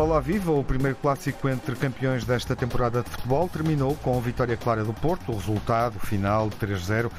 Olá, 0.00 0.18
viva! 0.18 0.50
O 0.50 0.64
primeiro 0.64 0.96
clássico 0.96 1.46
entre 1.46 1.76
campeões 1.76 2.24
desta 2.24 2.56
temporada 2.56 3.02
de 3.02 3.10
futebol 3.10 3.46
terminou 3.50 3.94
com 3.96 4.16
a 4.16 4.20
vitória 4.20 4.56
clara 4.56 4.82
do 4.82 4.94
Porto. 4.94 5.30
O 5.30 5.36
resultado 5.36 6.00
final 6.00 6.48
3-0 6.48 7.10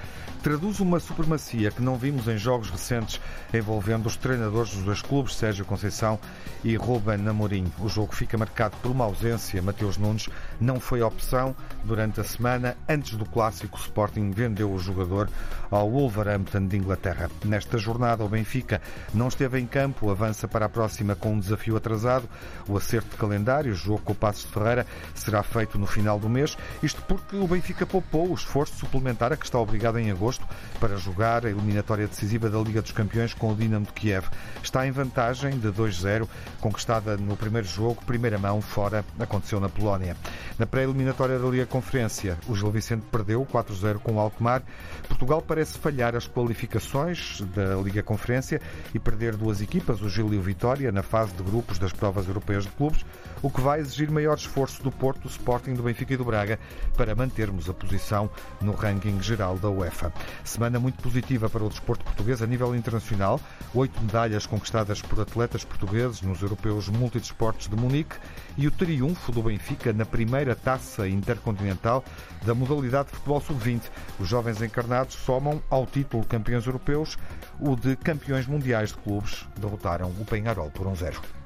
traduz 0.42 0.80
uma 0.80 1.00
supremacia 1.00 1.70
que 1.70 1.84
não 1.84 1.96
vimos 1.96 2.28
em 2.28 2.36
jogos 2.36 2.72
recentes 2.72 3.22
envolvendo 3.54 4.08
os 4.08 4.18
treinadores 4.18 4.74
dos 4.74 4.84
dois 4.84 5.02
clubes, 5.02 5.36
Sérgio 5.36 5.64
Conceição 5.64 6.20
e 6.64 6.76
Ruben 6.76 7.28
Amorim. 7.28 7.72
O 7.80 7.88
jogo 7.88 8.16
fica 8.16 8.38
marcado 8.38 8.76
por 8.82 8.90
uma 8.90 9.06
ausência. 9.06 9.62
Mateus 9.62 9.98
Nunes 9.98 10.28
não 10.60 10.80
foi 10.80 11.04
opção 11.04 11.56
durante 11.84 12.20
a 12.20 12.24
semana. 12.24 12.76
Antes 12.90 13.16
do 13.16 13.26
clássico, 13.26 13.78
o 13.78 13.82
Sporting 13.82 14.32
vendeu 14.32 14.72
o 14.72 14.80
jogador 14.80 15.30
ao 15.70 15.90
Wolverhampton 15.92 16.66
de 16.66 16.78
Inglaterra. 16.78 17.30
Nesta 17.46 17.78
jornada, 17.78 18.24
o 18.24 18.30
Benfica 18.30 18.82
não 19.14 19.28
esteve 19.28 19.60
em 19.60 19.68
campo, 19.68 20.10
avança 20.10 20.48
para 20.48 20.66
a 20.66 20.70
próxima 20.70 21.16
com 21.16 21.34
um 21.34 21.40
desafio 21.40 21.78
atrasado. 21.78 22.28
O 22.72 22.78
acerto 22.78 23.10
de 23.10 23.18
calendário, 23.18 23.76
jogo 23.76 24.00
com 24.00 24.14
o 24.14 24.16
Passos 24.16 24.44
de 24.44 24.54
Ferreira, 24.54 24.88
será 25.14 25.44
feito 25.44 25.78
no 25.78 25.86
final 25.86 26.18
do 26.18 26.30
mês. 26.30 26.58
Isto 26.82 27.02
porque 27.02 27.36
o 27.36 27.46
Benfica 27.46 27.86
poupou 27.86 28.32
o 28.32 28.34
esforço 28.34 28.78
suplementar 28.78 29.34
a 29.34 29.36
que 29.36 29.44
está 29.44 29.60
obrigado 29.60 30.00
em 30.00 30.10
agosto 30.10 30.48
para 30.80 30.96
jogar 30.96 31.46
a 31.46 31.50
eliminatória 31.50 32.08
decisiva 32.08 32.50
da 32.50 32.58
Liga 32.60 32.82
dos 32.82 32.94
Campeões 32.94 33.34
com 33.34 33.52
o 33.52 33.56
Dinamo 33.58 33.86
de 33.86 33.92
Kiev. 33.92 34.26
Está 34.64 34.88
em 34.88 34.92
vantagem 34.92 35.60
de 35.60 35.68
2-0, 35.68 36.26
conquistada 36.62 37.18
no 37.18 37.36
primeiro 37.36 37.68
jogo, 37.68 38.06
primeira 38.06 38.38
mão 38.38 38.62
fora, 38.62 39.04
aconteceu 39.20 39.60
na 39.60 39.68
Polónia. 39.68 40.16
Na 40.58 40.66
pré-eliminatória 40.66 41.38
da 41.38 41.48
Liga 41.50 41.66
Conferência, 41.66 42.38
o 42.48 42.56
Gil 42.56 42.72
Vicente 42.72 43.04
perdeu 43.12 43.46
4-0 43.46 44.00
com 44.00 44.14
o 44.14 44.20
Alkmaar. 44.20 44.64
Portugal 45.10 45.42
parece 45.42 45.78
falhar 45.78 46.16
as 46.16 46.26
qualificações 46.26 47.42
da 47.54 47.76
Liga 47.76 48.02
Conferência 48.02 48.62
e 48.94 49.00
perder 49.00 49.36
duas 49.36 49.60
equipas, 49.60 50.02
o 50.02 50.08
Gil 50.08 50.34
e 50.34 50.38
o 50.38 50.42
Vitória, 50.42 50.90
na 50.90 51.04
fase 51.04 51.34
de 51.34 51.44
grupos 51.44 51.78
das 51.78 51.92
provas 51.92 52.28
europeias 52.28 52.61
de 52.66 52.72
clubes, 52.72 53.06
o 53.42 53.50
que 53.50 53.62
vai 53.62 53.80
exigir 53.80 54.12
maior 54.12 54.38
esforço 54.38 54.84
do 54.84 54.92
Porto, 54.92 55.22
do 55.22 55.28
Sporting, 55.28 55.74
do 55.74 55.84
Benfica 55.84 56.14
e 56.14 56.18
do 56.18 56.26
Braga 56.26 56.60
para 56.96 57.16
mantermos 57.16 57.70
a 57.70 57.74
posição 57.74 58.30
no 58.62 58.74
ranking 58.74 59.22
geral 59.22 59.58
da 59.58 59.70
UEFA. 59.70 60.14
Semana 60.44 60.80
muito 60.80 61.02
positiva 61.02 61.50
para 61.50 61.64
o 61.64 61.70
desporto 61.70 62.04
português 62.06 62.42
a 62.42 62.48
nível 62.48 62.76
internacional. 62.76 63.40
Oito 63.74 64.00
medalhas 64.02 64.46
conquistadas 64.46 65.02
por 65.02 65.20
atletas 65.20 65.64
portugueses 65.64 66.22
nos 66.22 66.42
europeus 66.42 66.88
multidesportos 66.90 67.68
de 67.68 67.76
Munique 67.76 68.16
e 68.58 68.68
o 68.68 68.72
triunfo 68.72 69.32
do 69.32 69.42
Benfica 69.42 69.92
na 69.92 70.06
primeira 70.06 70.56
taça 70.56 71.08
intercontinental 71.08 72.04
da 72.46 72.54
modalidade 72.54 73.10
de 73.10 73.16
futebol 73.16 73.42
sub-20. 73.42 73.82
Os 74.20 74.28
jovens 74.28 74.62
encarnados 74.62 75.16
somam 75.16 75.62
ao 75.70 75.86
título 75.86 76.26
campeões 76.26 76.66
europeus 76.66 77.18
o 77.60 77.76
de 77.76 77.96
campeões 77.96 78.46
mundiais 78.48 78.90
de 78.90 78.98
clubes. 78.98 79.48
Derrotaram 79.60 80.10
o 80.20 80.26
Penharol 80.26 80.70
por 80.72 80.88
1-0. 80.88 81.41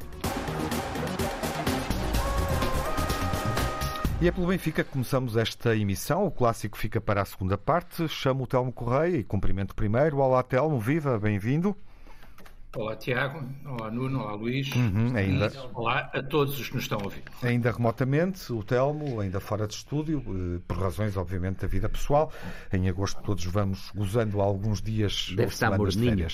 E 4.21 4.29
é 4.29 4.31
pelo 4.31 4.47
Benfica 4.47 4.81
que 4.81 4.91
começamos 4.91 5.35
esta 5.35 5.75
emissão. 5.75 6.25
O 6.25 6.31
clássico 6.31 6.77
fica 6.77 7.01
para 7.01 7.21
a 7.21 7.25
segunda 7.25 7.57
parte. 7.57 8.07
Chamo 8.07 8.45
o 8.45 8.47
Telmo 8.47 8.71
Correia 8.71 9.17
e 9.17 9.23
cumprimento 9.23 9.75
primeiro. 9.75 10.19
Olá, 10.19 10.41
Telmo, 10.41 10.79
viva, 10.79 11.19
bem-vindo. 11.19 11.75
Olá, 12.73 12.95
Tiago. 12.95 13.43
Olá, 13.65 13.91
Nuno. 13.91 14.21
Olá, 14.21 14.33
Luís. 14.33 14.73
Uhum, 14.73 15.13
ainda... 15.15 15.51
Olá 15.73 16.09
a 16.13 16.23
todos 16.23 16.57
os 16.57 16.69
que 16.69 16.75
nos 16.75 16.85
estão 16.85 16.97
a 16.99 17.03
ouvir. 17.03 17.23
Ainda 17.43 17.71
remotamente, 17.71 18.53
o 18.53 18.63
Telmo, 18.63 19.19
ainda 19.19 19.41
fora 19.41 19.67
de 19.67 19.73
estúdio, 19.73 20.23
eh, 20.27 20.61
por 20.65 20.77
razões, 20.77 21.17
obviamente, 21.17 21.61
da 21.61 21.67
vida 21.67 21.89
pessoal. 21.89 22.31
Em 22.71 22.87
agosto 22.87 23.21
todos 23.21 23.43
vamos 23.45 23.91
gozando 23.93 24.39
alguns 24.39 24.81
dias 24.81 25.33
Deve 25.35 25.51
estar 25.51 25.77
morninho. 25.77 26.27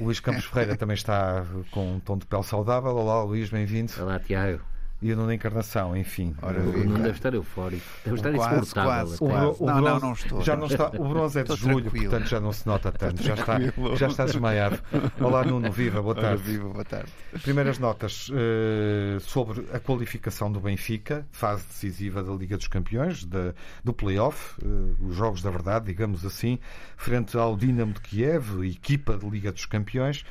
O 0.00 0.04
Luís 0.04 0.18
Campos 0.18 0.44
Ferreira 0.44 0.76
também 0.76 0.94
está 0.94 1.46
com 1.70 1.94
um 1.94 2.00
tom 2.00 2.18
de 2.18 2.26
pele 2.26 2.42
saudável. 2.42 2.96
Olá, 2.96 3.22
Luís, 3.22 3.48
bem-vindo. 3.48 3.92
Olá, 4.00 4.18
Tiago 4.18 4.69
e 5.02 5.12
a 5.12 5.16
Nona 5.16 5.34
Encarnação, 5.34 5.96
enfim. 5.96 6.34
Ora, 6.42 6.60
o 6.60 6.84
não 6.84 6.96
deve 6.96 7.10
estar 7.10 7.32
eufórico, 7.32 7.84
deve 8.04 8.16
estar 8.16 8.32
quase. 8.32 8.74
Quase, 8.74 9.18
quase. 9.18 9.56
O, 9.60 9.64
o 9.64 9.66
não, 9.66 9.80
bronze, 9.80 9.82
não, 9.82 10.00
não 10.00 10.12
estou. 10.12 10.42
Já 10.42 10.56
não 10.56 10.66
está, 10.66 10.88
o 10.88 11.08
bronze 11.08 11.40
é 11.40 11.42
de 11.42 11.56
julho, 11.56 11.82
tranquilo. 11.82 12.10
portanto 12.10 12.28
já 12.28 12.40
não 12.40 12.52
se 12.52 12.66
nota 12.66 12.92
tanto, 12.92 13.22
já 13.22 13.34
está, 13.34 13.58
já 13.96 14.06
está 14.08 14.24
desmaiado. 14.26 14.78
Olá 15.20 15.44
Nuno, 15.44 15.72
viva, 15.72 16.02
boa 16.02 16.14
tarde. 16.14 16.42
Ora, 16.42 16.50
viva, 16.50 16.68
boa 16.68 16.84
tarde. 16.84 17.10
Primeiras 17.42 17.78
notas 17.78 18.28
uh, 18.28 19.20
sobre 19.20 19.66
a 19.72 19.78
qualificação 19.78 20.52
do 20.52 20.60
Benfica, 20.60 21.26
fase 21.30 21.66
decisiva 21.66 22.22
da 22.22 22.32
Liga 22.32 22.56
dos 22.56 22.68
Campeões, 22.68 23.24
de, 23.24 23.54
do 23.82 23.92
play-off, 23.92 24.60
uh, 24.62 24.96
os 25.06 25.16
jogos 25.16 25.42
da 25.42 25.50
verdade, 25.50 25.86
digamos 25.86 26.26
assim, 26.26 26.58
frente 26.96 27.36
ao 27.36 27.56
Dinamo 27.56 27.94
de 27.94 28.00
Kiev, 28.00 28.64
equipa 28.66 29.16
de 29.16 29.28
Liga 29.28 29.50
dos 29.50 29.64
Campeões. 29.64 30.24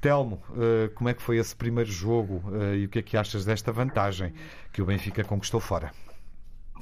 Telmo, 0.00 0.40
eh, 0.56 0.88
como 0.94 1.08
é 1.08 1.14
que 1.14 1.22
foi 1.22 1.38
esse 1.38 1.54
primeiro 1.54 1.90
jogo 1.90 2.42
eh, 2.54 2.76
e 2.76 2.84
o 2.84 2.88
que 2.88 3.00
é 3.00 3.02
que 3.02 3.16
achas 3.16 3.44
desta 3.44 3.72
vantagem 3.72 4.32
que 4.72 4.80
o 4.80 4.86
Benfica 4.86 5.24
conquistou 5.24 5.60
fora? 5.60 5.92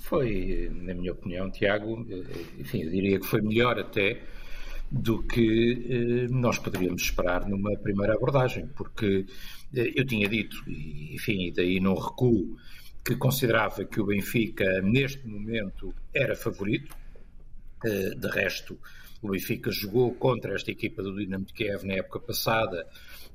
Foi, 0.00 0.70
na 0.72 0.94
minha 0.94 1.12
opinião, 1.12 1.50
Tiago, 1.50 2.06
eh, 2.10 2.60
enfim, 2.60 2.82
eu 2.82 2.90
diria 2.90 3.18
que 3.18 3.26
foi 3.26 3.40
melhor 3.40 3.78
até 3.78 4.22
do 4.90 5.22
que 5.22 6.28
nós 6.30 6.60
poderíamos 6.60 7.02
esperar 7.02 7.48
numa 7.48 7.76
primeira 7.76 8.14
abordagem, 8.14 8.68
porque 8.68 9.26
eu 9.74 10.06
tinha 10.06 10.28
dito, 10.28 10.62
enfim, 10.68 11.48
e 11.48 11.50
daí 11.50 11.80
não 11.80 11.94
recuo, 11.94 12.56
que 13.04 13.16
considerava 13.16 13.84
que 13.84 14.00
o 14.00 14.06
Benfica, 14.06 14.80
neste 14.82 15.26
momento, 15.26 15.92
era 16.14 16.36
favorito, 16.36 16.96
de 17.82 18.28
resto, 18.28 18.78
o 19.22 19.30
Benfica 19.30 19.70
jogou 19.70 20.14
contra 20.14 20.54
esta 20.54 20.70
equipa 20.70 21.02
do 21.02 21.16
Dinamo 21.16 21.44
de 21.44 21.52
Kiev 21.52 21.84
na 21.84 21.94
época 21.94 22.20
passada, 22.20 22.86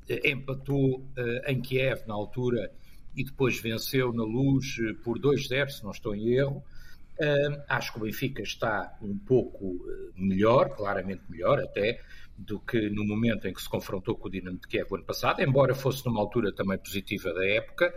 eh, 0.08 0.32
empatou 0.32 1.06
eh, 1.16 1.52
em 1.52 1.62
Kiev 1.62 2.04
na 2.08 2.14
altura 2.14 2.72
e 3.16 3.24
depois 3.24 3.60
venceu 3.60 4.14
na 4.14 4.24
luz 4.24 4.78
eh, 4.80 4.94
por 5.04 5.20
2-0, 5.20 5.70
se 5.70 5.84
não 5.84 5.92
estou 5.92 6.16
em 6.16 6.34
erro. 6.34 6.64
acho 7.68 7.94
que 7.94 8.00
o 8.00 8.02
Benfica 8.02 8.42
está 8.42 8.98
um 9.02 9.16
pouco 9.16 9.80
melhor, 10.16 10.76
claramente 10.76 11.22
melhor 11.30 11.60
até, 11.60 12.02
do 12.36 12.60
que 12.60 12.90
no 12.90 13.06
momento 13.06 13.48
em 13.48 13.54
que 13.54 13.62
se 13.62 13.70
confrontou 13.70 14.16
com 14.16 14.28
o 14.28 14.32
Dinamo 14.32 14.58
de 14.58 14.68
Kiev 14.68 14.88
o 14.92 14.96
ano 14.96 15.06
passado, 15.06 15.40
embora 15.42 15.76
fosse 15.76 16.04
numa 16.06 16.20
altura 16.20 16.52
também 16.52 16.80
positiva 16.80 17.32
da 17.32 17.46
época. 17.46 17.94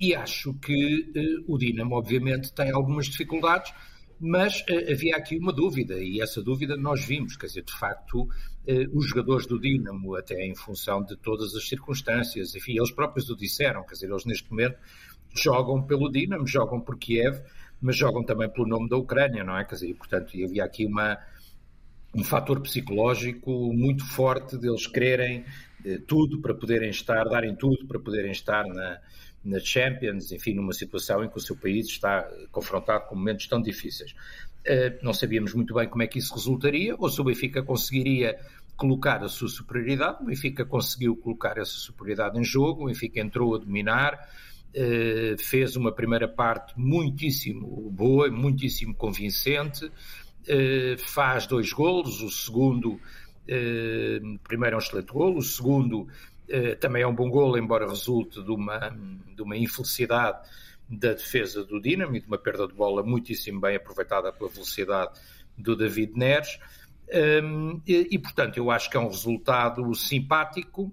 e 0.00 0.14
acho 0.14 0.54
que 0.54 1.44
o 1.48 1.58
Dinamo, 1.58 1.96
obviamente, 1.96 2.52
tem 2.52 2.70
algumas 2.70 3.06
dificuldades, 3.06 3.72
mas 4.20 4.60
uh, 4.60 4.92
havia 4.92 5.16
aqui 5.16 5.38
uma 5.38 5.52
dúvida, 5.52 5.98
e 5.98 6.20
essa 6.20 6.42
dúvida 6.42 6.76
nós 6.76 7.04
vimos, 7.04 7.36
quer 7.36 7.46
dizer, 7.46 7.62
de 7.62 7.72
facto, 7.72 8.22
uh, 8.22 8.28
os 8.92 9.08
jogadores 9.08 9.46
do 9.46 9.58
Dinamo, 9.58 10.14
até 10.14 10.46
em 10.46 10.54
função 10.54 11.02
de 11.02 11.16
todas 11.16 11.54
as 11.54 11.66
circunstâncias, 11.66 12.54
enfim, 12.54 12.76
eles 12.76 12.90
próprios 12.90 13.30
o 13.30 13.36
disseram, 13.36 13.82
quer 13.84 13.94
dizer, 13.94 14.10
eles 14.10 14.26
neste 14.26 14.50
momento 14.50 14.76
jogam 15.34 15.82
pelo 15.82 16.10
Dinamo, 16.10 16.46
jogam 16.46 16.80
por 16.80 16.98
Kiev, 16.98 17.40
mas 17.80 17.96
jogam 17.96 18.22
também 18.22 18.50
pelo 18.50 18.66
nome 18.66 18.88
da 18.88 18.96
Ucrânia, 18.96 19.42
não 19.42 19.56
é? 19.56 19.64
Quer 19.64 19.76
dizer, 19.76 19.88
e, 19.88 19.94
portanto, 19.94 20.32
havia 20.44 20.64
aqui 20.64 20.84
uma, 20.84 21.18
um 22.14 22.22
fator 22.22 22.60
psicológico 22.60 23.72
muito 23.72 24.04
forte 24.04 24.58
deles 24.58 24.86
quererem 24.86 25.44
eh, 25.84 25.98
tudo 26.06 26.40
para 26.40 26.54
poderem 26.54 26.90
estar, 26.90 27.24
darem 27.24 27.54
tudo 27.54 27.86
para 27.86 27.98
poderem 27.98 28.32
estar 28.32 28.66
na, 28.66 28.98
na 29.44 29.58
Champions, 29.58 30.32
enfim, 30.32 30.54
numa 30.54 30.72
situação 30.72 31.24
em 31.24 31.28
que 31.28 31.36
o 31.36 31.40
seu 31.40 31.56
país 31.56 31.86
está 31.86 32.28
confrontado 32.52 33.06
com 33.06 33.16
momentos 33.16 33.46
tão 33.46 33.60
difíceis. 33.60 34.12
Uh, 34.60 35.02
não 35.02 35.14
sabíamos 35.14 35.54
muito 35.54 35.74
bem 35.74 35.88
como 35.88 36.02
é 36.02 36.06
que 36.06 36.18
isso 36.18 36.34
resultaria, 36.34 36.94
ou 36.98 37.08
se 37.08 37.20
o 37.20 37.24
Benfica 37.24 37.62
conseguiria 37.62 38.38
colocar 38.76 39.22
a 39.22 39.28
sua 39.28 39.48
superioridade. 39.48 40.22
O 40.22 40.26
Benfica 40.26 40.64
conseguiu 40.64 41.16
colocar 41.16 41.56
essa 41.56 41.72
superioridade 41.72 42.38
em 42.38 42.44
jogo, 42.44 42.84
o 42.84 42.86
Benfica 42.86 43.20
entrou 43.20 43.54
a 43.54 43.58
dominar, 43.58 44.14
uh, 44.14 45.42
fez 45.42 45.76
uma 45.76 45.92
primeira 45.92 46.28
parte 46.28 46.78
muitíssimo 46.78 47.90
boa, 47.90 48.30
muitíssimo 48.30 48.94
convincente, 48.94 49.86
uh, 49.86 50.98
faz 50.98 51.46
dois 51.46 51.72
golos, 51.72 52.20
o 52.22 52.30
segundo, 52.30 53.00
primeiro 54.44 54.74
é 54.74 54.76
um 54.76 54.80
excelente 54.80 55.12
golo, 55.12 55.38
o 55.38 55.42
segundo 55.42 56.06
eh, 56.06 56.29
também 56.80 57.02
é 57.02 57.06
um 57.06 57.14
bom 57.14 57.30
golo, 57.30 57.56
embora 57.56 57.88
resulte 57.88 58.42
de 58.42 58.50
uma, 58.50 58.90
de 59.34 59.42
uma 59.42 59.56
infelicidade 59.56 60.38
da 60.88 61.12
defesa 61.12 61.64
do 61.64 61.80
Dinamo 61.80 62.16
e 62.16 62.20
de 62.20 62.26
uma 62.26 62.38
perda 62.38 62.66
de 62.66 62.74
bola 62.74 63.02
muitíssimo 63.02 63.60
bem 63.60 63.76
aproveitada 63.76 64.32
pela 64.32 64.50
velocidade 64.50 65.12
do 65.56 65.76
David 65.76 66.12
Neres. 66.16 66.58
Um, 67.42 67.80
e, 67.86 68.08
e, 68.10 68.18
portanto, 68.18 68.56
eu 68.56 68.70
acho 68.70 68.90
que 68.90 68.96
é 68.96 69.00
um 69.00 69.08
resultado 69.08 69.94
simpático 69.94 70.92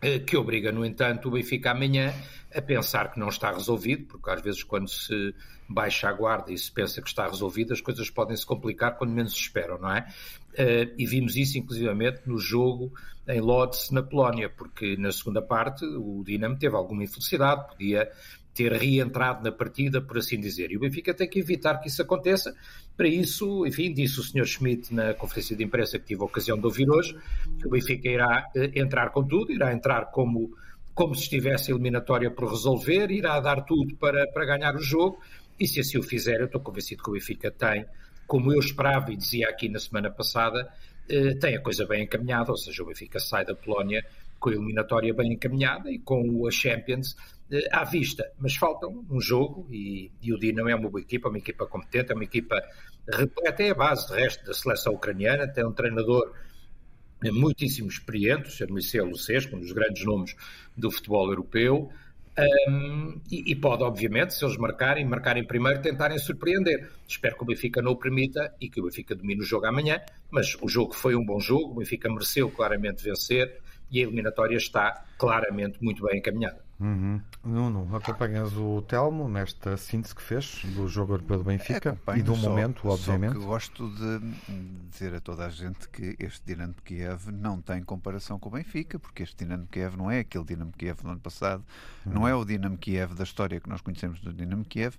eh, 0.00 0.18
que 0.18 0.36
obriga, 0.36 0.70
no 0.70 0.84
entanto, 0.84 1.28
o 1.28 1.30
Benfica 1.30 1.70
amanhã 1.70 2.14
a 2.54 2.60
pensar 2.60 3.10
que 3.10 3.18
não 3.18 3.28
está 3.28 3.50
resolvido, 3.50 4.04
porque 4.04 4.30
às 4.30 4.42
vezes 4.42 4.62
quando 4.62 4.88
se 4.88 5.34
baixa 5.68 6.08
a 6.08 6.12
guarda 6.12 6.52
e 6.52 6.58
se 6.58 6.70
pensa 6.70 7.00
que 7.00 7.08
está 7.08 7.26
resolvido, 7.26 7.72
as 7.72 7.80
coisas 7.80 8.10
podem 8.10 8.36
se 8.36 8.44
complicar 8.44 8.96
quando 8.96 9.12
menos 9.12 9.32
se 9.32 9.40
esperam, 9.40 9.78
não 9.78 9.90
é? 9.90 10.06
Uh, 10.52 10.94
e 10.96 11.06
vimos 11.06 11.36
isso 11.36 11.58
inclusivamente 11.58 12.20
no 12.26 12.38
jogo 12.38 12.92
em 13.26 13.40
Lodz, 13.40 13.90
na 13.90 14.02
Polónia, 14.02 14.50
porque 14.50 14.96
na 14.96 15.10
segunda 15.10 15.40
parte 15.40 15.84
o 15.84 16.22
Dinamo 16.24 16.58
teve 16.58 16.76
alguma 16.76 17.04
infelicidade, 17.04 17.68
podia 17.68 18.10
ter 18.54 18.72
reentrado 18.72 19.42
na 19.42 19.50
partida, 19.50 20.00
por 20.00 20.18
assim 20.18 20.38
dizer. 20.38 20.70
E 20.70 20.76
o 20.76 20.80
Benfica 20.80 21.12
tem 21.12 21.28
que 21.28 21.40
evitar 21.40 21.78
que 21.80 21.88
isso 21.88 22.00
aconteça. 22.00 22.54
Para 22.96 23.08
isso, 23.08 23.66
enfim, 23.66 23.92
disse 23.92 24.20
o 24.20 24.22
Sr. 24.22 24.46
Schmidt 24.46 24.94
na 24.94 25.12
conferência 25.14 25.56
de 25.56 25.64
imprensa 25.64 25.98
que 25.98 26.06
tive 26.06 26.22
a 26.22 26.26
ocasião 26.26 26.56
de 26.56 26.64
ouvir 26.64 26.88
hoje, 26.88 27.18
que 27.58 27.66
o 27.66 27.70
Benfica 27.70 28.08
irá 28.08 28.48
uh, 28.54 28.78
entrar 28.78 29.10
com 29.10 29.24
tudo, 29.24 29.52
irá 29.52 29.72
entrar 29.72 30.06
como 30.12 30.52
como 30.94 31.12
se 31.12 31.22
estivesse 31.22 31.72
eliminatória 31.72 32.30
por 32.30 32.48
resolver, 32.48 33.10
irá 33.10 33.40
dar 33.40 33.62
tudo 33.62 33.96
para, 33.96 34.28
para 34.28 34.44
ganhar 34.44 34.76
o 34.76 34.80
jogo, 34.80 35.18
e 35.58 35.66
se 35.66 35.80
assim 35.80 35.98
o 35.98 36.02
fizer, 36.02 36.40
eu 36.40 36.46
estou 36.46 36.60
convencido 36.60 37.02
que 37.02 37.10
o 37.10 37.12
Benfica 37.12 37.50
tem, 37.50 37.86
como 38.26 38.52
eu 38.52 38.58
esperava 38.58 39.12
e 39.12 39.16
dizia 39.16 39.48
aqui 39.48 39.68
na 39.68 39.78
semana 39.78 40.10
passada, 40.10 40.68
eh, 41.08 41.34
tem 41.34 41.56
a 41.56 41.60
coisa 41.60 41.86
bem 41.86 42.04
encaminhada, 42.04 42.50
ou 42.50 42.56
seja, 42.56 42.82
o 42.82 42.86
Benfica 42.86 43.18
sai 43.18 43.44
da 43.44 43.54
Polónia 43.54 44.04
com 44.38 44.50
a 44.50 44.52
eliminatória 44.52 45.12
bem 45.14 45.32
encaminhada 45.32 45.90
e 45.90 45.98
com 45.98 46.46
a 46.46 46.50
Champions 46.50 47.16
eh, 47.50 47.68
à 47.70 47.84
vista, 47.84 48.30
mas 48.38 48.56
falta 48.56 48.86
um 48.86 49.20
jogo 49.20 49.66
e, 49.70 50.10
e 50.22 50.32
o 50.32 50.38
Dinamo 50.38 50.68
é 50.68 50.74
uma 50.74 50.88
boa 50.88 51.00
equipa, 51.00 51.28
uma 51.28 51.38
equipa 51.38 51.66
competente, 51.66 52.12
é 52.12 52.14
uma 52.14 52.24
equipa 52.24 52.62
repleta, 53.12 53.62
é 53.62 53.70
a 53.70 53.74
base 53.74 54.08
de 54.08 54.14
resto 54.14 54.44
da 54.44 54.54
seleção 54.54 54.94
ucraniana, 54.94 55.46
tem 55.46 55.64
um 55.64 55.72
treinador 55.72 56.32
muitíssimo 57.22 57.88
experiente, 57.88 58.48
o 58.48 58.50
Sr. 58.50 58.72
Michel 58.72 59.06
Lucescu, 59.06 59.56
um 59.56 59.60
dos 59.60 59.72
grandes 59.72 60.04
nomes 60.04 60.34
do 60.76 60.90
futebol 60.90 61.28
europeu, 61.28 61.90
um, 62.68 63.20
e, 63.30 63.52
e, 63.52 63.54
pode, 63.54 63.84
obviamente, 63.84 64.34
se 64.34 64.44
eles 64.44 64.56
marcarem, 64.56 65.04
marcarem 65.04 65.44
primeiro, 65.44 65.80
tentarem 65.80 66.18
surpreender. 66.18 66.90
Espero 67.06 67.36
que 67.36 67.42
o 67.42 67.46
Benfica 67.46 67.80
não 67.80 67.92
o 67.92 67.96
permita 67.96 68.52
e 68.60 68.68
que 68.68 68.80
o 68.80 68.84
Benfica 68.84 69.14
domine 69.14 69.40
o 69.40 69.44
jogo 69.44 69.66
amanhã, 69.66 70.00
mas 70.30 70.56
o 70.60 70.68
jogo 70.68 70.94
foi 70.94 71.14
um 71.14 71.24
bom 71.24 71.38
jogo, 71.38 71.72
o 71.72 71.74
Benfica 71.76 72.08
mereceu 72.08 72.50
claramente 72.50 73.04
vencer 73.04 73.60
e 73.90 74.00
a 74.00 74.02
eliminatória 74.02 74.56
está 74.56 75.04
claramente 75.16 75.78
muito 75.82 76.04
bem 76.04 76.18
encaminhada. 76.18 76.63
Uhum. 76.84 77.18
Nuno, 77.42 77.96
acompanhas 77.96 78.52
o 78.58 78.82
Telmo 78.82 79.26
nesta 79.26 79.74
síntese 79.78 80.14
que 80.14 80.20
fez 80.20 80.66
do 80.76 80.86
jogo 80.86 81.14
europeu 81.14 81.38
do 81.38 81.44
Benfica 81.44 81.98
é, 82.08 82.18
e 82.18 82.22
do 82.22 82.36
só, 82.36 82.50
momento, 82.50 82.86
obviamente. 82.86 83.32
Só 83.32 83.40
que 83.40 83.46
gosto 83.46 83.88
de 83.88 84.20
dizer 84.90 85.14
a 85.14 85.20
toda 85.20 85.46
a 85.46 85.48
gente 85.48 85.88
que 85.88 86.14
este 86.18 86.44
Dinamo 86.44 86.74
Kiev 86.84 87.32
não 87.32 87.58
tem 87.58 87.82
comparação 87.82 88.38
com 88.38 88.50
o 88.50 88.52
Benfica, 88.52 88.98
porque 88.98 89.22
este 89.22 89.34
Dinamo 89.44 89.66
Kiev 89.66 89.96
não 89.96 90.10
é 90.10 90.18
aquele 90.18 90.44
Dinamo 90.44 90.72
Kiev 90.72 91.00
do 91.00 91.08
ano 91.08 91.20
passado, 91.20 91.64
uhum. 92.04 92.12
não 92.12 92.28
é 92.28 92.34
o 92.34 92.44
Dinamo 92.44 92.76
Kiev 92.76 93.14
da 93.14 93.24
história 93.24 93.58
que 93.58 93.68
nós 93.68 93.80
conhecemos 93.80 94.20
do 94.20 94.30
Dinamo 94.30 94.66
Kiev, 94.66 94.94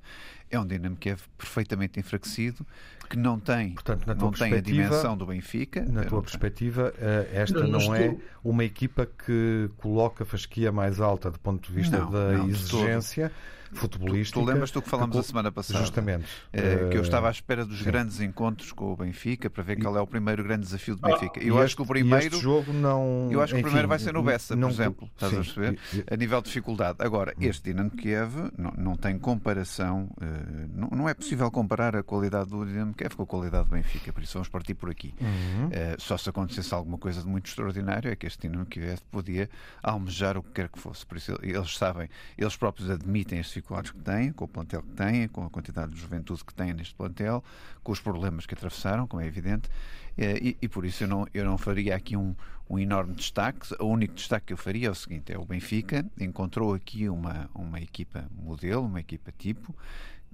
é 0.49 0.59
um 0.59 0.65
Dinamo 0.65 0.95
Kiev 0.95 1.21
perfeitamente 1.37 1.99
enfraquecido, 1.99 2.65
que 3.09 3.17
não 3.17 3.39
tem, 3.39 3.71
Portanto, 3.71 4.05
não 4.07 4.31
tem 4.31 4.53
a 4.53 4.61
dimensão 4.61 5.15
do 5.15 5.25
Benfica. 5.25 5.85
Na 5.85 6.03
tua 6.03 6.21
perspectiva, 6.21 6.93
eh, 6.97 7.29
esta 7.33 7.61
não, 7.67 7.79
não 7.79 7.95
é 7.95 8.15
uma 8.43 8.63
equipa 8.63 9.05
que 9.05 9.69
coloca 9.77 10.23
a 10.23 10.25
fasquia 10.25 10.71
mais 10.71 10.99
alta 10.99 11.29
do 11.29 11.39
ponto 11.39 11.67
de 11.67 11.73
vista 11.73 11.99
não, 11.99 12.11
da 12.11 12.31
não, 12.33 12.49
exigência 12.49 13.31
futebolística. 13.75 14.39
Tu, 14.39 14.45
tu 14.45 14.51
lembras 14.51 14.71
tu 14.71 14.81
que 14.81 14.89
falamos 14.89 15.15
que, 15.15 15.19
a 15.19 15.23
semana 15.23 15.51
passada? 15.51 15.79
Justamente. 15.79 16.25
É, 16.51 16.89
que 16.89 16.97
eu 16.97 17.01
estava 17.01 17.27
à 17.27 17.31
espera 17.31 17.65
dos 17.65 17.79
sim. 17.79 17.85
grandes 17.85 18.21
encontros 18.21 18.71
com 18.71 18.93
o 18.93 18.95
Benfica 18.95 19.49
para 19.49 19.63
ver 19.63 19.77
qual 19.77 19.97
é 19.97 20.01
o 20.01 20.07
primeiro 20.07 20.43
grande 20.43 20.63
desafio 20.63 20.95
do 20.95 21.05
ah, 21.05 21.09
Benfica. 21.09 21.39
Eu 21.39 21.55
acho 21.55 21.65
este, 21.65 21.75
que 21.77 21.81
o 21.81 21.85
primeiro. 21.85 22.39
jogo 22.39 22.73
não. 22.73 23.29
Eu 23.31 23.41
acho 23.41 23.53
que 23.53 23.59
enfim, 23.59 23.67
o 23.67 23.69
primeiro 23.69 23.87
vai 23.87 23.99
ser 23.99 24.13
no 24.13 24.23
Bessa, 24.23 24.55
por 24.55 24.69
exemplo. 24.69 25.09
Estás 25.13 25.31
sim, 25.31 25.37
a 25.37 25.41
perceber? 25.41 25.79
A 26.09 26.15
nível 26.15 26.41
de 26.41 26.47
dificuldade. 26.47 26.97
Agora, 26.99 27.33
hum. 27.37 27.43
este 27.43 27.63
Dinamo 27.63 27.91
Kiev 27.91 28.51
não, 28.57 28.73
não 28.77 28.95
tem 28.95 29.17
comparação. 29.17 30.09
Uh, 30.17 30.69
não, 30.73 30.89
não, 30.89 31.09
é 31.09 31.13
possível 31.13 31.49
comparar 31.51 31.95
a 31.95 32.03
qualidade 32.03 32.49
do 32.49 32.65
Dinamo 32.65 32.93
Kiev 32.93 33.15
com 33.15 33.23
a 33.23 33.27
qualidade 33.27 33.65
do 33.65 33.71
Benfica. 33.71 34.11
Por 34.13 34.23
isso 34.23 34.33
vamos 34.33 34.49
partir 34.49 34.73
por 34.73 34.89
aqui. 34.89 35.13
Uhum. 35.19 35.67
Uh, 35.67 35.71
só 35.99 36.17
se 36.17 36.29
acontecesse 36.29 36.73
alguma 36.73 36.97
coisa 36.97 37.21
de 37.21 37.27
muito 37.27 37.47
extraordinário 37.47 38.09
é 38.11 38.15
que 38.15 38.25
este 38.25 38.47
Dinamo 38.47 38.65
Kiev 38.65 38.99
podia 39.11 39.49
almejar 39.83 40.37
o 40.37 40.43
que 40.43 40.51
quer 40.51 40.69
que 40.69 40.79
fosse. 40.79 41.05
Por 41.05 41.17
isso 41.17 41.37
eles 41.41 41.77
sabem, 41.77 42.09
eles 42.37 42.55
próprios 42.55 42.89
admitem 42.89 43.39
as 43.39 43.47
dificuldades 43.47 43.64
que 43.65 43.99
têm, 43.99 44.31
com 44.31 44.45
o 44.45 44.47
plantel 44.47 44.81
que 44.81 44.91
têm, 44.91 45.27
com 45.27 45.45
a 45.45 45.49
quantidade 45.49 45.93
de 45.93 45.99
juventude 45.99 46.43
que 46.43 46.53
têm 46.53 46.73
neste 46.73 46.93
plantel, 46.93 47.43
com 47.83 47.91
os 47.91 47.99
problemas 47.99 48.45
que 48.45 48.53
atravessaram, 48.53 49.07
como 49.07 49.21
é 49.21 49.27
evidente, 49.27 49.69
eh, 50.17 50.39
e, 50.41 50.57
e 50.61 50.67
por 50.67 50.85
isso 50.85 51.03
eu 51.03 51.07
não, 51.07 51.27
eu 51.33 51.43
não 51.45 51.57
faria 51.57 51.95
aqui 51.95 52.15
um, 52.15 52.35
um 52.69 52.79
enorme 52.79 53.15
destaque. 53.15 53.73
O 53.79 53.85
único 53.85 54.13
destaque 54.13 54.47
que 54.47 54.53
eu 54.53 54.57
faria 54.57 54.87
é 54.87 54.91
o 54.91 54.95
seguinte: 54.95 55.31
é 55.31 55.37
o 55.37 55.45
Benfica 55.45 56.05
encontrou 56.19 56.73
aqui 56.73 57.09
uma, 57.09 57.49
uma 57.53 57.79
equipa 57.79 58.25
modelo, 58.31 58.85
uma 58.85 58.99
equipa 58.99 59.31
tipo, 59.37 59.75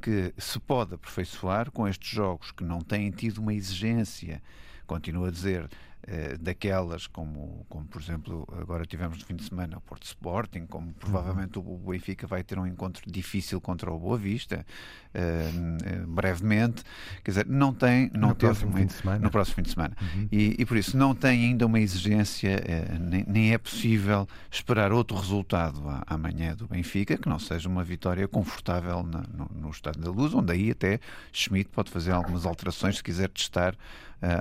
que 0.01 0.33
se 0.37 0.59
pode 0.59 0.95
aperfeiçoar 0.95 1.71
com 1.71 1.87
estes 1.87 2.09
jogos 2.09 2.51
que 2.51 2.63
não 2.63 2.81
têm 2.81 3.11
tido 3.11 3.39
uma 3.39 3.53
exigência, 3.53 4.41
continuo 4.87 5.25
a 5.25 5.31
dizer, 5.31 5.69
eh, 6.07 6.36
daquelas 6.39 7.06
como, 7.06 7.63
como, 7.69 7.86
por 7.86 8.01
exemplo, 8.01 8.48
agora 8.59 8.86
tivemos 8.86 9.19
no 9.19 9.25
fim 9.25 9.36
de 9.36 9.44
semana 9.44 9.77
o 9.77 9.81
Porto 9.81 10.03
Sporting, 10.03 10.65
como 10.65 10.94
provavelmente 10.94 11.59
o 11.59 11.77
Benfica 11.77 12.25
vai 12.25 12.44
ter 12.44 12.57
um 12.57 12.65
encontro 12.65 13.03
difícil 13.06 13.62
contra 13.62 13.92
o 13.92 14.00
Boa 14.00 14.18
Vista 14.18 14.65
uh, 15.13 16.07
brevemente, 16.07 16.83
quer 17.24 17.31
dizer, 17.31 17.45
não 17.45 17.71
tem, 17.71 18.09
não 18.15 18.30
no 18.30 18.36
teve 18.36 18.51
próximo 18.51 18.77
fim 18.77 18.86
de 18.88 18.94
semana. 18.94 19.19
no 19.19 19.30
próximo 19.30 19.56
fim 19.56 19.62
de 19.62 19.69
semana. 19.69 19.95
Uhum. 20.01 20.27
E, 20.31 20.56
e, 20.57 20.65
por 20.65 20.75
isso 20.75 20.98
não 20.98 21.13
tem 21.13 21.45
ainda 21.45 21.68
uma 21.68 21.80
exigência, 21.80 22.63
nem, 23.00 23.24
nem, 23.27 23.53
é 23.53 23.57
possível 23.59 24.27
esperar 24.50 24.92
outro 24.92 25.15
resultado 25.15 25.83
amanhã 26.07 26.56
do 26.56 26.68
Benfica 26.68 27.15
que 27.15 27.30
não 27.30 27.38
seja 27.38 27.69
uma 27.69 27.83
vitória 27.83 28.27
confortável 28.27 29.03
na, 29.03 29.24
no, 29.31 29.51
no 29.53 29.69
Estado 29.69 30.00
da 30.00 30.09
Luz, 30.09 30.33
onde 30.33 30.51
aí 30.51 30.71
até 30.71 31.00
Schmidt 31.31 31.69
pode 31.69 31.92
fazer 31.92 32.12
algumas 32.12 32.45
alterações 32.45 32.98
se 32.98 33.03
quiser 33.03 33.30
testar 33.30 33.75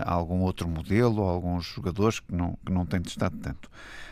algum 0.04 0.40
outro 0.40 0.68
modelo 0.68 1.22
alguns 1.22 1.66
jogadores 1.66 2.20
que 2.20 2.34
não, 2.34 2.58
que 2.64 2.72
não 2.72 2.84
têm 2.84 3.00
testado 3.00 3.36
tanto. 3.38 3.70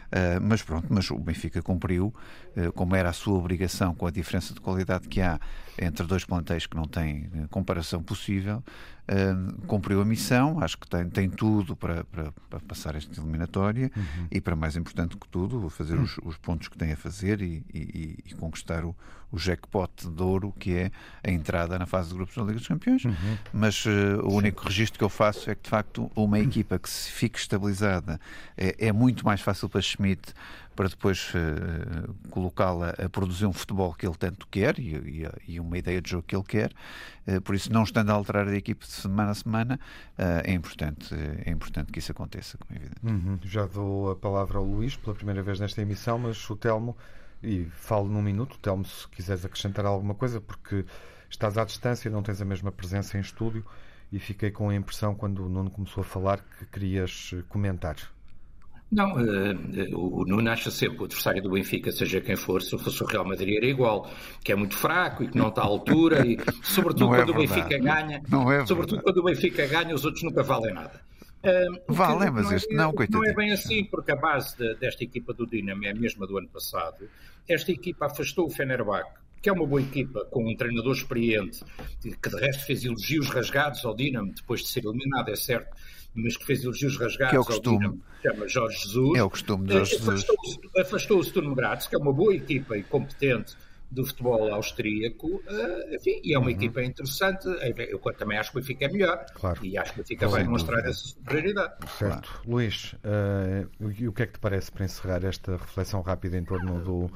Uh, 0.09 0.41
mas 0.41 0.63
pronto, 0.63 0.87
mas 0.89 1.11
o 1.11 1.19
Benfica 1.19 1.61
cumpriu, 1.61 2.15
uh, 2.57 2.73
como 2.73 2.97
era 2.97 3.11
a 3.11 3.13
sua 3.13 3.39
obrigação, 3.39 3.95
com 3.95 4.07
a 4.07 4.11
diferença 4.11 4.55
de 4.55 4.61
qualidade 4.61 5.07
que 5.07 5.21
há 5.21 5.39
entre 5.79 6.07
dois 6.07 6.25
plantéis 6.25 6.67
que 6.67 6.75
não 6.75 6.87
têm 6.87 7.31
comparação 7.51 8.03
possível, 8.03 8.65
uh, 9.09 9.67
cumpriu 9.67 10.01
a 10.01 10.05
missão, 10.05 10.61
acho 10.61 10.79
que 10.79 10.89
tem, 10.89 11.09
tem 11.09 11.31
tudo 11.31 11.75
para, 11.75 12.05
para, 12.05 12.33
para 12.49 12.61
passar 12.61 12.95
esta 12.95 13.21
eliminatória 13.21 13.91
uhum. 13.97 14.27
e, 14.31 14.41
para 14.41 14.55
mais 14.55 14.77
importante 14.77 15.17
que 15.17 15.29
tudo, 15.29 15.69
fazer 15.69 15.95
uhum. 15.95 16.03
os, 16.03 16.19
os, 16.23 16.37
pontos 16.37 16.69
que 16.69 16.77
tem 16.77 16.93
a 16.93 16.97
fazer 16.97 17.41
e, 17.41 17.65
e, 17.73 18.19
e, 18.27 18.35
conquistar 18.35 18.85
o, 18.85 18.95
o 19.33 19.39
jackpot 19.39 20.09
de 20.09 20.23
ouro 20.23 20.55
que 20.59 20.75
é 20.75 20.91
a 21.25 21.31
entrada 21.31 21.79
na 21.79 21.87
fase 21.87 22.11
de 22.11 22.15
grupos 22.15 22.37
da 22.37 22.43
Liga 22.43 22.59
dos 22.59 22.69
Campeões. 22.69 23.05
Uhum. 23.05 23.39
Mas 23.53 23.85
uh, 23.87 23.91
o 24.25 24.35
único 24.35 24.65
registro 24.65 24.99
que 24.99 25.05
eu 25.05 25.09
faço 25.09 25.51
é 25.51 25.55
que, 25.55 25.63
de 25.63 25.71
facto, 25.71 26.11
uma 26.15 26.39
equipa 26.39 26.79
que 26.79 26.89
se 26.89 27.11
fique 27.11 27.39
estabilizada 27.39 28.21
é, 28.57 28.89
é 28.89 28.93
muito 28.93 29.25
mais 29.25 29.41
fácil 29.41 29.69
para 29.69 29.81
Schmidt 29.81 30.35
para 30.79 30.89
depois 30.89 31.33
uh, 31.35 32.15
colocá-la 32.31 32.91
a 32.91 33.09
produzir 33.09 33.47
um 33.47 33.53
futebol 33.53 33.93
que 33.95 34.07
ele 34.07 34.15
tanto 34.15 34.47
quer 34.47 34.79
e, 34.79 34.95
e, 34.95 35.55
e 35.55 35.59
uma 35.59 35.77
ideia 35.77 36.01
de 36.01 36.09
jogo 36.09 36.23
que 36.23 36.37
ele 36.37 36.45
quer. 36.45 36.73
Uh, 37.27 37.41
por 37.41 37.57
isso, 37.57 37.73
não 37.73 37.83
estando 37.83 38.11
a 38.11 38.13
alterar 38.13 38.47
a 38.47 38.55
equipe 38.55 38.87
de 38.87 38.93
semana 38.93 39.33
a 39.33 39.35
semana, 39.35 39.81
uh, 40.17 40.23
é, 40.45 40.53
importante, 40.53 41.13
é 41.45 41.51
importante 41.51 41.91
que 41.91 41.99
isso 41.99 42.13
aconteça, 42.13 42.57
como 42.59 42.79
é 42.79 42.85
evidente. 42.85 43.05
Uhum. 43.05 43.41
Já 43.43 43.67
dou 43.67 44.13
a 44.13 44.15
palavra 44.15 44.59
ao 44.59 44.65
Luís 44.65 44.95
pela 44.95 45.17
primeira 45.17 45.43
vez 45.43 45.59
nesta 45.59 45.83
emissão, 45.83 46.17
mas 46.17 46.49
o 46.49 46.55
Telmo, 46.55 46.97
e 47.43 47.65
falo 47.73 48.09
num 48.09 48.23
minuto, 48.23 48.57
Telmo, 48.61 48.85
se 48.85 49.09
quiseres 49.09 49.45
acrescentar 49.45 49.85
alguma 49.85 50.15
coisa, 50.15 50.41
porque 50.41 50.85
estás 51.29 51.59
à 51.59 51.65
distância, 51.65 52.09
não 52.09 52.23
tens 52.23 52.41
a 52.41 52.45
mesma 52.45 52.71
presença 52.71 53.19
em 53.19 53.21
estúdio 53.21 53.67
e 54.13 54.21
fiquei 54.21 54.53
com 54.53 54.69
a 54.69 54.77
impressão, 54.77 55.13
quando 55.13 55.45
o 55.45 55.49
Nuno 55.49 55.73
começou 55.73 56.03
a 56.03 56.05
falar, 56.05 56.39
que 56.57 56.67
querias 56.67 57.35
comentar. 57.49 57.97
Não, 58.91 59.13
uh, 59.13 59.99
o 59.99 60.25
Nuno 60.25 60.51
acha 60.51 60.71
sempre 60.71 61.03
o 61.03 61.05
adversário 61.05 61.43
do 61.43 61.51
Benfica, 61.51 61.93
seja 61.93 62.23
quem 62.23 62.37
for, 62.37 62.63
se 62.63 62.77
fosse 62.79 63.03
o 63.03 63.07
Real 63.07 63.25
Madrid 63.25 63.57
era 63.57 63.67
igual, 63.67 64.11
que 64.43 64.51
é 64.51 64.57
muito 64.57 64.77
fraco 64.77 65.23
e 65.23 65.29
que 65.29 65.37
não 65.37 65.49
está 65.49 65.61
à 65.61 65.67
altura, 65.67 66.27
e 66.27 66.39
sobretudo 66.63 67.15
é 67.15 67.19
quando 67.19 67.35
verdade. 67.35 67.53
o 67.53 67.55
Benfica 67.55 67.79
ganha, 67.79 68.23
não 68.29 68.51
é 68.51 68.65
sobretudo 68.65 69.03
quando 69.03 69.19
o 69.19 69.25
Benfica 69.25 69.67
ganha, 69.67 69.95
os 69.95 70.05
outros 70.07 70.23
nunca 70.23 70.43
valem 70.43 70.73
nada. 70.73 71.01
Vale, 71.87 72.31
mas 72.31 72.51
este 72.51 72.75
não, 72.75 72.93
coitado. 72.93 73.23
Não 73.23 73.31
é 73.31 73.35
bem 73.35 73.53
assim, 73.53 73.85
porque 73.85 74.11
a 74.11 74.17
base 74.17 74.57
de, 74.57 74.75
desta 74.77 75.05
equipa 75.05 75.33
do 75.33 75.47
Dinamo 75.47 75.85
é 75.85 75.91
a 75.91 75.95
mesma 75.95 76.27
do 76.27 76.37
ano 76.39 76.49
passado. 76.49 77.09
Esta 77.47 77.71
equipa 77.71 78.07
afastou 78.07 78.47
o 78.47 78.51
Fenerbahçe, 78.51 79.11
que 79.41 79.49
é 79.49 79.53
uma 79.53 79.67
boa 79.67 79.81
equipa, 79.81 80.25
com 80.31 80.51
um 80.51 80.57
treinador 80.57 80.95
experiente, 80.95 81.63
que 82.01 82.29
de 82.29 82.37
resto 82.37 82.67
fez 82.67 82.85
elogios 82.85 83.29
rasgados 83.29 83.85
ao 83.85 83.95
Dinamo 83.95 84.33
depois 84.35 84.63
de 84.63 84.69
ser 84.69 84.85
eliminado, 84.85 85.31
é 85.31 85.37
certo, 85.37 85.77
mas 86.15 86.37
que 86.37 86.45
fez 86.45 86.65
elogios 86.65 86.97
rasgados 86.99 87.31
que 87.31 87.37
é 87.37 87.41
o 87.41 87.45
costume. 87.45 87.85
ao 87.85 87.93
Dinamo, 87.93 88.03
chama 88.23 88.49
Jorge 88.49 88.79
Jesus. 88.79 89.19
É 89.19 89.23
o 89.23 89.31
costume 89.31 89.67
de 89.67 89.73
Jorge 89.75 89.91
Jesus. 89.93 90.09
Afastou, 90.09 90.81
afastou 90.81 91.19
o 91.19 91.25
Sturm 91.25 91.55
Graz, 91.55 91.87
que 91.87 91.95
é 91.95 91.99
uma 91.99 92.13
boa 92.13 92.35
equipa 92.35 92.77
e 92.77 92.83
competente 92.83 93.57
do 93.91 94.05
futebol 94.05 94.53
austríaco, 94.53 95.27
uh, 95.27 95.95
enfim, 95.95 96.21
e 96.23 96.35
é 96.35 96.39
uma 96.39 96.49
uhum. 96.49 96.53
equipa 96.53 96.83
interessante. 96.83 97.49
Eu 97.89 97.99
também 98.13 98.39
acho 98.39 98.53
que 98.53 98.59
o 98.59 98.61
Benfica 98.61 98.85
é 98.85 98.89
melhor 98.89 99.25
claro. 99.35 99.65
e 99.65 99.79
acho 99.79 99.95
que 99.95 100.01
o 100.01 100.03
Benfica 100.03 100.29
vai 100.29 100.43
demonstrar 100.43 100.81
essa 100.81 101.09
superioridade. 101.09 101.75
Certo. 101.99 102.29
Claro. 102.29 102.43
Luís, 102.47 102.95
uh, 102.95 104.07
o 104.09 104.13
que 104.13 104.23
é 104.23 104.27
que 104.27 104.35
te 104.35 104.39
parece 104.39 104.71
para 104.71 104.85
encerrar 104.85 105.25
esta 105.25 105.53
reflexão 105.53 106.03
rápida 106.03 106.37
em 106.37 106.45
torno 106.45 106.81
do 106.83 107.11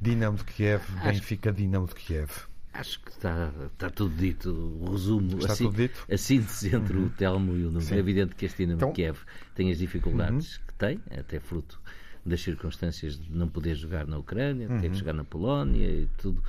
Dinamo 0.00 0.38
de 0.38 0.44
Kiev, 0.44 0.82
Benfica 1.04 1.52
Dinamo 1.52 1.86
de 1.86 1.94
Kiev? 1.94 2.47
Acho 2.72 3.00
que 3.00 3.10
está, 3.10 3.52
está 3.72 3.90
tudo 3.90 4.14
dito. 4.14 4.50
O 4.50 4.92
resumo, 4.92 5.38
está 5.38 5.52
assim, 5.52 5.64
tudo 5.64 5.76
dito? 5.76 6.06
a 6.10 6.16
síntese 6.16 6.74
entre 6.74 6.96
uhum. 6.96 7.06
o 7.06 7.10
Telmo 7.10 7.56
e 7.56 7.64
o 7.64 7.70
Nuno. 7.70 7.86
É 7.90 7.96
evidente 7.96 8.34
que 8.34 8.46
este 8.46 8.58
Dinamo 8.58 8.78
então... 8.78 8.92
Kiev 8.92 9.18
tem 9.54 9.70
as 9.70 9.78
dificuldades 9.78 10.56
uhum. 10.56 10.62
que 10.66 10.74
tem, 10.74 11.00
até 11.18 11.40
fruto 11.40 11.80
das 12.24 12.40
circunstâncias 12.42 13.18
de 13.18 13.32
não 13.32 13.48
poder 13.48 13.74
jogar 13.74 14.06
na 14.06 14.18
Ucrânia, 14.18 14.68
de 14.68 14.74
ter 14.74 14.82
que 14.82 14.88
uhum. 14.88 14.94
jogar 14.94 15.12
na 15.14 15.24
Polónia 15.24 15.86
e 15.86 16.08
tudo 16.18 16.42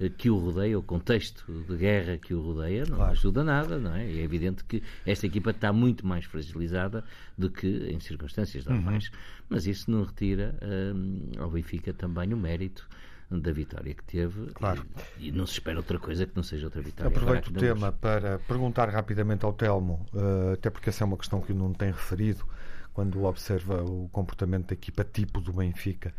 eh, 0.00 0.08
que 0.08 0.30
o 0.30 0.38
rodeia, 0.38 0.78
o 0.78 0.82
contexto 0.82 1.44
de 1.68 1.76
guerra 1.76 2.16
que 2.16 2.34
o 2.34 2.40
rodeia, 2.40 2.84
não 2.86 2.96
claro. 2.96 3.12
ajuda 3.12 3.44
nada, 3.44 3.78
não 3.78 3.94
é? 3.94 4.04
É 4.04 4.22
evidente 4.22 4.64
que 4.64 4.82
esta 5.04 5.26
equipa 5.26 5.50
está 5.50 5.72
muito 5.72 6.06
mais 6.06 6.24
fragilizada 6.24 7.04
do 7.36 7.50
que 7.50 7.66
em 7.66 8.00
circunstâncias 8.00 8.64
normais. 8.64 9.08
Uhum. 9.08 9.18
Mas 9.50 9.66
isso 9.66 9.90
não 9.90 10.04
retira 10.04 10.54
um, 10.94 11.30
ao 11.38 11.50
Benfica 11.50 11.92
também 11.92 12.32
o 12.32 12.36
mérito 12.36 12.88
da 13.30 13.52
vitória 13.52 13.92
que 13.92 14.04
teve 14.04 14.52
claro. 14.52 14.86
e, 15.18 15.28
e, 15.28 15.32
não 15.32 15.46
se 15.46 15.54
espera 15.54 15.78
outra 15.78 15.98
coisa 15.98 16.26
que 16.26 16.36
não 16.36 16.42
seja 16.42 16.66
outra 16.66 16.80
vitória. 16.80 17.08
Aproveito 17.08 17.48
o 17.48 17.52
tema 17.52 17.90
para 17.92 18.38
perguntar 18.40 18.88
rapidamente 18.88 19.44
ao 19.44 19.52
Telmo, 19.52 20.06
uh, 20.14 20.52
até 20.52 20.70
porque 20.70 20.90
essa 20.90 21.02
é 21.02 21.06
uma 21.06 21.16
questão 21.16 21.40
que 21.40 21.52
o 21.52 21.54
Nuno 21.54 21.74
tem 21.74 21.90
referido, 21.90 22.46
quando 22.94 23.24
observa 23.24 23.82
o 23.82 24.08
comportamento 24.10 24.68
da 24.68 24.74
equipa 24.74 25.04
tipo 25.04 25.40
do 25.40 25.52
Benfica, 25.52 26.14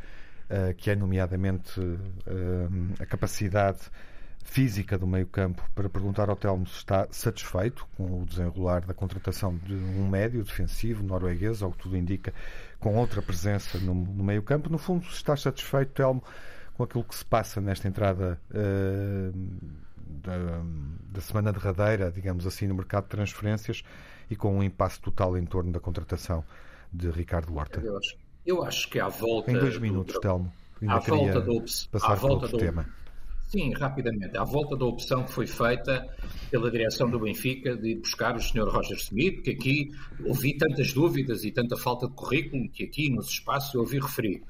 uh, 0.49 0.73
que 0.75 0.91
é 0.91 0.95
nomeadamente 0.95 1.79
uh, 1.79 2.93
a 2.99 3.05
capacidade 3.05 3.89
física 4.43 4.97
do 4.97 5.05
meio-campo, 5.05 5.61
para 5.75 5.89
perguntar 5.89 6.29
ao 6.29 6.35
Telmo 6.35 6.65
se 6.67 6.77
está 6.77 7.07
satisfeito 7.11 7.85
com 7.95 8.21
o 8.21 8.25
desenrolar 8.25 8.85
da 8.85 8.93
contratação 8.93 9.57
de 9.57 9.73
um 9.73 10.07
médio 10.07 10.43
defensivo 10.43 11.03
norueguês, 11.03 11.61
ao 11.61 11.71
que 11.71 11.77
tudo 11.79 11.97
indica, 11.97 12.33
com 12.79 12.95
outra 12.95 13.21
presença 13.21 13.77
no, 13.77 13.93
no 13.93 14.23
meio-campo. 14.23 14.69
No 14.69 14.77
fundo, 14.77 15.05
se 15.05 15.15
está 15.15 15.35
satisfeito, 15.35 15.91
Telmo, 15.91 16.23
com 16.77 16.83
aquilo 16.83 17.03
que 17.03 17.15
se 17.15 17.25
passa 17.25 17.59
nesta 17.59 17.87
entrada 17.87 18.39
uh, 18.51 19.33
da, 19.97 20.61
da, 21.11 21.21
semana 21.21 21.51
derradeira, 21.51 22.11
digamos 22.11 22.45
assim, 22.45 22.67
no 22.67 22.75
mercado 22.75 23.05
de 23.05 23.09
transferências 23.09 23.83
e 24.29 24.35
com 24.35 24.55
um 24.55 24.61
impasse 24.61 25.01
total 25.01 25.35
em 25.37 25.45
torno 25.45 25.71
da 25.71 25.79
contratação 25.79 26.45
de 26.93 27.09
Ricardo 27.09 27.53
Horta? 27.55 27.81
Eu 27.81 27.97
acho, 27.97 28.15
eu 28.45 28.63
acho 28.63 28.89
que 28.89 28.99
à 28.99 29.09
volta. 29.09 29.51
Em 29.51 29.55
dois 29.55 29.79
minutos, 29.79 30.13
do, 30.13 30.21
Telmo. 30.21 30.53
À 30.87 30.99
volta 30.99 31.41
do, 31.41 31.65
passar 31.91 32.11
à 32.11 32.15
volta 32.15 32.47
do, 32.47 32.57
tema. 32.57 32.85
Sim, 33.47 33.73
rapidamente. 33.73 34.37
À 34.37 34.43
volta 34.43 34.77
da 34.77 34.85
opção 34.85 35.23
que 35.23 35.31
foi 35.31 35.47
feita 35.47 36.07
pela 36.51 36.69
direção 36.69 37.09
do 37.09 37.19
Benfica 37.19 37.75
de 37.75 37.95
buscar 37.95 38.35
o 38.35 38.39
Sr. 38.39 38.67
Roger 38.67 38.97
Smith, 38.97 39.41
que 39.41 39.51
aqui 39.51 39.91
ouvi 40.23 40.55
tantas 40.55 40.93
dúvidas 40.93 41.43
e 41.43 41.51
tanta 41.51 41.75
falta 41.75 42.07
de 42.07 42.13
currículo 42.13 42.69
que 42.69 42.83
aqui 42.83 43.09
nos 43.09 43.29
espaços 43.29 43.73
eu 43.73 43.81
ouvi 43.81 43.99
referir 43.99 44.43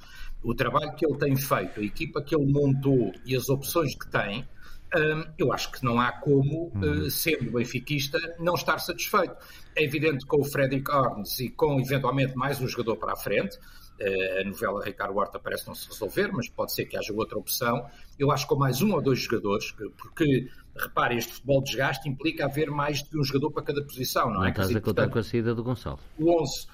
o 0.47 0.55
trabalho 0.55 0.95
que 0.95 1.05
ele 1.05 1.17
tem 1.17 1.35
feito, 1.35 1.81
a 1.81 1.83
equipa 1.83 2.21
que 2.21 2.33
ele 2.33 2.49
montou 2.49 3.11
e 3.25 3.35
as 3.35 3.49
opções 3.49 3.93
que 3.93 4.07
tem, 4.09 4.47
hum, 4.95 5.25
eu 5.37 5.51
acho 5.51 5.69
que 5.69 5.83
não 5.83 5.99
há 5.99 6.09
como, 6.13 6.71
uhum. 6.73 7.09
sendo 7.09 7.51
benfiquista, 7.51 8.17
não 8.39 8.53
estar 8.53 8.79
satisfeito. 8.79 9.35
É 9.75 9.83
evidente 9.83 10.19
que 10.19 10.27
com 10.27 10.39
o 10.39 10.45
Frederick 10.45 10.89
Arns 10.89 11.37
e 11.41 11.49
com 11.49 11.77
eventualmente 11.81 12.33
mais 12.37 12.61
um 12.61 12.67
jogador 12.67 12.95
para 12.95 13.11
a 13.11 13.17
frente, 13.17 13.59
eh, 13.99 14.41
a 14.41 14.47
novela 14.47 14.81
Ricardo 14.81 15.17
Horta 15.17 15.37
parece 15.37 15.67
não 15.67 15.75
se 15.75 15.89
resolver, 15.89 16.31
mas 16.31 16.47
pode 16.47 16.71
ser 16.71 16.85
que 16.85 16.95
haja 16.95 17.11
outra 17.13 17.37
opção. 17.37 17.85
Eu 18.17 18.31
acho 18.31 18.47
que 18.47 18.53
com 18.53 18.57
mais 18.57 18.81
um 18.81 18.93
ou 18.93 19.01
dois 19.01 19.19
jogadores, 19.19 19.73
porque 19.97 20.47
repare, 20.77 21.17
este 21.17 21.33
futebol 21.33 21.61
de 21.61 21.71
desgaste 21.71 22.07
implica 22.07 22.45
haver 22.45 22.71
mais 22.71 23.03
de 23.03 23.19
um 23.19 23.23
jogador 23.23 23.51
para 23.51 23.63
cada 23.63 23.83
posição, 23.83 24.27
não, 24.27 24.35
não 24.35 24.41
é? 24.43 24.45
Não 24.45 24.51
estás 24.51 24.73
a 24.73 24.79
contar 24.79 25.09
com 25.09 25.19
a 25.19 25.23
saída 25.23 25.53
do 25.53 25.61
Gonçalo. 25.61 25.99
O 26.17 26.41
11 26.41 26.67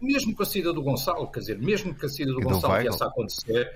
mesmo 0.00 0.34
com 0.34 0.42
a 0.42 0.46
saída 0.46 0.72
do 0.72 0.82
Gonçalo, 0.82 1.30
quer 1.30 1.40
dizer, 1.40 1.58
mesmo 1.58 1.94
que 1.94 2.06
a 2.06 2.08
saída 2.08 2.32
do 2.32 2.40
e 2.40 2.44
Gonçalo 2.44 2.74
do 2.74 2.80
viesse 2.80 3.02
a 3.02 3.06
acontecer, 3.06 3.72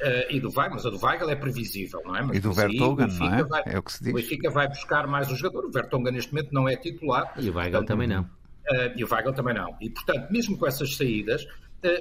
uh, 0.00 0.32
e 0.32 0.40
do 0.40 0.48
Weigl, 0.48 0.74
mas 0.74 0.86
a 0.86 0.90
do 0.90 1.04
Weigl 1.04 1.30
é 1.30 1.36
previsível, 1.36 2.02
não 2.04 2.16
é? 2.16 2.22
Mas 2.22 2.36
e 2.36 2.40
do 2.40 2.52
Vertonghen, 2.52 3.08
não 3.18 3.34
é? 3.34 3.44
Vai, 3.44 3.62
é 3.66 3.78
o 3.78 3.82
que 3.82 3.92
se 3.92 4.04
diz. 4.04 4.12
O 4.12 4.16
Benfica 4.16 4.50
vai 4.50 4.68
buscar 4.68 5.06
mais 5.06 5.30
um 5.30 5.36
jogador, 5.36 5.66
o 5.66 5.70
Vertonghen 5.70 6.12
neste 6.12 6.32
momento 6.32 6.52
não 6.52 6.68
é 6.68 6.76
titular. 6.76 7.32
E 7.38 7.50
o 7.50 7.54
Weigl 7.54 7.84
também 7.84 8.08
não. 8.08 8.22
Uh, 8.22 8.92
e 8.96 9.04
o 9.04 9.08
Weigl 9.10 9.32
também 9.32 9.54
não. 9.54 9.76
E, 9.80 9.90
portanto, 9.90 10.30
mesmo 10.30 10.58
com 10.58 10.66
essas 10.66 10.96
saídas, 10.96 11.46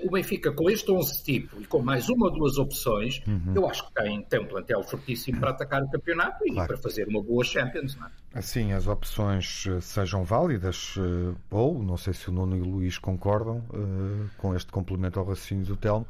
o 0.03 0.12
Benfica, 0.12 0.51
com 0.51 0.70
este 0.70 0.91
11 0.91 1.24
tipo 1.24 1.62
e 1.62 1.65
com 1.65 1.82
mais 1.82 2.10
uma 2.10 2.27
ou 2.27 2.32
duas 2.32 2.58
opções, 2.58 3.22
uhum. 3.27 3.53
eu 3.55 3.70
acho 3.70 3.86
que 3.88 3.94
tem, 3.94 4.22
tem 4.24 4.39
um 4.39 4.48
plantel 4.48 4.84
fortíssimo 4.84 5.39
para 5.39 5.51
atacar 5.51 5.84
o 5.84 5.89
campeonato 5.89 6.46
e 6.46 6.51
claro. 6.51 6.67
para 6.67 6.77
fazer 6.77 7.08
uma 7.08 7.22
boa 7.22 7.44
Champions. 7.44 7.96
Não 7.96 8.08
é? 8.08 8.10
Assim, 8.34 8.74
as 8.74 8.86
opções 8.86 9.65
eh, 9.65 9.79
sejam 9.79 10.24
válidas, 10.24 10.96
eh, 10.98 11.36
ou, 11.50 11.82
não 11.82 11.96
sei 11.96 12.13
se 12.13 12.29
o 12.29 12.34
Nuno 12.34 12.58
e 12.58 12.62
o 12.62 12.65
Luís 12.65 12.98
concordam 12.98 13.60
uh, 13.70 14.29
com 14.38 14.53
este 14.53 14.72
complemento 14.72 15.17
ao 15.20 15.25
raciocínio 15.25 15.65
do 15.65 15.77
Telmo, 15.77 16.05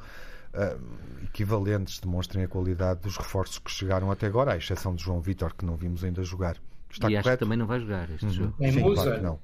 uh, 0.54 1.24
equivalentes 1.24 2.00
demonstrem 2.00 2.44
a 2.44 2.48
qualidade 2.48 3.02
dos 3.02 3.16
reforços 3.16 3.60
que 3.60 3.70
chegaram 3.70 4.10
até 4.10 4.26
agora, 4.26 4.54
à 4.54 4.58
exceção 4.58 4.96
de 4.96 5.04
João 5.04 5.22
Vitor, 5.22 5.54
que 5.54 5.66
não 5.66 5.76
vimos 5.76 6.04
ainda 6.04 6.24
jogar. 6.24 6.58
Está 6.90 7.08
e 7.08 7.12
correto? 7.12 7.30
acho 7.30 7.38
que 7.38 7.44
também 7.44 7.58
não 7.60 7.68
vai 7.68 7.80
jogar 7.80 8.10
este 8.10 8.26
uhum. 8.26 8.32
jogo. 8.32 8.56
Sim, 8.60 8.94
claro 8.94 9.16
que 9.16 9.22
não. 9.22 9.40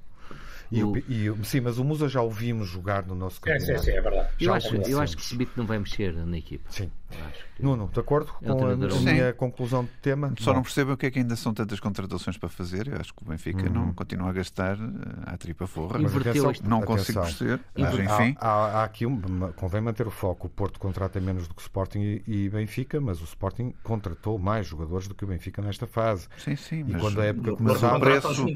E, 0.72 0.82
o... 0.82 0.96
e, 0.96 1.44
sim, 1.44 1.60
mas 1.60 1.78
o 1.78 1.84
Musa 1.84 2.08
já 2.08 2.22
o 2.22 2.30
vimos 2.30 2.68
jogar 2.68 3.06
no 3.06 3.14
nosso 3.14 3.40
campeonato. 3.40 3.72
É, 3.72 3.78
sim, 3.78 3.84
sim, 3.84 3.90
é 3.90 4.00
verdade. 4.00 4.28
Eu 4.40 4.54
acho, 4.54 4.74
eu 4.74 5.00
acho 5.00 5.16
que 5.16 5.22
o 5.22 5.26
Smith 5.26 5.50
não 5.56 5.66
vai 5.66 5.78
mexer 5.78 6.14
na 6.14 6.38
equipa. 6.38 6.64
Sim. 6.70 6.90
Que... 7.10 7.62
Nuno, 7.62 7.90
de 7.92 8.00
acordo 8.00 8.32
é 8.42 8.48
com 8.48 8.66
a 8.66 8.76
minha 8.76 9.32
conclusão 9.34 9.84
de 9.84 9.90
tema? 10.00 10.34
Só 10.38 10.50
não, 10.50 10.56
não 10.56 10.62
percebo 10.62 10.92
o 10.92 10.96
que 10.96 11.06
é 11.06 11.10
que 11.10 11.18
ainda 11.18 11.36
são 11.36 11.52
tantas 11.52 11.78
contratações 11.78 12.36
para 12.36 12.48
fazer. 12.48 12.88
Eu 12.88 12.96
acho 12.96 13.14
que 13.14 13.22
o 13.22 13.26
Benfica 13.26 13.66
uhum. 13.66 13.72
não 13.72 13.92
continua 13.92 14.30
a 14.30 14.32
gastar 14.32 14.78
a 15.26 15.34
eh, 15.34 15.36
tripa 15.36 15.66
forra. 15.66 16.00
Inverteu 16.00 16.48
atenção, 16.48 16.68
Não 16.68 16.80
consigo 16.80 17.20
perceber. 17.20 17.60
Mas, 17.76 17.94
enfim. 17.94 18.36
Há, 18.40 18.48
há, 18.48 18.80
há, 18.80 18.84
aqui 18.84 19.06
um, 19.06 19.20
convém 19.52 19.80
manter 19.80 20.06
o 20.06 20.10
foco. 20.10 20.46
O 20.46 20.50
Porto 20.50 20.80
contrata 20.80 21.20
menos 21.20 21.46
do 21.46 21.54
que 21.54 21.60
o 21.60 21.62
Sporting 21.62 22.00
e, 22.00 22.22
e, 22.26 22.48
Benfica, 22.48 23.00
mas 23.00 23.20
o 23.20 23.24
Sporting 23.24 23.74
contratou 23.82 24.38
mais 24.38 24.66
jogadores 24.66 25.06
do 25.06 25.14
que 25.14 25.24
o 25.24 25.28
Benfica 25.28 25.62
nesta 25.62 25.86
fase. 25.86 26.28
Sim, 26.38 26.56
sim. 26.56 26.84
E 26.88 26.94
quando 26.94 27.20
a 27.20 27.26
época 27.26 27.56
começou. 27.56 27.94
O 27.94 28.00
preço, 28.00 28.46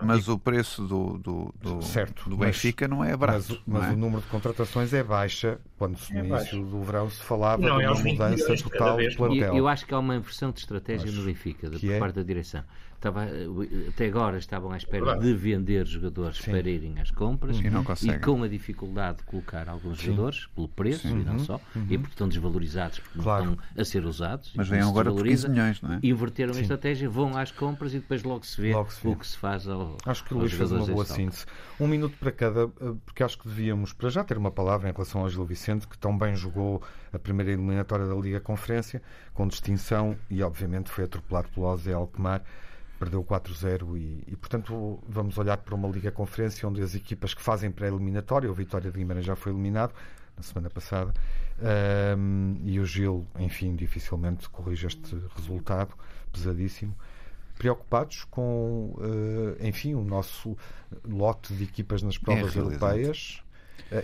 mas 0.00 0.28
o 0.28 0.38
preço 0.38 0.86
do, 0.86 1.18
do, 1.18 1.47
do, 1.60 1.82
certo, 1.82 2.28
do 2.28 2.36
Benfica 2.36 2.86
mas, 2.88 2.96
não 2.96 3.04
é 3.04 3.16
barato. 3.16 3.60
Mas, 3.66 3.82
mas 3.82 3.90
é? 3.90 3.94
o 3.94 3.96
número 3.96 4.22
de 4.22 4.28
contratações 4.28 4.92
é 4.92 5.02
baixa. 5.02 5.60
Quando 5.78 5.96
no 6.10 6.18
é 6.18 6.24
início 6.24 6.64
do 6.64 6.82
verão 6.82 7.08
se 7.08 7.22
falava 7.22 7.62
não, 7.62 7.78
de 7.78 7.86
uma 7.86 7.94
mudança 7.94 8.56
total 8.56 8.96
do 8.96 9.16
plantel. 9.16 9.48
Eu, 9.48 9.56
eu 9.56 9.68
acho 9.68 9.86
que 9.86 9.94
há 9.94 9.98
uma 9.98 10.16
inversão 10.16 10.50
de 10.50 10.58
estratégia 10.60 11.10
no 11.10 11.22
Benfica, 11.22 11.70
por 11.70 11.90
é? 11.90 11.98
parte 11.98 12.16
da 12.16 12.22
direção 12.22 12.64
estava, 12.98 13.26
até 13.88 14.06
agora 14.06 14.38
estavam 14.38 14.72
à 14.72 14.76
espera 14.76 15.16
de 15.16 15.32
vender 15.32 15.86
jogadores 15.86 16.38
Sim. 16.38 16.50
para 16.50 16.68
irem 16.68 17.00
às 17.00 17.10
compras 17.10 17.58
uhum. 17.58 17.82
e, 18.02 18.18
com 18.18 18.42
a 18.42 18.48
dificuldade 18.48 19.18
de 19.18 19.24
colocar 19.24 19.68
alguns 19.68 19.98
Sim. 19.98 20.06
jogadores 20.06 20.46
pelo 20.54 20.68
preço 20.68 21.08
Sim. 21.08 21.20
e 21.20 21.24
não 21.24 21.34
uhum. 21.34 21.38
só, 21.38 21.60
uhum. 21.74 21.86
e 21.88 21.96
porque 21.96 22.14
estão 22.14 22.28
desvalorizados 22.28 22.98
porque 22.98 23.20
claro. 23.20 23.44
não 23.44 23.52
estão 23.52 23.66
a 23.76 23.84
ser 23.84 24.04
usados. 24.04 24.52
Mas 24.54 24.68
vêm 24.68 24.80
agora 24.80 25.12
por 25.12 25.24
15 25.24 25.48
milhões, 25.48 25.80
não 25.80 25.94
é? 25.94 26.00
Inverteram 26.02 26.54
a 26.54 26.60
estratégia, 26.60 27.08
vão 27.08 27.36
às 27.36 27.52
compras 27.52 27.94
e 27.94 28.00
depois 28.00 28.22
logo 28.22 28.44
se 28.44 28.60
vê, 28.60 28.74
logo 28.74 28.92
se 28.92 29.02
vê. 29.02 29.08
o 29.08 29.16
que 29.16 29.26
se 29.26 29.36
faz 29.36 29.68
ao, 29.68 29.96
Acho 30.04 30.24
que 30.24 30.34
o 30.34 30.38
Luís 30.38 30.52
fez 30.52 30.72
uma 30.72 30.84
boa 30.84 31.04
síntese. 31.04 31.46
Um 31.78 31.86
minuto 31.86 32.16
para 32.18 32.32
cada, 32.32 32.64
eh, 32.64 32.94
porque 33.04 33.22
acho 33.22 33.38
que 33.38 33.46
devíamos, 33.46 33.92
para 33.92 34.10
já 34.10 34.24
ter 34.24 34.36
uma 34.36 34.50
palavra 34.50 34.88
em 34.88 34.92
relação 34.92 35.20
ao 35.20 35.28
Gil 35.28 35.44
Vicente, 35.44 35.67
que 35.76 35.98
tão 35.98 36.16
bem 36.16 36.34
jogou 36.34 36.82
a 37.12 37.18
primeira 37.18 37.52
eliminatória 37.52 38.06
da 38.06 38.14
Liga 38.14 38.40
Conferência, 38.40 39.02
com 39.34 39.46
distinção 39.46 40.16
e 40.30 40.42
obviamente 40.42 40.90
foi 40.90 41.04
atropelado 41.04 41.48
pelo 41.48 41.76
José 41.76 41.92
Alkmaar 41.92 42.42
perdeu 42.98 43.22
4-0 43.22 43.96
e, 43.96 44.24
e, 44.26 44.36
portanto, 44.36 44.98
vamos 45.08 45.38
olhar 45.38 45.56
para 45.58 45.74
uma 45.74 45.88
Liga 45.88 46.10
Conferência 46.10 46.68
onde 46.68 46.82
as 46.82 46.94
equipas 46.94 47.32
que 47.32 47.40
fazem 47.40 47.70
pré-eliminatória, 47.70 48.50
o 48.50 48.54
Vitória 48.54 48.90
de 48.90 48.98
Guimarães 48.98 49.24
já 49.24 49.36
foi 49.36 49.52
eliminado 49.52 49.94
na 50.36 50.42
semana 50.42 50.70
passada, 50.70 51.12
um, 52.16 52.56
e 52.64 52.78
o 52.78 52.84
Gil, 52.84 53.26
enfim, 53.38 53.74
dificilmente 53.74 54.48
corrige 54.48 54.86
este 54.86 55.16
resultado 55.36 55.94
pesadíssimo. 56.32 56.94
Preocupados 57.56 58.24
com, 58.24 58.94
uh, 58.98 59.66
enfim, 59.66 59.94
o 59.94 60.04
nosso 60.04 60.56
lote 61.04 61.52
de 61.54 61.64
equipas 61.64 62.02
nas 62.02 62.16
provas 62.16 62.54
é 62.54 62.60
europeias 62.60 63.42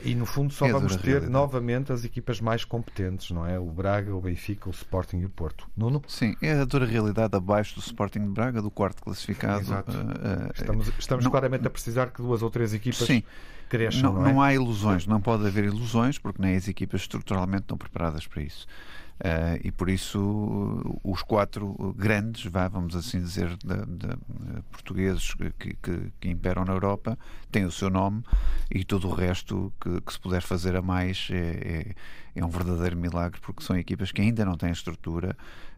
e 0.03 0.15
no 0.15 0.25
fundo 0.25 0.53
só 0.53 0.67
é 0.67 0.73
vamos 0.73 0.97
ter 0.97 1.07
realidade. 1.07 1.33
novamente 1.33 1.93
as 1.93 2.05
equipas 2.05 2.41
mais 2.41 2.65
competentes, 2.65 3.31
não 3.31 3.47
é? 3.47 3.59
O 3.59 3.67
Braga, 3.67 4.15
o 4.15 4.21
Benfica, 4.21 4.69
o 4.69 4.73
Sporting 4.73 5.19
e 5.19 5.25
o 5.27 5.31
Porto. 5.31 5.67
Nuno? 5.77 6.03
Sim, 6.09 6.37
é 6.41 6.53
a 6.53 6.65
dura 6.65 6.87
realidade 6.87 7.37
abaixo 7.37 7.75
do 7.75 7.81
Sporting 7.81 8.21
de 8.21 8.29
Braga, 8.29 8.63
do 8.63 8.71
quarto 8.71 9.03
classificado. 9.03 9.63
Exato. 9.63 9.93
Uh, 9.93 10.51
estamos 10.55 10.93
estamos 10.99 11.25
não, 11.25 11.31
claramente 11.31 11.67
a 11.67 11.71
precisar 11.71 12.11
que 12.11 12.23
duas 12.23 12.43
ou 12.43 12.51
três 12.51 12.73
equipas 12.73 13.07
sim, 13.07 13.23
cresçam. 13.69 14.13
Não, 14.13 14.21
não, 14.21 14.27
é? 14.27 14.33
não 14.33 14.43
há 14.43 14.55
ilusões, 14.55 15.07
não 15.07 15.21
pode 15.21 15.47
haver 15.47 15.65
ilusões, 15.65 16.19
porque 16.19 16.41
nem 16.41 16.57
as 16.57 16.69
equipas 16.69 17.03
estruturalmente 17.03 17.63
estão 17.63 17.77
preparadas 17.77 18.27
para 18.27 18.43
isso. 18.43 18.67
Uh, 19.15 19.63
e 19.63 19.71
por 19.71 19.89
isso 19.89 20.99
os 21.05 21.23
quatro 21.23 21.95
grandes, 21.97 22.45
vá, 22.47 22.67
vamos 22.67 22.97
assim 22.97 23.21
dizer, 23.21 23.57
de, 23.59 23.77
de, 23.87 24.09
de 24.09 24.63
portugueses 24.73 25.35
que, 25.35 25.77
que, 25.81 26.13
que, 26.21 26.29
imperam 26.29 26.65
na 26.65 26.73
Europa 26.73 27.17
têm 27.53 27.65
o 27.65 27.71
seu 27.71 27.89
nome 27.89 28.25
e 28.69 28.85
todo 28.85 29.07
o 29.07 29.15
resto 29.15 29.73
que, 29.81 30.01
que 30.01 30.13
se 30.13 30.19
puder 30.19 30.43
fazer 30.43 30.75
a 30.75 30.83
mais 30.83 31.29
é, 31.31 31.37
é, 31.37 31.95
é, 32.35 32.45
um 32.45 32.49
verdadeiro 32.49 32.97
milagre 32.97 33.41
porque 33.41 33.63
são 33.63 33.77
equipas 33.79 34.11
que 34.11 34.21
ainda 34.21 34.45
não 34.45 34.57
têm 34.57 34.73
estrutura, 34.73 35.37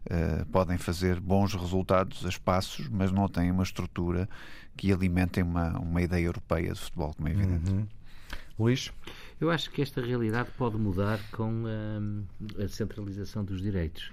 uh, 0.09 0.45
podem 0.47 0.79
fazer 0.79 1.19
bons 1.19 1.53
resultados 1.53 2.25
a 2.25 2.29
espaços, 2.29 2.89
mas 2.89 3.11
não 3.11 3.27
têm 3.27 3.51
uma 3.51 3.63
estrutura 3.63 4.27
que 4.75 4.91
alimentem 4.91 5.43
uma, 5.43 5.77
uma 5.77 6.01
ideia 6.01 6.25
europeia 6.25 6.73
de 6.73 6.79
futebol, 6.79 7.13
como 7.13 7.27
é 7.27 7.31
evidente. 7.33 7.69
Uhum. 7.69 7.87
Luís? 8.57 8.91
Eu 9.39 9.51
acho 9.51 9.69
que 9.69 9.83
esta 9.83 10.01
realidade 10.01 10.49
pode 10.57 10.77
mudar 10.77 11.19
com 11.31 11.63
a, 11.67 12.63
a 12.63 12.67
centralização 12.67 13.45
dos 13.45 13.61
direitos. 13.61 14.11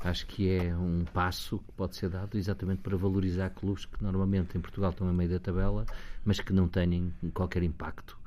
Acho 0.00 0.26
que 0.26 0.50
é 0.50 0.76
um 0.76 1.04
passo 1.12 1.58
que 1.58 1.72
pode 1.72 1.96
ser 1.96 2.10
dado 2.10 2.36
exatamente 2.36 2.80
para 2.82 2.96
valorizar 2.96 3.50
clubes 3.50 3.86
que 3.86 4.02
normalmente 4.02 4.56
em 4.56 4.60
Portugal 4.60 4.90
estão 4.90 5.08
a 5.08 5.12
meio 5.12 5.30
da 5.30 5.38
tabela, 5.38 5.86
mas 6.24 6.40
que 6.40 6.52
não 6.52 6.68
têm 6.68 7.12
qualquer 7.32 7.62
impacto 7.62 8.18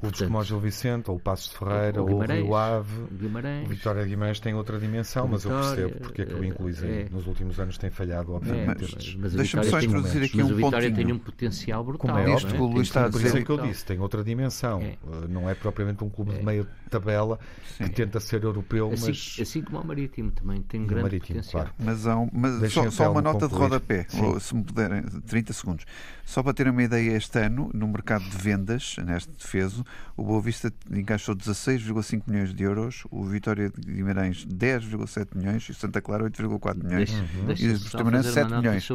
Clubes 0.00 0.20
como 0.22 0.38
o 0.38 0.44
Gil 0.44 0.60
Vicente, 0.60 1.10
ou 1.10 1.16
o 1.16 1.20
Passos 1.20 1.50
de 1.50 1.58
Ferreira, 1.58 2.02
ou 2.02 2.10
o 2.10 2.24
Rio 2.24 2.54
Ave. 2.54 3.06
Guimarães. 3.12 3.66
O 3.66 3.68
Vitória 3.68 4.02
de 4.02 4.08
Guimarães 4.08 4.40
tem 4.40 4.54
outra 4.54 4.78
dimensão, 4.78 5.28
mas 5.28 5.44
eu 5.44 5.50
percebo 5.50 6.00
porque 6.00 6.22
é 6.22 6.26
que 6.26 6.34
o 6.34 6.44
incluís 6.44 6.82
é, 6.82 7.06
nos 7.10 7.26
últimos 7.26 7.60
anos 7.60 7.76
tem 7.76 7.90
falhado, 7.90 8.32
obviamente. 8.32 8.84
É, 8.84 9.18
mas, 9.18 9.34
Deixa-me 9.34 9.64
só 9.64 9.80
introduzir 9.80 10.22
aqui 10.22 10.38
mas 10.38 10.50
um 10.50 10.54
o 10.54 10.56
Vitória 10.56 10.92
tem 10.92 11.12
um 11.12 11.18
potencial 11.18 11.84
brutal. 11.84 12.16
Como 12.16 12.18
é, 12.18 12.34
Isto 12.34 12.54
que 12.54 12.60
o 12.60 12.66
Luís 12.66 12.88
está 12.88 13.04
a 13.04 13.08
dizer. 13.08 13.20
Por 13.20 13.26
isso 13.26 13.36
é 13.36 13.44
que 13.44 13.50
eu 13.50 13.58
disse, 13.58 13.84
tem 13.84 13.98
outra 14.00 14.24
dimensão. 14.24 14.80
É. 14.80 14.96
Não 15.28 15.48
é 15.48 15.54
propriamente 15.54 16.02
um 16.02 16.08
clube 16.08 16.32
de 16.34 16.42
meia 16.42 16.66
tabela 16.88 17.38
Sim. 17.76 17.84
que 17.84 17.90
tenta 17.90 18.18
ser 18.20 18.42
europeu, 18.42 18.90
assim, 18.92 19.08
mas... 19.08 19.36
Assim 19.40 19.62
como 19.62 19.80
o 19.80 19.86
Marítimo 19.86 20.30
também 20.32 20.62
tem 20.62 20.80
um 20.80 20.86
grande 20.86 21.02
Marítimo, 21.02 21.38
potencial. 21.38 21.62
Claro. 21.62 21.74
Mas, 21.78 22.06
há 22.06 22.18
um, 22.18 22.28
mas 22.32 22.72
só, 22.72 22.90
só, 22.90 23.12
uma 23.12 23.22
nota 23.22 23.48
concluir. 23.48 23.68
de 23.68 23.74
rodapé, 23.74 24.06
se 24.40 24.54
me 24.54 24.64
puderem, 24.64 25.02
30 25.02 25.52
segundos. 25.52 25.84
Só 26.30 26.44
para 26.44 26.54
terem 26.54 26.70
uma 26.70 26.84
ideia, 26.84 27.16
este 27.16 27.40
ano, 27.40 27.72
no 27.74 27.88
mercado 27.88 28.22
de 28.22 28.36
vendas, 28.36 28.94
neste 29.04 29.32
defeso, 29.32 29.84
o 30.16 30.22
Boa 30.22 30.40
Vista 30.40 30.72
encaixou 30.88 31.34
16,5 31.34 32.22
milhões 32.28 32.54
de 32.54 32.62
euros, 32.62 33.02
o 33.10 33.24
Vitória 33.24 33.68
de 33.68 33.92
Guimarães 33.92 34.46
10,7 34.46 35.26
milhões 35.34 35.64
e 35.64 35.72
o 35.72 35.74
Santa 35.74 36.00
Clara 36.00 36.30
8,4 36.30 36.84
milhões. 36.84 37.10
Uhum. 37.10 37.52
E 37.58 37.72
o 37.72 37.80
Portimonense 37.80 38.32
7 38.32 38.48
milhões. 38.48 38.88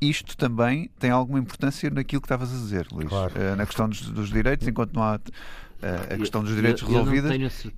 Isto 0.00 0.36
também 0.36 0.90
tem 0.98 1.10
alguma 1.12 1.38
importância 1.38 1.88
naquilo 1.90 2.20
que 2.20 2.26
estavas 2.26 2.52
a 2.52 2.56
dizer, 2.56 2.88
Luís. 2.90 3.08
Claro. 3.08 3.34
Uh, 3.36 3.54
na 3.54 3.66
questão 3.66 3.88
dos, 3.88 4.00
dos 4.10 4.28
direitos, 4.28 4.66
enquanto 4.66 4.92
não 4.92 5.04
há 5.04 5.20
a 5.82 6.16
questão 6.16 6.42
dos 6.42 6.54
direitos 6.54 6.82
resolvida, 6.82 7.30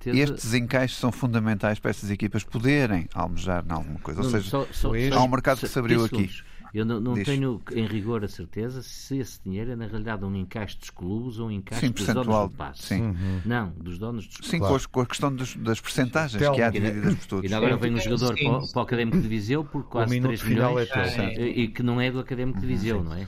estes 0.07 0.53
encaixes 0.55 0.97
são 0.97 1.11
fundamentais 1.11 1.79
para 1.79 1.91
estas 1.91 2.09
equipas 2.09 2.43
poderem 2.43 3.07
almejar 3.13 3.63
em 3.63 3.71
alguma 3.71 3.99
coisa. 3.99 4.21
Ou 4.21 4.29
seja, 4.29 4.49
só, 4.49 4.67
só, 4.71 4.89
há 4.89 5.23
um 5.23 5.27
mercado 5.27 5.59
que 5.59 5.67
se 5.67 5.79
abriu 5.79 6.03
aqui. 6.03 6.29
Eu 6.73 6.85
não, 6.85 6.99
não 6.99 7.13
tenho 7.13 7.61
em 7.71 7.85
rigor 7.85 8.23
a 8.23 8.27
certeza 8.27 8.81
se 8.81 9.19
esse 9.19 9.39
dinheiro 9.43 9.71
é 9.71 9.75
na 9.75 9.85
realidade 9.85 10.25
um 10.25 10.35
encaixe 10.35 10.75
dos 10.79 10.89
clubes 10.89 11.37
ou 11.37 11.47
um 11.47 11.51
encaixe 11.51 11.89
dos 11.89 12.07
donos 12.07 12.49
do 12.49 12.57
passe. 12.57 12.83
Sim. 12.83 13.01
Uhum. 13.01 13.41
Não, 13.45 13.69
dos 13.77 13.99
donos 13.99 14.25
dos 14.25 14.47
Sim, 14.47 14.57
claro. 14.57 14.89
com, 14.89 15.01
a 15.01 15.05
questão 15.05 15.35
dos, 15.35 15.55
das 15.55 15.79
percentagens 15.79 16.41
que 16.49 16.61
há 16.61 16.71
divididas 16.71 17.13
por 17.15 17.27
todos. 17.27 17.51
E 17.51 17.53
agora 17.53 17.77
vem 17.77 17.93
um 17.93 17.99
jogador 17.99 18.35
para, 18.35 18.67
para, 18.67 18.79
o 18.79 18.81
Académico 18.81 19.21
de 19.21 19.27
Viseu 19.27 19.63
por 19.63 19.83
quase 19.83 20.19
3 20.19 20.43
milhões 20.43 20.89
é 20.91 21.35
e, 21.39 21.63
e 21.63 21.67
que 21.67 21.83
não 21.83 22.01
é 22.01 22.09
do 22.09 22.19
Académico 22.19 22.59
de 22.59 22.65
Viseu, 22.65 22.97
uhum. 22.97 23.03
não 23.03 23.13
é? 23.13 23.27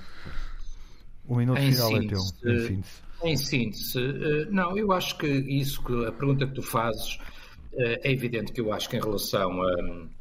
O 1.27 1.35
minuto 1.35 1.59
em 1.59 1.71
final 1.71 1.89
síntese, 1.89 2.33
é 2.33 2.41
teu, 2.41 2.53
em 2.53 2.67
síntese. 2.67 3.05
Em 3.23 3.37
síntese, 3.37 3.99
eh, 3.99 4.47
não, 4.51 4.77
eu 4.77 4.91
acho 4.91 5.17
que 5.17 5.27
isso, 5.27 5.81
a 6.05 6.11
pergunta 6.11 6.45
que 6.45 6.53
tu 6.53 6.61
fazes, 6.61 7.19
eh, 7.73 8.01
é 8.03 8.11
evidente 8.11 8.51
que 8.51 8.61
eu 8.61 8.71
acho 8.73 8.89
que 8.89 8.97
em 8.97 9.01
relação 9.01 9.61
a. 9.61 10.15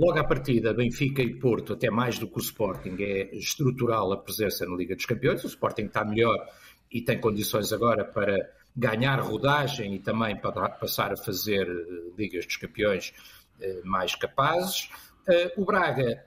Logo 0.00 0.18
à 0.18 0.24
partida, 0.24 0.72
Benfica 0.72 1.20
e 1.20 1.34
Porto, 1.34 1.74
até 1.74 1.90
mais 1.90 2.18
do 2.18 2.26
que 2.26 2.38
o 2.38 2.40
Sporting, 2.40 2.96
é 3.00 3.36
estrutural 3.36 4.10
a 4.14 4.16
presença 4.16 4.64
na 4.64 4.74
Liga 4.74 4.96
dos 4.96 5.04
Campeões. 5.04 5.44
O 5.44 5.46
Sporting 5.46 5.82
está 5.82 6.02
melhor 6.02 6.38
e 6.90 7.02
tem 7.02 7.20
condições 7.20 7.70
agora 7.70 8.02
para 8.02 8.50
ganhar 8.74 9.20
rodagem 9.20 9.94
e 9.96 9.98
também 9.98 10.34
para 10.40 10.70
passar 10.70 11.12
a 11.12 11.18
fazer 11.18 11.68
eh, 11.68 12.12
Ligas 12.16 12.46
dos 12.46 12.56
Campeões 12.56 13.12
mais 13.84 14.14
capazes. 14.14 14.88
o 15.58 15.66
Braga 15.66 16.24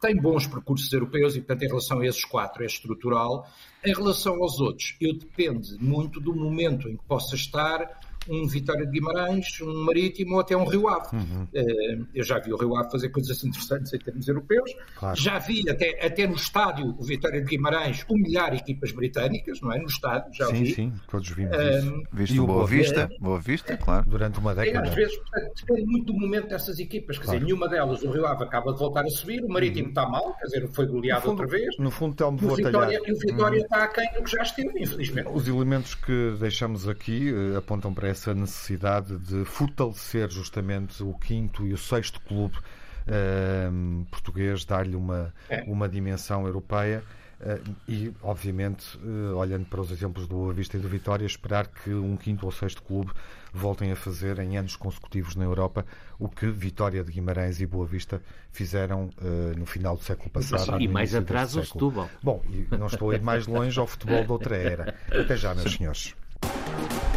tem 0.00 0.16
bons 0.16 0.48
percursos 0.48 0.92
europeus 0.92 1.36
e, 1.36 1.38
portanto, 1.38 1.62
em 1.62 1.68
relação 1.68 2.00
a 2.00 2.06
esses 2.06 2.24
quatro 2.24 2.64
é 2.64 2.66
estrutural. 2.66 3.48
Em 3.84 3.94
relação 3.94 4.42
aos 4.42 4.58
outros, 4.58 4.96
eu 5.00 5.16
depende 5.16 5.76
muito 5.78 6.18
do 6.18 6.34
momento 6.34 6.88
em 6.88 6.96
que 6.96 7.04
possa 7.04 7.36
estar 7.36 8.00
um 8.28 8.46
Vitória 8.46 8.86
de 8.86 8.92
Guimarães, 8.92 9.60
um 9.60 9.84
Marítimo 9.84 10.34
ou 10.34 10.40
até 10.40 10.56
um 10.56 10.64
Rio 10.64 10.88
Ave. 10.88 11.16
Uhum. 11.16 11.44
Uh, 11.44 12.06
eu 12.14 12.24
já 12.24 12.38
vi 12.38 12.52
o 12.52 12.56
Rio 12.56 12.76
Ave 12.76 12.90
fazer 12.90 13.08
coisas 13.08 13.42
interessantes 13.44 13.92
em 13.92 13.98
termos 13.98 14.28
europeus. 14.28 14.70
Claro. 14.96 15.18
Já 15.18 15.38
vi 15.38 15.68
até, 15.68 16.04
até 16.04 16.26
no 16.26 16.34
estádio 16.34 16.94
o 16.98 17.02
Vitória 17.04 17.40
de 17.40 17.46
Guimarães 17.46 18.04
humilhar 18.08 18.54
equipas 18.54 18.92
britânicas, 18.92 19.60
não 19.60 19.72
é? 19.72 19.78
No 19.78 19.86
estádio, 19.86 20.32
já 20.32 20.46
sim, 20.46 20.64
vi. 20.64 20.74
Sim, 20.74 20.92
todos 21.10 21.28
vimos 21.30 21.56
uh, 21.56 21.60
isso. 21.60 22.02
Viste 22.12 22.40
o 22.40 22.46
Boa 22.46 22.66
Vista, 22.66 23.08
Boa 23.20 23.40
Vista, 23.40 23.76
claro. 23.76 24.08
Durante 24.08 24.38
uma 24.38 24.54
década. 24.54 24.86
É, 24.86 24.88
às 24.88 24.94
vezes, 24.94 25.16
portanto, 25.16 25.52
depende 25.66 25.86
muito 25.86 26.12
do 26.12 26.18
momento 26.18 26.48
dessas 26.48 26.78
equipas. 26.78 27.18
Quer 27.18 27.24
claro. 27.24 27.40
dizer, 27.40 27.46
nenhuma 27.46 27.68
delas, 27.68 28.02
o 28.02 28.10
Rio 28.10 28.26
Ave 28.26 28.44
acaba 28.44 28.72
de 28.72 28.78
voltar 28.78 29.04
a 29.04 29.10
subir, 29.10 29.44
o 29.44 29.48
Marítimo 29.48 29.84
uhum. 29.84 29.88
está 29.88 30.08
mal, 30.08 30.34
quer 30.34 30.44
dizer, 30.46 30.68
foi 30.72 30.86
goleado 30.86 31.22
fundo, 31.22 31.30
outra 31.30 31.46
vez. 31.46 31.76
No 31.78 31.90
fundo, 31.90 32.14
Telmo, 32.14 32.38
vou 32.38 32.56
Vitória, 32.56 33.00
E 33.04 33.12
o 33.12 33.18
Vitória 33.18 33.58
uhum. 33.58 33.64
está 33.64 33.84
aquém 33.84 34.12
do 34.14 34.22
que 34.22 34.30
já 34.30 34.42
esteve, 34.42 34.82
infelizmente. 34.82 35.28
Os 35.32 35.48
elementos 35.48 35.94
que 35.94 36.36
deixamos 36.38 36.88
aqui 36.88 37.32
uh, 37.32 37.58
apontam 37.58 37.92
para 37.92 38.11
essa 38.12 38.34
necessidade 38.34 39.18
de 39.18 39.44
fortalecer 39.44 40.30
justamente 40.30 41.02
o 41.02 41.12
quinto 41.14 41.66
e 41.66 41.72
o 41.72 41.78
sexto 41.78 42.20
clube 42.20 42.56
uh, 42.56 44.04
português, 44.10 44.64
dar-lhe 44.64 44.94
uma, 44.94 45.34
é. 45.48 45.62
uma 45.66 45.88
dimensão 45.88 46.46
europeia. 46.46 47.02
Uh, 47.40 47.74
e, 47.88 48.12
obviamente, 48.22 48.96
uh, 48.98 49.36
olhando 49.36 49.64
para 49.64 49.80
os 49.80 49.90
exemplos 49.90 50.28
do 50.28 50.36
Boa 50.36 50.52
Vista 50.52 50.76
e 50.76 50.80
do 50.80 50.88
Vitória, 50.88 51.26
esperar 51.26 51.66
que 51.66 51.92
um 51.92 52.16
quinto 52.16 52.46
ou 52.46 52.52
sexto 52.52 52.80
clube 52.82 53.10
voltem 53.52 53.90
a 53.90 53.96
fazer 53.96 54.38
em 54.38 54.56
anos 54.56 54.76
consecutivos 54.76 55.34
na 55.34 55.44
Europa 55.44 55.84
o 56.20 56.28
que 56.28 56.46
Vitória 56.46 57.02
de 57.02 57.10
Guimarães 57.10 57.60
e 57.60 57.66
Boa 57.66 57.84
Vista 57.84 58.22
fizeram 58.52 59.10
uh, 59.20 59.58
no 59.58 59.66
final 59.66 59.96
do 59.96 60.04
século 60.04 60.30
passado. 60.30 60.80
E 60.80 60.86
mais 60.86 61.16
atrás 61.16 61.56
o 61.56 61.64
Setúbal. 61.64 62.08
Bom, 62.22 62.40
não 62.78 62.86
estou 62.86 63.10
a 63.10 63.16
ir 63.16 63.22
mais 63.22 63.48
longe 63.48 63.78
ao 63.80 63.88
futebol 63.88 64.24
de 64.24 64.30
outra 64.30 64.56
era. 64.56 64.94
Até 65.10 65.36
já, 65.36 65.52
meus 65.52 65.72
senhores. 65.72 66.14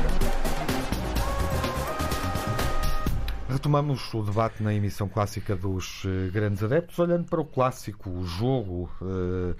Retomamos 3.55 4.13
o 4.13 4.21
debate 4.21 4.61
na 4.61 4.73
emissão 4.73 5.07
clássica 5.07 5.55
dos 5.55 6.03
eh, 6.05 6.29
grandes 6.29 6.61
adeptos, 6.61 6.99
olhando 6.99 7.23
para 7.23 7.39
o 7.39 7.45
clássico, 7.45 8.09
o 8.09 8.25
jogo 8.25 8.91
uh, 9.01 9.55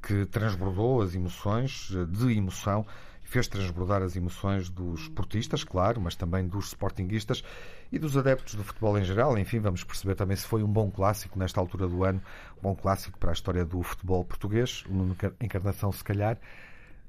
que 0.00 0.24
transbordou 0.24 1.02
as 1.02 1.14
emoções, 1.14 1.92
eh, 1.94 2.06
de 2.06 2.38
emoção, 2.38 2.86
fez 3.22 3.46
transbordar 3.46 4.02
as 4.02 4.16
emoções 4.16 4.70
dos 4.70 5.02
esportistas, 5.02 5.62
claro, 5.62 6.00
mas 6.00 6.16
também 6.16 6.48
dos 6.48 6.68
sportinguistas 6.68 7.44
e 7.92 7.98
dos 7.98 8.16
adeptos 8.16 8.54
do 8.54 8.64
futebol 8.64 8.98
em 8.98 9.04
geral. 9.04 9.36
Enfim, 9.36 9.58
vamos 9.58 9.84
perceber 9.84 10.14
também 10.14 10.38
se 10.38 10.46
foi 10.46 10.62
um 10.62 10.72
bom 10.72 10.90
clássico 10.90 11.38
nesta 11.38 11.60
altura 11.60 11.86
do 11.86 12.02
ano, 12.02 12.22
um 12.56 12.62
bom 12.62 12.74
clássico 12.74 13.18
para 13.18 13.28
a 13.28 13.34
história 13.34 13.62
do 13.62 13.82
futebol 13.82 14.24
português, 14.24 14.86
uma 14.88 15.14
encarnação 15.38 15.92
se 15.92 16.02
calhar 16.02 16.38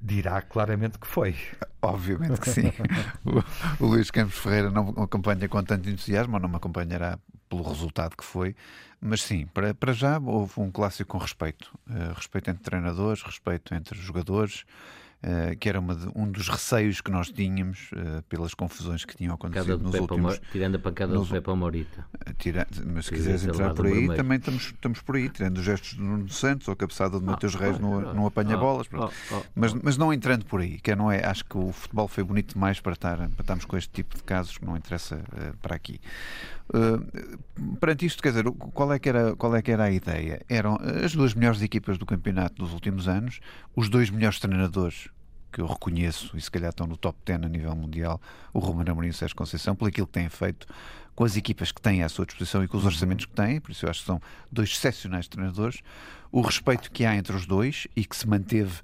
dirá 0.00 0.42
claramente 0.42 0.98
que 0.98 1.06
foi. 1.06 1.34
Obviamente 1.82 2.40
que 2.40 2.50
sim. 2.50 2.72
o, 3.24 3.84
o 3.84 3.88
Luís 3.88 4.10
Campos 4.10 4.38
Ferreira 4.38 4.70
não 4.70 4.90
acompanha 5.02 5.48
com 5.48 5.62
tanto 5.62 5.88
entusiasmo, 5.88 6.34
ou 6.34 6.40
não 6.40 6.48
me 6.48 6.56
acompanhará 6.56 7.18
pelo 7.48 7.62
resultado 7.62 8.16
que 8.16 8.24
foi, 8.24 8.56
mas 9.00 9.22
sim, 9.22 9.46
para, 9.46 9.74
para 9.74 9.92
já 9.92 10.18
houve 10.18 10.52
um 10.58 10.70
clássico 10.70 11.12
com 11.12 11.18
respeito. 11.18 11.72
Uh, 11.88 12.12
respeito 12.14 12.50
entre 12.50 12.62
treinadores, 12.62 13.22
respeito 13.22 13.74
entre 13.74 13.98
jogadores. 13.98 14.64
Uh, 15.24 15.56
que 15.58 15.68
era 15.68 15.80
de, 15.80 16.08
um 16.14 16.30
dos 16.30 16.48
receios 16.48 17.00
que 17.00 17.10
nós 17.10 17.32
tínhamos 17.32 17.90
uh, 17.92 18.22
pelas 18.28 18.52
confusões 18.52 19.04
que 19.04 19.16
tinham 19.16 19.34
acontecido 19.34 19.78
nos 19.78 19.94
últimos... 19.94 20.40
tirando 20.52 20.76
a 20.76 20.78
pancada 20.78 21.14
nos, 21.14 21.26
do 21.28 21.34
Pepe 21.34 21.50
Morita. 21.54 22.06
Uh, 22.14 22.34
tira, 22.34 22.66
mas 22.86 23.06
se 23.06 23.12
quiseres 23.12 23.44
entrar 23.44 23.74
por 23.74 23.86
aí, 23.86 24.14
também 24.14 24.38
estamos, 24.38 24.66
estamos 24.66 25.00
por 25.00 25.16
aí, 25.16 25.28
tirando 25.30 25.56
os 25.56 25.64
gestos 25.64 25.94
do 25.94 26.04
Nuno 26.04 26.28
Santos 26.28 26.68
ou 26.68 26.74
a 26.74 26.76
cabeçada 26.76 27.18
de 27.18 27.24
ah, 27.24 27.30
Mateus 27.30 27.54
Reis 27.54 27.78
no, 27.78 28.14
no 28.14 28.26
apanha-bolas. 28.26 28.86
Oh, 28.92 29.04
oh, 29.04 29.10
oh, 29.32 29.42
mas, 29.54 29.72
mas 29.74 29.96
não 29.96 30.12
entrando 30.12 30.44
por 30.44 30.60
aí, 30.60 30.78
que 30.78 30.94
não 30.94 31.10
é, 31.10 31.24
acho 31.24 31.44
que 31.44 31.56
o 31.56 31.72
futebol 31.72 32.06
foi 32.06 32.22
bonito 32.22 32.52
demais 32.52 32.78
para, 32.78 32.92
estar, 32.92 33.16
para 33.16 33.40
estarmos 33.40 33.64
com 33.64 33.76
este 33.76 33.90
tipo 33.90 34.16
de 34.16 34.22
casos 34.22 34.58
que 34.58 34.66
não 34.66 34.76
interessa 34.76 35.18
para 35.60 35.74
aqui. 35.74 35.98
Uh, 36.68 37.76
perante 37.78 38.06
isto, 38.06 38.22
quer 38.22 38.30
dizer, 38.30 38.44
qual 38.50 38.92
é, 38.92 38.98
que 38.98 39.08
era, 39.08 39.36
qual 39.36 39.54
é 39.54 39.62
que 39.62 39.70
era 39.70 39.84
a 39.84 39.90
ideia? 39.90 40.42
Eram 40.48 40.78
as 41.04 41.14
duas 41.14 41.34
melhores 41.34 41.62
equipas 41.62 41.96
do 41.96 42.06
campeonato 42.06 42.56
dos 42.56 42.72
últimos 42.72 43.06
anos, 43.06 43.40
os 43.74 43.88
dois 43.88 44.10
melhores 44.10 44.40
treinadores 44.40 45.08
que 45.52 45.60
eu 45.60 45.66
reconheço 45.66 46.36
e 46.36 46.40
se 46.40 46.50
calhar 46.50 46.70
estão 46.70 46.86
no 46.86 46.96
top 46.96 47.18
10 47.24 47.44
a 47.44 47.48
nível 47.48 47.74
mundial, 47.74 48.20
o 48.52 48.58
Romano 48.58 48.90
Amorim 48.90 49.08
e 49.08 49.10
o 49.10 49.14
Sérgio 49.14 49.36
Conceição, 49.36 49.74
por 49.74 49.88
aquilo 49.88 50.06
que 50.06 50.12
têm 50.12 50.28
feito 50.28 50.66
com 51.14 51.24
as 51.24 51.34
equipas 51.34 51.72
que 51.72 51.80
têm 51.80 52.02
à 52.02 52.08
sua 52.10 52.26
disposição 52.26 52.62
e 52.62 52.68
com 52.68 52.76
os 52.76 52.82
uhum. 52.82 52.90
orçamentos 52.90 53.24
que 53.24 53.32
têm, 53.32 53.58
por 53.58 53.70
isso 53.70 53.86
eu 53.86 53.90
acho 53.90 54.00
que 54.00 54.06
são 54.06 54.20
dois 54.52 54.68
excepcionais 54.68 55.26
treinadores, 55.26 55.80
o 56.30 56.42
respeito 56.42 56.90
que 56.90 57.06
há 57.06 57.16
entre 57.16 57.34
os 57.34 57.46
dois 57.46 57.86
e 57.96 58.04
que 58.04 58.14
se 58.14 58.28
manteve 58.28 58.82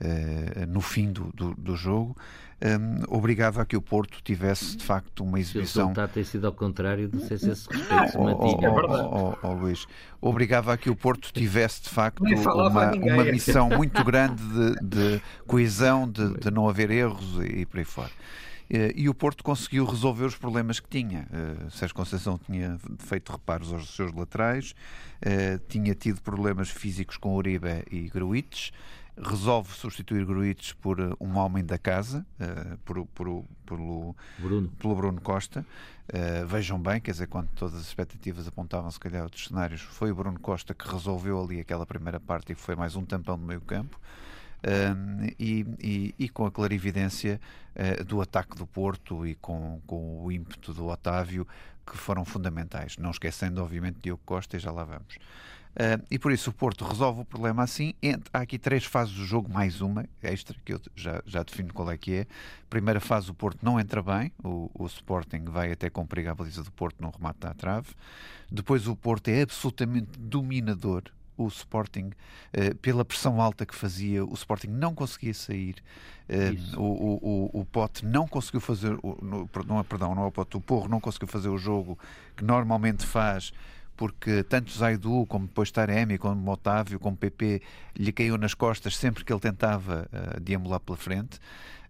uh, 0.00 0.66
no 0.66 0.80
fim 0.80 1.12
do, 1.12 1.30
do, 1.34 1.54
do 1.54 1.76
jogo, 1.76 2.16
um, 2.64 3.14
obrigava 3.14 3.60
a 3.60 3.66
que 3.66 3.76
o 3.76 3.82
Porto 3.82 4.22
tivesse 4.22 4.76
de 4.76 4.84
facto 4.84 5.22
uma 5.22 5.38
exibição. 5.38 5.84
O 5.84 5.88
resultado 5.88 6.12
tem 6.12 6.24
sido 6.24 6.46
ao 6.46 6.52
contrário, 6.52 7.10
não 7.12 7.20
sei 7.20 7.36
se 7.36 7.50
esse 7.50 7.68
respeito 7.68 8.12
se 8.12 8.18
mantinha. 8.18 8.70
Oh, 8.70 9.34
oh, 9.42 9.48
oh, 9.48 9.52
Luís, 9.52 9.86
obrigava 10.20 10.72
a 10.72 10.76
que 10.76 10.88
o 10.88 10.96
Porto 10.96 11.30
tivesse 11.30 11.82
de 11.82 11.90
facto 11.90 12.24
uma, 12.24 12.92
uma 12.92 13.24
missão 13.24 13.68
muito 13.76 14.02
grande 14.02 14.42
de, 14.42 14.80
de 14.82 15.22
coesão, 15.46 16.08
de, 16.08 16.38
de, 16.38 16.50
não 16.50 16.66
haver 16.66 16.90
erros 16.90 17.38
e 17.44 17.66
por 17.66 17.78
aí 17.78 17.84
fora. 17.84 18.10
E 18.96 19.10
o 19.10 19.14
Porto 19.14 19.44
conseguiu 19.44 19.84
resolver 19.84 20.24
os 20.24 20.36
problemas 20.36 20.80
que 20.80 20.88
tinha. 20.88 21.28
Uh, 21.30 21.70
Sérgio 21.70 21.94
Conceição 21.94 22.38
tinha 22.38 22.78
feito 22.98 23.30
reparos 23.30 23.70
aos 23.72 23.94
seus 23.94 24.10
laterais, 24.12 24.74
uh, 25.20 25.58
tinha 25.68 25.94
tido 25.94 26.22
problemas 26.22 26.70
físicos 26.70 27.18
com 27.18 27.36
Uribe 27.36 27.84
e 27.90 28.08
Gruites, 28.08 28.72
resolve 29.16 29.72
substituir 29.74 30.24
Gruites 30.24 30.72
por 30.72 31.00
uh, 31.00 31.16
um 31.20 31.36
homem 31.36 31.64
da 31.64 31.78
casa, 31.78 32.26
uh, 32.40 32.76
por, 32.78 33.06
por, 33.06 33.44
pelo, 33.64 34.16
Bruno. 34.38 34.68
pelo 34.78 34.94
Bruno 34.94 35.20
Costa. 35.20 35.64
Uh, 36.08 36.46
vejam 36.46 36.78
bem, 36.78 37.00
quer 37.00 37.12
dizer, 37.12 37.28
quando 37.28 37.48
todas 37.54 37.74
as 37.76 37.82
expectativas 37.82 38.46
apontavam 38.46 38.90
se 38.90 38.98
calhar 38.98 39.22
outros 39.22 39.46
cenários, 39.46 39.80
foi 39.80 40.10
o 40.10 40.14
Bruno 40.14 40.38
Costa 40.38 40.74
que 40.74 40.86
resolveu 40.88 41.42
ali 41.42 41.60
aquela 41.60 41.86
primeira 41.86 42.18
parte 42.18 42.52
e 42.52 42.54
foi 42.54 42.74
mais 42.74 42.96
um 42.96 43.04
tampão 43.04 43.36
no 43.36 43.46
meio 43.46 43.60
campo. 43.60 43.98
e, 45.38 45.66
e, 45.78 46.14
e, 46.18 46.28
com 46.28 46.46
a 46.46 46.50
clarividência 46.50 47.40
uh, 47.76 48.04
do 48.04 48.20
ataque 48.20 48.56
do 48.56 48.66
Porto 48.66 49.26
e 49.26 49.34
com, 49.34 49.80
com 49.86 50.24
o 50.24 50.32
ímpeto 50.32 50.72
do 50.72 50.86
Otávio, 50.86 51.46
que 51.86 51.96
foram 51.96 52.24
fundamentais. 52.24 52.96
Não 52.96 53.10
esquecendo, 53.10 53.62
obviamente, 53.62 53.98
Diogo 54.02 54.22
Costa, 54.24 54.56
e 54.56 54.60
já 54.60 54.72
lá 54.72 54.84
vamos. 54.84 55.18
Uh, 55.74 56.00
e 56.08 56.20
por 56.20 56.30
isso 56.30 56.50
o 56.50 56.52
Porto 56.52 56.84
resolve 56.84 57.22
o 57.22 57.24
problema 57.24 57.64
assim. 57.64 57.94
Há 58.32 58.40
aqui 58.40 58.58
três 58.58 58.84
fases 58.84 59.12
do 59.14 59.24
jogo, 59.24 59.52
mais 59.52 59.80
uma 59.80 60.06
extra, 60.22 60.56
que 60.64 60.72
eu 60.72 60.80
já, 60.94 61.20
já 61.26 61.42
defino 61.42 61.72
qual 61.74 61.90
é 61.90 61.98
que 61.98 62.14
é. 62.14 62.26
Primeira 62.70 63.00
fase, 63.00 63.30
o 63.30 63.34
Porto 63.34 63.58
não 63.62 63.80
entra 63.80 64.00
bem, 64.00 64.30
o, 64.42 64.70
o 64.72 64.86
Sporting 64.86 65.44
vai 65.46 65.72
até 65.72 65.90
com 65.90 66.06
perigo 66.06 66.30
à 66.30 66.34
baliza 66.34 66.62
do 66.62 66.70
Porto 66.70 67.00
no 67.00 67.10
remate 67.10 67.46
à 67.46 67.54
trave. 67.54 67.88
Depois 68.50 68.86
o 68.86 68.94
Porto 68.94 69.28
é 69.28 69.42
absolutamente 69.42 70.18
dominador. 70.18 71.02
O 71.36 71.48
Sporting, 71.48 72.12
uh, 72.56 72.74
pela 72.76 73.04
pressão 73.04 73.40
alta 73.40 73.66
que 73.66 73.74
fazia, 73.74 74.24
o 74.24 74.32
Sporting 74.34 74.68
não 74.68 74.94
conseguia 74.94 75.34
sair. 75.34 75.82
Uh, 76.28 76.80
o, 76.80 77.50
o, 77.56 77.60
o 77.60 77.64
Pote 77.64 78.06
não 78.06 78.28
conseguiu 78.28 78.60
fazer, 78.60 78.96
o, 79.02 79.18
no, 79.20 79.50
não, 79.66 79.82
perdão, 79.82 80.14
não 80.14 80.22
é 80.22 80.26
o 80.26 80.30
Pote, 80.30 80.56
o 80.56 80.60
Porro 80.60 80.88
não 80.88 81.00
conseguiu 81.00 81.26
fazer 81.26 81.48
o 81.48 81.58
jogo 81.58 81.98
que 82.36 82.44
normalmente 82.44 83.04
faz 83.04 83.52
porque 83.96 84.42
tanto 84.44 84.72
Zaidu 84.72 85.26
como 85.26 85.46
depois 85.46 85.70
Taremi, 85.70 86.18
como 86.18 86.50
Otávio, 86.50 86.98
como 86.98 87.16
PP 87.16 87.62
lhe 87.96 88.12
caiu 88.12 88.36
nas 88.36 88.54
costas 88.54 88.96
sempre 88.96 89.24
que 89.24 89.32
ele 89.32 89.40
tentava 89.40 90.08
uh, 90.12 90.40
deambular 90.40 90.80
pela 90.80 90.96
frente. 90.96 91.38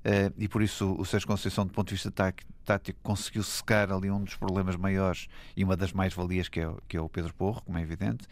Uh, 0.05 0.31
e 0.37 0.47
por 0.47 0.63
isso 0.63 0.95
o 0.99 1.05
Sérgio 1.07 1.27
Conceição, 1.27 1.65
do 1.65 1.73
ponto 1.73 1.89
de 1.89 1.95
vista 1.95 2.11
tático, 2.11 3.01
conseguiu 3.03 3.43
secar 3.43 3.91
ali 3.91 4.11
um 4.11 4.23
dos 4.23 4.37
problemas 4.37 4.77
maiores 4.77 5.29
e 5.57 5.65
uma 5.65 5.79
das 5.79 5.95
mais-valias, 5.95 6.47
que, 6.47 6.61
é, 6.61 6.71
que 6.87 6.97
é 6.99 7.01
o 7.01 7.09
Pedro 7.09 7.33
Porro, 7.33 7.63
como 7.63 7.79
é 7.79 7.83
evidente. 7.83 8.27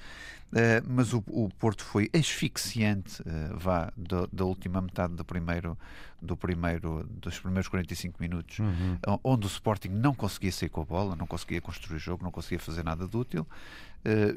Uh, 0.52 0.84
mas 0.86 1.14
o, 1.14 1.24
o, 1.28 1.48
Porto 1.58 1.82
foi 1.82 2.10
asfixiante, 2.12 3.22
uh, 3.22 3.56
vá, 3.56 3.90
da, 3.96 4.28
da, 4.30 4.44
última 4.44 4.82
metade 4.82 5.14
do 5.14 5.24
primeiro, 5.24 5.78
do 6.20 6.36
primeiro, 6.36 7.08
dos 7.10 7.40
primeiros 7.40 7.68
45 7.68 8.20
minutos, 8.20 8.58
uhum. 8.58 8.98
onde 9.24 9.46
o 9.46 9.48
Sporting 9.48 9.88
não 9.88 10.12
conseguia 10.12 10.52
sair 10.52 10.68
com 10.68 10.82
a 10.82 10.84
bola, 10.84 11.16
não 11.16 11.26
conseguia 11.26 11.62
construir 11.62 11.98
jogo, 11.98 12.22
não 12.22 12.30
conseguia 12.30 12.58
fazer 12.58 12.84
nada 12.84 13.08
de 13.08 13.16
útil. 13.16 13.46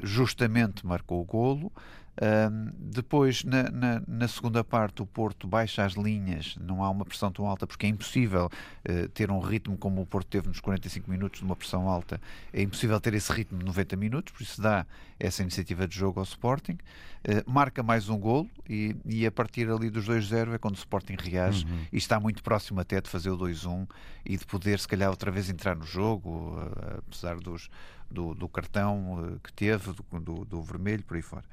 Justamente 0.02 0.86
marcou 0.86 1.20
o 1.20 1.24
golo. 1.24 1.70
Uh, 2.16 2.72
depois, 2.78 3.44
na, 3.44 3.64
na, 3.64 4.02
na, 4.06 4.26
segunda 4.26 4.64
parte, 4.64 5.02
o 5.02 5.06
Porto 5.06 5.46
baixa 5.46 5.84
as 5.84 5.92
linhas, 5.92 6.56
não 6.58 6.82
há 6.82 6.88
uma 6.88 7.04
pressão 7.04 7.30
tão 7.30 7.46
alta, 7.46 7.66
porque 7.66 7.84
é 7.84 7.88
impossível 7.90 8.46
uh, 8.46 9.08
ter 9.10 9.30
um 9.30 9.38
ritmo 9.38 9.76
como 9.76 10.00
o 10.00 10.06
Porto 10.06 10.26
teve 10.28 10.48
nos 10.48 10.58
45 10.58 11.10
minutos 11.10 11.40
de 11.40 11.44
uma 11.44 11.54
pressão 11.54 11.88
alta, 11.88 12.18
é 12.54 12.62
impossível 12.62 12.98
ter 13.00 13.12
esse 13.12 13.30
ritmo 13.30 13.58
de 13.58 13.66
90 13.66 13.96
minutos, 13.96 14.32
por 14.32 14.42
isso 14.42 14.62
dá 14.62 14.86
essa 15.20 15.42
iniciativa 15.42 15.86
de 15.86 15.94
jogo 15.94 16.18
ao 16.18 16.24
Sporting. 16.24 16.78
Uh, 17.26 17.50
marca 17.50 17.82
mais 17.82 18.08
um 18.08 18.18
golo 18.18 18.48
e, 18.68 18.96
e, 19.04 19.26
a 19.26 19.32
partir 19.32 19.68
ali 19.68 19.90
dos 19.90 20.08
2-0 20.08 20.54
é 20.54 20.58
quando 20.58 20.74
o 20.74 20.78
Sporting 20.78 21.16
reage 21.18 21.66
uhum. 21.66 21.86
e 21.92 21.98
está 21.98 22.20
muito 22.20 22.42
próximo 22.42 22.80
até 22.80 23.00
de 23.00 23.10
fazer 23.10 23.30
o 23.30 23.36
2-1 23.36 23.86
e 24.24 24.36
de 24.36 24.46
poder, 24.46 24.78
se 24.78 24.86
calhar, 24.86 25.10
outra 25.10 25.30
vez 25.30 25.50
entrar 25.50 25.74
no 25.76 25.84
jogo, 25.84 26.56
uh, 26.56 27.02
apesar 27.06 27.36
dos 27.36 27.68
do, 28.10 28.34
do 28.34 28.48
cartão 28.48 29.14
uh, 29.14 29.40
que 29.40 29.52
teve, 29.52 29.92
do, 30.20 30.44
do, 30.44 30.62
vermelho, 30.62 31.02
por 31.02 31.16
aí 31.16 31.22
fora. 31.22 31.44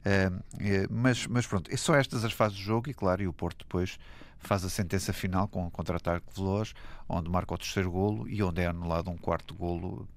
Uh, 0.00 0.42
mas, 0.90 1.26
mas 1.26 1.46
pronto, 1.46 1.74
só 1.76 1.94
estas 1.94 2.24
as 2.24 2.32
fases 2.32 2.58
do 2.58 2.62
jogo 2.62 2.90
e, 2.90 2.94
claro, 2.94 3.22
e 3.22 3.28
o 3.28 3.32
Porto 3.32 3.64
depois 3.64 3.98
faz 4.40 4.64
a 4.64 4.70
sentença 4.70 5.12
final 5.12 5.46
com 5.48 5.66
o 5.66 5.70
contra-ataque 5.70 6.26
veloz, 6.34 6.74
onde 7.08 7.28
marca 7.28 7.54
o 7.54 7.58
terceiro 7.58 7.90
golo 7.90 8.28
e 8.28 8.42
onde 8.42 8.62
é 8.62 8.66
anulado 8.66 9.10
um 9.10 9.16
quarto 9.16 9.54
golo 9.54 10.08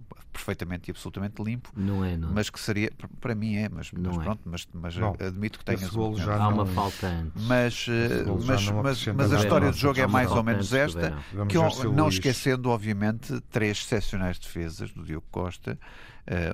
perfeitamente 0.43 0.89
e 0.89 0.91
absolutamente 0.91 1.41
limpo. 1.41 1.69
Não 1.75 2.03
é, 2.03 2.17
não. 2.17 2.31
Mas 2.33 2.49
que 2.49 2.59
seria, 2.59 2.91
para 3.21 3.33
mim 3.33 3.55
é, 3.55 3.69
mas, 3.69 3.91
mas 3.91 4.17
é. 4.17 4.19
pronto, 4.19 4.41
mas, 4.45 4.67
mas 4.73 4.97
Bom, 4.97 5.15
admito 5.19 5.57
que 5.57 5.65
tenha 5.65 5.87
golo 5.87 6.17
já 6.17 6.35
Há 6.35 6.49
uma 6.49 6.65
falta 6.65 7.07
antes. 7.07 7.47
Mas, 7.47 7.85
eh, 7.89 8.23
mas, 8.45 8.69
mas, 8.69 9.07
mas, 9.07 9.33
a 9.33 9.37
história 9.37 9.71
do 9.71 9.77
jogo 9.77 9.99
é 9.99 10.07
mais 10.07 10.29
ou 10.31 10.43
menos 10.43 10.73
esta, 10.73 11.17
que 11.47 11.87
não 11.87 12.09
esquecendo, 12.09 12.69
obviamente, 12.69 13.39
três 13.49 13.77
excepcionais 13.77 14.37
defesas 14.37 14.91
do 14.91 15.03
Diogo 15.03 15.25
Costa, 15.31 15.79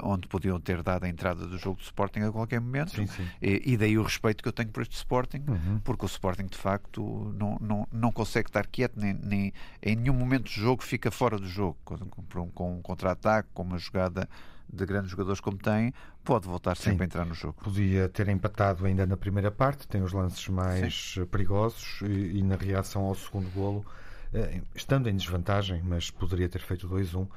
onde 0.04 0.28
podiam 0.28 0.60
ter 0.60 0.82
dado 0.82 1.04
a 1.04 1.10
entrada 1.10 1.46
do 1.46 1.58
jogo 1.58 1.78
do 1.78 1.84
Sporting 1.84 2.22
a 2.22 2.32
qualquer 2.32 2.60
momento. 2.60 2.92
Sim, 2.92 3.08
sim. 3.08 3.28
E, 3.42 3.74
e, 3.74 3.78
daí 3.78 3.98
o 3.98 4.04
respeito 4.04 4.42
que 4.42 4.50
eu 4.50 4.54
tenho 4.54 4.70
por 4.70 4.82
este 4.82 4.96
Sporting, 4.96 5.44
uhum. 5.48 5.80
porque 5.84 6.06
o 6.06 6.08
Sporting 6.08 6.48
de 6.48 6.58
facto 6.58 7.34
não, 7.38 7.58
não, 7.62 7.88
não 7.92 8.12
consegue 8.12 8.50
estar 8.50 8.66
quieto, 8.68 9.00
nem, 9.00 9.14
nem 9.14 9.54
em 9.82 9.96
nenhum 9.96 10.14
momento 10.14 10.46
do 10.46 10.50
jogo 10.50 10.84
fica 10.84 11.12
fora 11.12 11.38
do 11.38 11.48
jogo. 11.48 11.78
Com, 11.86 11.98
com, 11.98 12.50
com 12.50 12.78
um 12.78 12.82
contra-ataque, 12.82 13.50
com 13.54 13.64
uma 13.64 13.78
jogada 13.78 14.28
de 14.72 14.86
grandes 14.86 15.12
jogadores 15.12 15.40
como 15.40 15.58
tem, 15.58 15.94
pode 16.24 16.48
voltar 16.48 16.78
sempre 16.78 16.98
Sim. 16.98 17.04
a 17.04 17.06
entrar 17.06 17.26
no 17.26 17.34
jogo. 17.34 17.56
Podia 17.64 18.08
ter 18.08 18.28
empatado 18.30 18.86
ainda 18.86 19.06
na 19.06 19.18
primeira 19.18 19.50
parte, 19.50 19.88
tem 19.88 20.02
os 20.02 20.14
lances 20.14 20.48
mais 20.48 21.14
Sim. 21.16 21.26
perigosos 21.26 22.02
e, 22.04 22.38
e, 22.38 22.44
na 22.44 22.56
reação 22.56 23.04
ao 23.04 23.16
segundo 23.16 23.50
golo, 23.52 23.86
eh, 24.34 24.62
estando 24.76 25.10
em 25.10 25.16
desvantagem, 25.16 25.82
mas 25.84 26.12
poderia 26.12 26.48
ter 26.48 26.62
feito 26.62 26.88
2-1. 26.88 27.28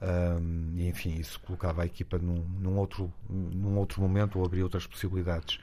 Um, 0.00 0.74
e 0.76 0.88
enfim, 0.88 1.18
isso 1.18 1.40
colocava 1.40 1.82
a 1.82 1.86
equipa 1.86 2.18
num, 2.18 2.44
num, 2.60 2.76
outro, 2.78 3.12
num 3.28 3.76
outro 3.78 4.00
momento 4.00 4.38
ou 4.38 4.44
abria 4.44 4.62
outras 4.62 4.86
possibilidades. 4.86 5.58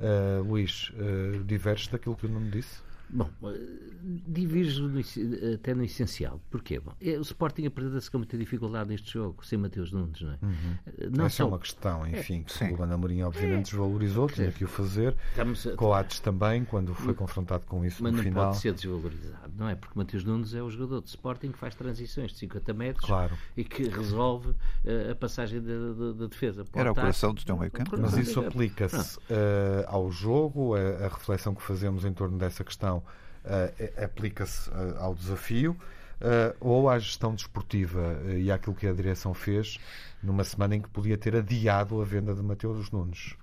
Uh, 0.00 0.42
Luís, 0.42 0.90
uh, 0.90 1.44
diverges 1.44 1.88
daquilo 1.88 2.16
que 2.16 2.24
eu 2.24 2.30
não 2.30 2.40
me 2.40 2.50
disse? 2.50 2.83
Bom, 3.10 3.30
eh, 3.44 3.84
divirjo 4.26 4.90
até 5.54 5.74
no 5.74 5.84
essencial. 5.84 6.40
Porquê? 6.50 6.80
Bom, 6.80 6.92
é, 7.00 7.16
o 7.18 7.22
Sporting 7.22 7.66
apresenta-se 7.66 8.10
com 8.10 8.18
muita 8.18 8.36
dificuldade 8.36 8.88
neste 8.90 9.12
jogo, 9.12 9.44
sem 9.44 9.58
Mateus 9.58 9.92
Nunes, 9.92 10.20
não 10.20 10.32
é? 10.32 10.38
Uhum. 10.42 10.78
Eh, 10.86 11.08
não 11.10 11.26
Essa 11.26 11.36
é 11.36 11.38
só... 11.38 11.44
é 11.44 11.46
uma 11.46 11.58
questão, 11.58 12.06
enfim, 12.06 12.42
que 12.42 12.64
o 12.64 12.70
Ruben 12.70 12.92
Amorim 12.92 13.22
obviamente 13.22 13.68
é. 13.68 13.70
desvalorizou, 13.70 14.28
tinha 14.28 14.50
que 14.50 14.64
o 14.64 14.68
fazer. 14.68 15.14
Estamos... 15.30 15.64
Coates 15.76 16.20
também, 16.20 16.64
quando 16.64 16.94
foi 16.94 17.14
confrontado 17.14 17.64
com 17.66 17.84
isso 17.84 18.02
Mas 18.02 18.12
no 18.12 18.22
final. 18.22 18.34
Mas 18.34 18.44
não 18.44 18.50
pode 18.50 18.62
ser 18.62 18.72
desvalorizado, 18.74 19.52
não 19.56 19.68
é? 19.68 19.74
Porque 19.74 19.98
Mateus 19.98 20.24
Nunes 20.24 20.54
é 20.54 20.62
o 20.62 20.70
jogador 20.70 21.02
de 21.02 21.08
Sporting 21.08 21.52
que 21.52 21.58
faz 21.58 21.74
transições 21.74 22.32
de 22.32 22.38
50 22.38 22.74
metros 22.74 23.06
claro. 23.06 23.36
e 23.56 23.64
que 23.64 23.88
resolve 23.88 24.50
uh, 24.50 25.12
a 25.12 25.14
passagem 25.14 25.62
da, 25.62 26.26
defesa. 26.26 26.64
Pode 26.64 26.78
Era 26.78 26.92
o 26.92 26.94
coração 26.94 27.32
do 27.32 27.44
teu 27.44 27.56
meio 27.56 27.70
campo. 27.70 27.96
Mas 27.98 28.16
isso 28.16 28.40
aplica-se 28.40 29.18
uh, 29.18 29.86
ao 29.86 30.10
jogo, 30.10 30.74
a, 30.74 31.06
a 31.06 31.08
reflexão 31.08 31.54
que 31.54 31.62
fazemos 31.62 32.04
em 32.04 32.12
torno 32.12 32.38
dessa 32.38 32.64
questão 32.64 32.93
uh, 32.98 34.04
aplica-se 34.04 34.70
uh, 34.70 34.98
ao 34.98 35.14
desafio 35.14 35.76
uh, 36.20 36.56
ou 36.60 36.88
à 36.88 36.98
gestão 36.98 37.34
desportiva 37.34 38.20
e 38.36 38.50
àquilo 38.50 38.74
que 38.74 38.86
a 38.86 38.92
direção 38.92 39.34
fez 39.34 39.78
numa 40.22 40.44
semana 40.44 40.76
em 40.76 40.80
que 40.80 40.88
podia 40.88 41.18
ter 41.18 41.36
adiado 41.36 42.00
a 42.00 42.04
venda 42.04 42.34
de 42.34 42.42
Mateus 42.42 42.90
Nunes. 42.90 43.36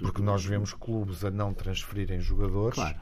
Porque 0.00 0.20
nós 0.20 0.44
vemos 0.44 0.72
clubes 0.72 1.24
a 1.24 1.30
não 1.30 1.54
transferirem 1.54 2.20
jogadores. 2.20 2.74
Claro. 2.74 2.96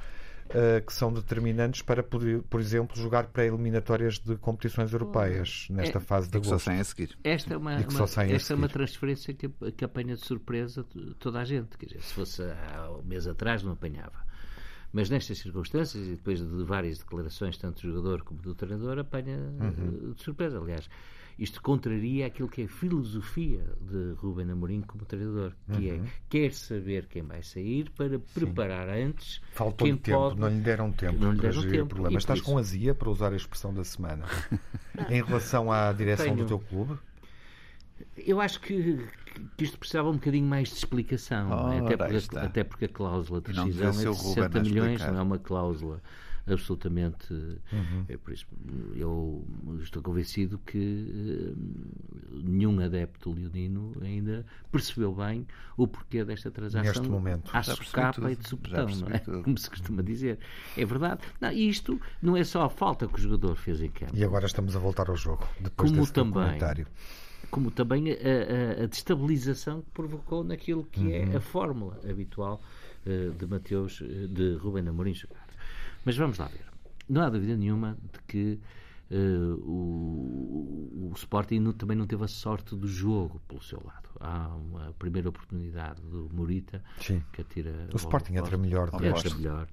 Uh, 0.45 0.85
que 0.85 0.93
são 0.93 1.11
determinantes 1.11 1.81
para, 1.81 2.03
poder, 2.03 2.43
por 2.43 2.61
exemplo, 2.61 2.95
jogar 3.01 3.29
pré-eliminatórias 3.29 4.19
de 4.19 4.37
competições 4.37 4.93
europeias 4.93 5.67
nesta 5.71 5.97
é, 5.97 6.01
fase 6.03 6.29
de 6.29 6.37
agosto. 6.37 6.69
a 6.69 6.85
seguir. 6.85 7.19
Esta 7.25 7.55
é 7.55 7.57
uma, 7.57 7.77
uma 7.79 8.25
esta 8.31 8.53
é 8.53 8.55
uma 8.55 8.69
transferência 8.69 9.33
que, 9.33 9.49
que 9.49 9.85
apanha 9.87 10.15
de 10.15 10.21
surpresa 10.21 10.85
toda 11.19 11.41
a 11.41 11.45
gente. 11.47 11.79
Quer 11.79 11.87
dizer, 11.87 12.03
se 12.03 12.13
fosse 12.13 12.43
há 12.43 12.91
um 12.91 13.03
mês 13.03 13.27
atrás, 13.27 13.63
não 13.63 13.73
apanhava. 13.73 14.24
Mas 14.95 15.11
nestas 15.11 15.39
circunstâncias, 15.39 16.07
e 16.07 16.11
depois 16.13 16.39
de 16.39 16.63
várias 16.63 16.99
declarações, 16.99 17.59
tanto 17.59 17.83
do 17.83 17.93
jogador 17.93 18.23
como 18.23 18.41
do 18.41 18.55
treinador, 18.55 19.01
apanha 19.01 19.37
uhum. 19.37 20.13
de 20.13 20.23
surpresa. 20.23 20.61
Aliás, 20.61 20.89
isto 21.37 21.61
contraria 21.61 22.29
aquilo 22.29 22.49
que 22.49 22.63
é 22.63 22.65
a 22.67 22.69
filosofia 22.69 23.65
de 23.81 24.13
Ruben 24.13 24.49
Amorim 24.53 24.83
como 24.83 25.05
treinador, 25.05 25.53
que 25.73 25.91
é, 25.91 25.95
uhum. 25.95 26.05
é 26.05 26.09
quer 26.29 26.53
saber 26.53 27.07
quem 27.07 27.25
vai 27.25 27.43
sair 27.43 27.91
para 27.91 28.21
preparar 28.21 28.87
Sim. 28.87 29.03
antes 29.03 29.43
Faltou 29.51 29.85
quem 29.85 29.97
tempo, 29.97 30.17
pode... 30.17 30.41
não 30.41 30.49
lhe 30.49 30.61
deram 30.61 30.93
tempo 30.93 31.19
não 31.19 31.33
lhe 31.33 31.41
deram 31.41 31.63
tempo. 31.63 31.87
problema. 31.87 32.17
Estás 32.17 32.41
com 32.41 32.57
azia, 32.57 32.95
para 32.95 33.11
usar 33.11 33.33
a 33.33 33.37
expressão 33.37 33.75
da 33.75 33.83
semana, 33.83 34.27
em 35.11 35.25
relação 35.25 35.73
à 35.73 35.93
direção 35.93 36.27
Tenho... 36.27 36.37
do 36.37 36.47
teu 36.47 36.61
clube? 36.61 36.97
Eu 38.17 38.41
acho 38.41 38.61
que, 38.61 39.05
que 39.57 39.65
isto 39.65 39.79
precisava 39.79 40.09
um 40.09 40.15
bocadinho 40.15 40.47
mais 40.47 40.69
de 40.69 40.77
explicação, 40.77 41.51
oh, 41.51 41.85
até, 41.85 41.97
porque, 41.97 42.39
até, 42.39 42.65
porque, 42.65 42.85
a 42.87 42.89
cláusula 42.89 43.41
de 43.41 43.53
rescisão 43.53 43.89
é 43.89 44.15
de 44.15 44.17
60 44.17 44.61
milhões, 44.61 45.01
não 45.01 45.19
é 45.19 45.23
uma 45.23 45.39
cláusula 45.39 46.01
absolutamente. 46.47 47.33
Uhum. 47.33 48.05
É 48.09 48.17
por 48.17 48.33
isso 48.33 48.47
eu 48.95 49.45
estou 49.83 50.03
convencido 50.03 50.59
que 50.59 50.79
uh, 50.79 52.43
nenhum 52.43 52.81
adepto 52.81 53.33
leonino 53.33 53.93
ainda 54.03 54.45
percebeu 54.71 55.15
bem 55.15 55.47
o 55.77 55.87
porquê 55.87 56.25
desta 56.25 56.51
transação. 56.51 56.83
Neste 56.85 57.09
momento. 57.09 57.51
À 57.53 57.63
socapa 57.63 58.31
e 58.31 58.37
de 58.37 58.49
supetão, 58.49 58.87
não 58.89 59.09
é? 59.09 59.19
Como 59.43 59.57
se 59.57 59.71
costuma 59.71 60.03
dizer. 60.03 60.39
É 60.77 60.85
verdade. 60.85 61.23
Não, 61.41 61.51
isto 61.51 62.01
não 62.21 62.37
é 62.37 62.45
só 62.45 62.63
a 62.63 62.71
falta 62.71 63.07
que 63.09 63.15
o 63.15 63.19
jogador 63.19 63.57
fez 63.57 63.81
em 63.81 63.91
campo. 63.91 64.13
E 64.15 64.25
agora 64.25 64.47
estamos 64.47 64.77
a 64.77 64.79
voltar 64.79 65.09
ao 65.09 65.17
jogo, 65.17 65.47
depois 65.61 65.91
Como 65.91 66.03
desse 66.03 66.13
também, 66.13 66.59
como 67.55 67.71
também 67.71 68.11
a, 68.11 68.81
a, 68.81 68.83
a, 68.83 68.87
destabilização 68.87 69.81
que 69.81 69.91
provocou 69.93 70.43
naquilo 70.43 70.83
que 70.83 71.13
é 71.13 71.25
uhum. 71.25 71.33
é 71.35 71.37
a 71.37 71.41
fórmula 71.41 72.01
habitual 72.11 72.61
uh, 73.07 73.31
de 73.31 73.47
Mateus, 73.47 74.01
uh, 74.01 74.27
de 74.27 74.57
Rubem 74.57 74.89
Amorim 74.89 75.15
jogar. 75.15 75.47
Mas 76.05 76.17
vamos 76.17 76.37
lá 76.37 76.47
ver. 76.47 76.65
Não 77.09 77.23
há 77.23 77.31
dúvida 77.31 77.57
nenhuma 77.57 77.97
de 78.13 78.19
que 78.27 78.61
uh, 79.09 79.55
o, 79.71 81.11
o 81.11 81.13
Sporting 81.15 81.71
também 81.75 81.97
não 81.97 82.09
teve 82.09 82.25
a 82.25 82.29
sorte 82.29 82.75
do 82.75 82.89
jogo 82.89 83.41
pelo 83.47 83.63
seu 83.63 83.81
lado. 83.85 84.09
Há 84.19 84.49
uma 84.49 84.93
primeira 84.99 85.29
oportunidade 85.29 86.03
do 86.03 86.29
Morita 86.33 86.83
Sim. 87.01 87.23
que 87.33 87.41
atira. 87.41 87.89
O 87.93 87.97
Sporting 87.97 88.35
entra 88.35 88.59
melhor. 88.59 88.91
Entra 89.01 89.33
melhor. 89.37 89.69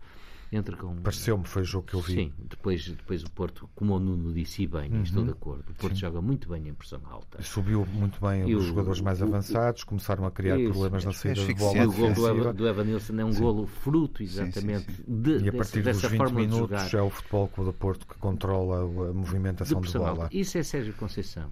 Entra 0.51 0.75
com. 0.75 0.95
Pareceu-me, 0.97 1.45
foi 1.45 1.61
o 1.61 1.65
jogo 1.65 1.87
que 1.87 1.93
eu 1.93 2.01
vi. 2.01 2.13
Sim, 2.13 2.33
depois, 2.37 2.87
depois 2.87 3.23
o 3.23 3.31
Porto, 3.31 3.69
como 3.73 3.95
o 3.95 3.99
Nuno 3.99 4.33
disse 4.33 4.67
bem, 4.67 4.91
uhum. 4.91 5.03
estou 5.03 5.23
de 5.23 5.31
acordo, 5.31 5.69
o 5.69 5.73
Porto 5.73 5.93
Sim. 5.93 6.01
joga 6.01 6.21
muito 6.21 6.49
bem 6.49 6.67
em 6.67 6.73
pressão 6.73 7.01
alta. 7.05 7.41
Subiu 7.41 7.85
muito 7.93 8.19
bem 8.19 8.49
e 8.49 8.55
os 8.55 8.65
o, 8.65 8.67
jogadores 8.67 9.01
mais 9.01 9.21
o, 9.21 9.25
avançados, 9.25 9.83
começaram 9.83 10.25
a 10.25 10.31
criar 10.31 10.59
isso, 10.59 10.71
problemas 10.71 11.05
na 11.05 11.13
saída 11.13 11.45
de 11.45 11.53
bola. 11.53 11.77
E 11.77 11.85
o 11.85 11.91
gol 11.91 12.13
do, 12.13 12.53
do 12.53 12.67
Evanilson 12.67 13.19
é 13.19 13.25
um 13.25 13.31
Sim. 13.31 13.41
golo 13.41 13.65
fruto, 13.65 14.21
exatamente, 14.21 14.91
sim, 14.91 15.03
sim, 15.03 15.21
De, 15.21 15.37
e 15.45 15.49
a 15.49 15.53
partir 15.53 15.81
dessa, 15.81 16.09
dos 16.09 16.17
20 16.17 16.31
minutos 16.31 16.93
é 16.93 17.01
o 17.01 17.09
Futebol 17.09 17.47
Clube 17.47 17.71
do 17.71 17.73
Porto 17.73 18.05
que 18.05 18.15
controla 18.15 18.81
a 19.09 19.13
movimentação 19.13 19.79
de, 19.79 19.87
de 19.87 19.97
bola. 19.97 20.09
Alta. 20.23 20.29
Isso 20.31 20.57
é 20.57 20.63
Sérgio 20.63 20.93
Conceição. 20.93 21.49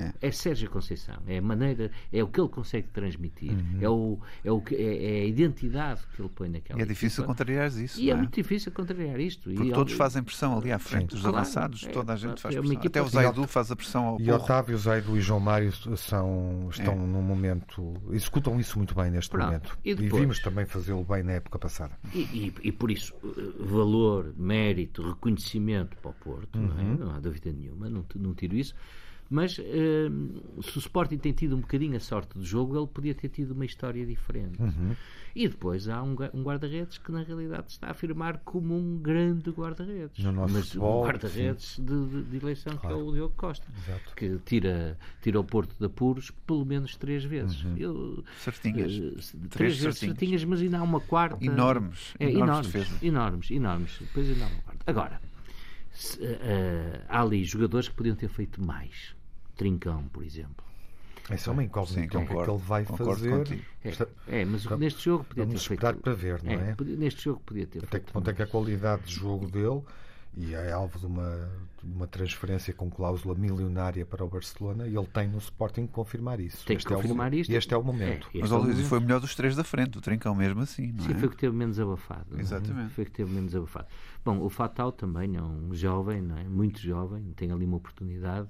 É. 0.00 0.28
é 0.28 0.30
Sérgio 0.32 0.70
Conceição, 0.70 1.16
é 1.26 1.38
a 1.38 1.42
maneira, 1.42 1.90
é 2.12 2.22
o 2.22 2.28
que 2.28 2.40
ele 2.40 2.48
consegue 2.48 2.88
transmitir, 2.88 3.52
uhum. 3.52 3.78
é, 3.80 3.88
o, 3.88 4.18
é, 4.44 4.50
o 4.50 4.60
que, 4.60 4.74
é, 4.74 5.18
é, 5.18 5.22
a 5.22 5.24
identidade 5.26 6.00
que 6.14 6.22
ele 6.22 6.30
põe 6.30 6.48
naquela. 6.48 6.78
E 6.78 6.82
é 6.82 6.86
difícil 6.86 7.24
contrariar 7.24 7.68
isso. 7.68 8.00
E 8.00 8.10
é? 8.10 8.12
é? 8.12 8.16
muito 8.16 8.34
difícil 8.34 8.72
contrariar 8.72 9.20
isto. 9.20 9.50
Porque 9.50 9.68
e, 9.68 9.72
todos 9.72 9.92
fazem 9.92 10.22
pressão 10.22 10.58
ali 10.58 10.72
à 10.72 10.78
frente, 10.78 11.10
Sim. 11.10 11.16
os 11.16 11.22
claro, 11.22 11.36
avançados, 11.36 11.84
é, 11.84 11.90
toda 11.90 12.12
a 12.12 12.16
gente 12.16 12.40
faz 12.40 12.54
pressão. 12.54 12.80
Até 12.80 13.02
o 13.02 13.08
Zaidu 13.08 13.46
faz 13.46 13.70
a 13.70 13.76
pressão 13.76 14.04
ao 14.04 14.20
E 14.20 14.24
porro. 14.24 14.36
Otávio, 14.36 14.78
Zaidu 14.78 15.16
e 15.16 15.20
João 15.20 15.40
Mário 15.40 15.72
são, 15.96 16.68
estão 16.70 16.96
num 16.96 17.22
momento, 17.22 17.94
executam 18.10 18.58
isso 18.58 18.78
muito 18.78 18.94
bem 18.94 19.10
neste 19.10 19.30
Pronto. 19.30 19.46
momento. 19.46 19.78
E, 19.84 19.94
depois, 19.94 20.12
e, 20.12 20.20
vimos 20.20 20.38
também 20.40 20.64
fazê-lo 20.64 21.04
bem 21.04 21.22
na 21.22 21.32
época 21.32 21.58
passada. 21.58 21.98
E, 22.14 22.18
e, 22.18 22.54
e, 22.62 22.72
por 22.72 22.90
isso, 22.90 23.14
eh, 23.24 23.64
valor, 23.64 24.34
mérito, 24.36 25.02
reconhecimento 25.02 25.96
para 25.96 26.10
o 26.10 26.14
Porto, 26.14 26.58
uhum. 26.58 26.96
não, 26.96 27.06
não 27.06 27.14
há 27.14 27.20
dúvida 27.20 27.52
nenhuma, 27.52 27.88
não, 27.88 28.04
não 28.16 28.34
tiro 28.34 28.56
isso. 28.56 28.74
Mas 29.30 29.56
uh, 29.58 30.60
se 30.60 30.76
o 30.76 30.80
Sporting 30.80 31.16
tem 31.16 31.32
tido 31.32 31.54
um 31.54 31.60
bocadinho 31.60 31.96
a 31.96 32.00
sorte 32.00 32.36
do 32.36 32.44
jogo, 32.44 32.76
ele 32.76 32.88
podia 32.88 33.14
ter 33.14 33.28
tido 33.28 33.52
uma 33.52 33.64
história 33.64 34.04
diferente. 34.04 34.60
Uhum. 34.60 34.96
E 35.36 35.46
depois 35.46 35.88
há 35.88 36.02
um, 36.02 36.16
um 36.34 36.42
guarda-redes 36.42 36.98
que 36.98 37.12
na 37.12 37.22
realidade 37.22 37.70
está 37.70 37.86
a 37.86 37.90
afirmar 37.92 38.38
como 38.38 38.76
um 38.76 38.98
grande 38.98 39.48
guarda-redes. 39.50 40.24
Mas 40.50 40.66
futebol, 40.66 41.02
um 41.02 41.06
guarda-redes 41.06 41.78
de, 41.78 42.06
de, 42.06 42.22
de, 42.24 42.36
eleição 42.38 42.76
claro. 42.76 42.96
que 42.96 43.00
é 43.00 43.04
o 43.04 43.12
Diogo 43.12 43.34
Costa, 43.36 43.68
Exato. 43.86 44.16
que 44.16 44.38
tira, 44.44 44.98
tira 45.22 45.38
o 45.38 45.44
Porto 45.44 45.76
de 45.78 45.86
apuros 45.86 46.32
pelo 46.44 46.64
menos 46.64 46.96
três 46.96 47.22
vezes. 47.22 47.62
Uhum. 47.62 47.76
Eu, 47.76 48.24
certinhas. 48.40 48.92
Uh, 48.98 49.48
três, 49.48 49.78
vezes 49.78 49.80
certinhas. 49.82 49.98
certinhas, 49.98 50.44
mas 50.44 50.60
ainda 50.60 50.80
há 50.80 50.82
uma 50.82 51.00
quarta. 51.00 51.44
Enormes. 51.44 52.14
É, 52.18 52.32
enormes, 52.32 52.74
enormes, 52.74 53.02
enormes, 53.02 53.50
enormes. 53.52 53.96
Depois 54.00 54.28
ainda 54.28 54.44
há 54.44 54.48
uma 54.48 54.62
quarta. 54.62 54.90
Agora, 54.90 55.20
se, 55.92 56.20
uh, 56.20 57.02
há 57.08 57.22
ali 57.22 57.44
jogadores 57.44 57.88
que 57.88 57.94
podiam 57.94 58.16
ter 58.16 58.28
feito 58.28 58.60
mais 58.60 59.19
Trincão, 59.60 60.04
por 60.10 60.24
exemplo. 60.24 60.64
Essa 61.28 61.50
é 61.50 61.52
uma 61.52 61.62
incógnita. 61.62 62.18
O 62.18 62.26
que 62.26 62.32
é 62.32 62.44
que 62.44 62.50
ele 62.50 62.58
vai 62.58 62.84
fazer? 62.86 63.62
É, 63.84 64.40
é, 64.40 64.44
mas 64.46 64.64
neste 64.78 65.04
jogo 65.04 65.24
podia 65.24 65.44
Vamos 65.44 65.66
ter 65.66 65.74
esperar 65.74 65.92
feito... 65.92 66.02
para 66.02 66.14
ver, 66.14 66.42
não 66.42 66.52
é? 66.52 66.70
é? 66.70 66.84
Neste 66.96 67.24
jogo 67.24 67.42
podia 67.44 67.66
ter 67.66 67.84
Até 67.84 68.00
que 68.00 68.10
ponto 68.10 68.30
é 68.30 68.32
que 68.32 68.42
a 68.42 68.46
qualidade 68.46 69.02
de 69.02 69.14
jogo 69.14 69.50
dele 69.50 69.82
e 70.34 70.54
é 70.54 70.72
alvo 70.72 70.98
de 70.98 71.04
uma, 71.04 71.50
de 71.82 71.92
uma 71.92 72.06
transferência 72.06 72.72
com 72.72 72.90
cláusula 72.90 73.34
milionária 73.34 74.06
para 74.06 74.24
o 74.24 74.28
Barcelona 74.28 74.86
e 74.88 74.96
ele 74.96 75.06
tem 75.08 75.28
no 75.28 75.36
Sporting 75.38 75.86
que 75.86 75.92
confirmar 75.92 76.40
isso. 76.40 76.64
Tem 76.64 76.76
que 76.76 76.84
este 76.84 76.94
confirmar 76.94 77.34
é 77.34 77.36
o, 77.36 77.40
isto. 77.40 77.52
Este 77.52 77.74
é 77.74 77.76
o 77.76 77.82
momento. 77.82 78.28
É, 78.34 78.38
Mas 78.38 78.50
é 78.50 78.54
o 78.54 78.58
Luís 78.58 78.80
foi 78.88 78.98
o 78.98 79.02
melhor 79.02 79.20
dos 79.20 79.34
três 79.34 79.54
da 79.54 79.64
frente, 79.64 79.98
o 79.98 80.00
Trincão 80.00 80.34
mesmo 80.34 80.62
assim. 80.62 80.94
Sim, 81.00 81.12
é? 81.12 81.14
foi 81.16 81.28
o 81.28 81.30
que 81.30 81.36
teve 81.36 81.54
menos 81.54 81.78
abafado. 81.78 82.40
Exatamente. 82.40 82.94
Foi 82.94 83.04
o 83.04 83.06
que 83.06 83.12
teve 83.12 83.30
menos 83.30 83.54
abafado. 83.54 83.88
Bom, 84.24 84.38
o 84.40 84.48
Fatal 84.48 84.90
também 84.90 85.36
é 85.36 85.42
um 85.42 85.74
jovem, 85.74 86.22
não 86.22 86.38
é? 86.38 86.44
muito 86.44 86.80
jovem, 86.80 87.22
tem 87.36 87.52
ali 87.52 87.66
uma 87.66 87.76
oportunidade 87.76 88.48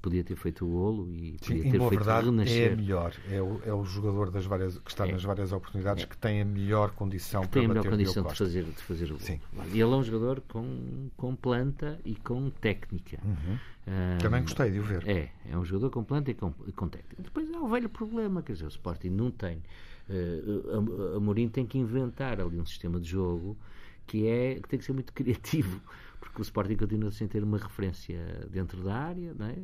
podia 0.00 0.24
ter 0.24 0.36
feito 0.36 0.64
o 0.64 0.68
golo 0.68 1.10
e 1.12 1.36
podia 1.38 1.62
Sim, 1.62 1.70
ter 1.70 1.78
feito 1.78 1.90
verdade, 1.90 2.26
renascer. 2.26 2.72
É 2.72 2.76
melhor, 2.76 3.14
é 3.30 3.42
o, 3.42 3.60
é 3.64 3.72
o 3.72 3.84
jogador 3.84 4.30
das 4.30 4.44
várias, 4.46 4.78
que 4.78 4.90
está 4.90 5.06
é. 5.06 5.12
nas 5.12 5.22
várias 5.22 5.52
oportunidades 5.52 6.04
é. 6.04 6.06
que 6.06 6.16
tem 6.16 6.40
a 6.40 6.44
melhor 6.44 6.90
condição 6.92 7.42
que 7.42 7.48
tem 7.48 7.68
para 7.68 7.80
a 7.80 7.82
melhor 7.82 7.90
condição 7.90 8.24
de 8.24 8.34
fazer, 8.34 8.64
de 8.64 8.82
fazer 8.82 9.04
o 9.06 9.08
golo. 9.08 9.20
Sim. 9.20 9.40
E 9.72 9.80
ele 9.80 9.82
é 9.82 9.96
um 9.96 10.02
jogador 10.02 10.40
com, 10.48 11.10
com 11.16 11.36
planta 11.36 11.98
e 12.04 12.14
com 12.16 12.50
técnica. 12.50 13.18
Uhum. 13.24 13.58
Um, 13.86 14.18
Também 14.18 14.42
gostei 14.42 14.70
de 14.70 14.78
o 14.78 14.82
ver. 14.82 15.06
É, 15.08 15.30
é 15.50 15.56
um 15.56 15.64
jogador 15.64 15.90
com 15.90 16.04
planta 16.04 16.30
e 16.30 16.34
com, 16.34 16.52
com 16.52 16.88
técnica. 16.88 17.22
Depois 17.22 17.52
há 17.52 17.60
o 17.60 17.68
velho 17.68 17.88
problema, 17.88 18.42
quer 18.42 18.52
dizer, 18.52 18.66
o 18.66 18.68
Sporting 18.68 19.10
não 19.10 19.30
tem. 19.30 19.62
Uh, 20.08 21.20
Mourinho 21.20 21.50
tem 21.50 21.64
que 21.64 21.78
inventar 21.78 22.40
ali 22.40 22.58
um 22.58 22.66
sistema 22.66 22.98
de 22.98 23.08
jogo 23.08 23.56
que 24.06 24.26
é 24.26 24.56
que 24.56 24.68
tem 24.68 24.78
que 24.78 24.84
ser 24.84 24.92
muito 24.92 25.12
criativo 25.14 25.80
porque 26.20 26.40
o 26.40 26.42
Sporting 26.42 26.76
continua 26.76 27.10
sem 27.10 27.26
ter 27.26 27.42
uma 27.42 27.58
referência 27.58 28.46
dentro 28.50 28.82
da 28.84 28.94
área, 28.94 29.34
não 29.34 29.46
é? 29.46 29.56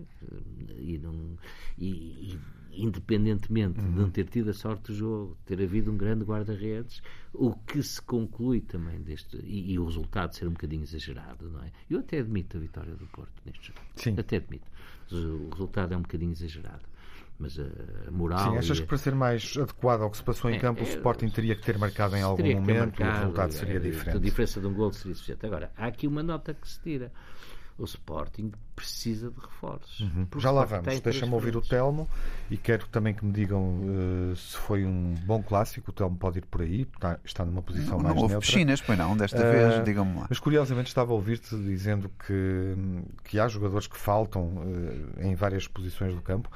E, 0.79 0.99
não, 0.99 1.38
e, 1.79 1.87
e 2.33 2.40
independentemente 2.73 3.79
uhum. 3.81 3.92
de 3.92 3.99
não 3.99 4.11
ter 4.11 4.29
tido 4.29 4.51
a 4.51 4.55
sorte 4.55 4.90
do 4.90 4.95
jogo, 4.95 5.37
ter 5.45 5.62
havido 5.62 5.90
um 5.92 5.97
grande 5.97 6.25
guarda-redes, 6.25 7.03
o 7.33 7.55
que 7.55 7.83
se 7.83 8.01
conclui 8.01 8.61
também 8.61 9.01
deste, 9.01 9.37
e, 9.45 9.73
e, 9.73 9.79
o 9.79 9.85
resultado 9.85 10.35
ser 10.35 10.47
um 10.47 10.53
bocadinho 10.53 10.83
exagerado, 10.83 11.49
não 11.51 11.62
é? 11.62 11.71
Eu 11.88 12.01
até 12.01 12.19
admito 12.19 12.57
a 12.57 12.61
vitória 12.61 12.95
do 12.95 13.07
Porto 13.07 13.33
neste 13.45 13.69
jogo. 13.69 13.81
Sim. 13.95 14.14
Até 14.19 14.37
admito. 14.37 14.66
O 15.12 15.51
resultado 15.51 15.95
é 15.95 15.97
um 15.97 16.03
bocadinho 16.03 16.33
exagerado 16.33 16.85
mas 17.38 17.59
a 17.59 18.11
moral. 18.11 18.53
Sim, 18.53 18.59
achas 18.59 18.81
que 18.81 18.87
para 18.87 18.99
ser 18.99 19.14
mais 19.14 19.57
adequado 19.57 20.03
ao 20.03 20.11
que 20.11 20.16
se 20.16 20.22
passou 20.22 20.51
em 20.51 20.57
é, 20.57 20.59
campo, 20.59 20.81
é, 20.81 20.85
o 20.85 20.88
Sporting 20.88 21.29
teria 21.29 21.55
que 21.55 21.62
ter 21.62 21.79
marcado 21.79 22.16
em 22.16 22.22
algum 22.22 22.42
momento 22.55 23.01
marcado, 23.01 23.03
e 23.03 23.05
o 23.05 23.20
resultado 23.20 23.53
seria 23.53 23.77
é, 23.77 23.81
diferente? 23.81 24.16
A 24.16 24.20
diferença 24.20 24.61
de 24.61 24.66
um 24.66 24.75
gol 24.75 24.92
seria 24.92 25.14
suficiente. 25.14 25.44
Agora, 25.44 25.70
há 25.77 25.87
aqui 25.87 26.07
uma 26.07 26.22
nota 26.22 26.55
que 26.55 26.68
se 26.68 26.81
tira. 26.81 27.12
O 27.79 27.85
Sporting 27.85 28.53
precisa 28.75 29.31
de 29.31 29.38
reforços. 29.38 30.01
Uhum. 30.01 30.27
Já 30.38 30.51
lá 30.51 30.64
vamos. 30.64 30.99
Deixa-me 30.99 31.35
ouvir 31.35 31.55
o 31.59 31.61
Telmo 31.61 32.09
e 32.51 32.57
quero 32.57 32.87
também 32.87 33.12
que 33.12 33.22
me 33.22 33.33
digam 33.33 33.81
uh, 33.83 34.35
se 34.35 34.57
foi 34.57 34.87
um 34.87 35.14
bom 35.27 35.42
clássico. 35.42 35.90
O 35.90 35.92
Telmo 35.92 36.16
pode 36.16 36.38
ir 36.38 36.46
por 36.46 36.62
aí, 36.62 36.88
está, 36.94 37.18
está 37.22 37.44
numa 37.44 37.61
posição 37.61 37.99
não, 37.99 38.05
mais 38.05 38.14
não 38.14 38.22
houve 38.22 38.33
neutra. 38.33 38.51
piscinas, 38.51 38.81
pois 38.81 38.99
não, 38.99 39.14
desta 39.14 39.46
uh, 39.46 39.53
vez, 39.53 39.85
digam-me 39.85 40.20
lá. 40.20 40.27
Mas 40.27 40.38
curiosamente 40.38 40.88
estava 40.88 41.12
a 41.12 41.14
ouvir-te 41.14 41.55
dizendo 41.55 42.11
que, 42.27 42.77
que 43.25 43.38
há 43.38 43.46
jogadores 43.46 43.87
que 43.87 43.99
faltam 43.99 44.57
uh, 44.57 45.20
em 45.20 45.35
várias 45.35 45.68
posições 45.68 46.14
do 46.14 46.22
campo 46.22 46.49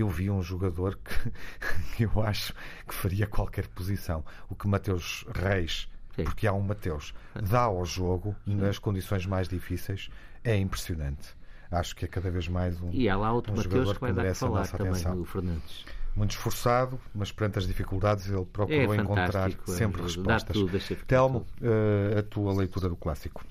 eu 0.00 0.08
vi 0.08 0.30
um 0.30 0.42
jogador 0.42 0.96
que, 0.96 1.32
que 1.96 2.04
eu 2.04 2.22
acho 2.22 2.52
que 2.86 2.94
faria 2.94 3.26
qualquer 3.26 3.66
posição. 3.68 4.24
O 4.48 4.54
que 4.54 4.66
Mateus 4.66 5.24
Reis, 5.34 5.88
Sim. 6.14 6.24
porque 6.24 6.46
há 6.46 6.52
um 6.52 6.62
Mateus, 6.62 7.14
dá 7.34 7.62
ao 7.62 7.84
jogo 7.84 8.34
nas 8.46 8.78
condições 8.78 9.26
mais 9.26 9.48
difíceis 9.48 10.10
é 10.44 10.56
impressionante. 10.56 11.36
Acho 11.70 11.96
que 11.96 12.04
é 12.04 12.08
cada 12.08 12.30
vez 12.30 12.46
mais 12.46 12.80
um. 12.80 12.90
E 12.92 13.08
há 13.08 13.16
lá 13.16 13.32
outro 13.32 13.52
um 13.52 13.56
Mateus 13.56 13.92
que 13.92 14.00
vai 14.00 14.12
dar 14.12 14.26
a 14.26 14.34
falar 14.34 14.68
também, 14.68 14.92
atenção. 14.92 15.20
o 15.20 15.24
Fernandes 15.24 15.84
muito 16.16 16.30
esforçado, 16.30 16.98
mas 17.14 17.30
perante 17.30 17.58
as 17.58 17.66
dificuldades 17.66 18.26
ele 18.28 18.46
procurou 18.46 18.94
é 18.94 18.96
encontrar 18.96 19.50
sempre 19.66 20.00
é, 20.00 20.04
respostas. 20.04 20.56
Tudo, 20.56 20.78
Telmo, 21.06 21.46
uh, 21.60 22.18
a 22.18 22.22
tua 22.22 22.54
leitura 22.54 22.88
do 22.88 22.96
clássico. 22.96 23.44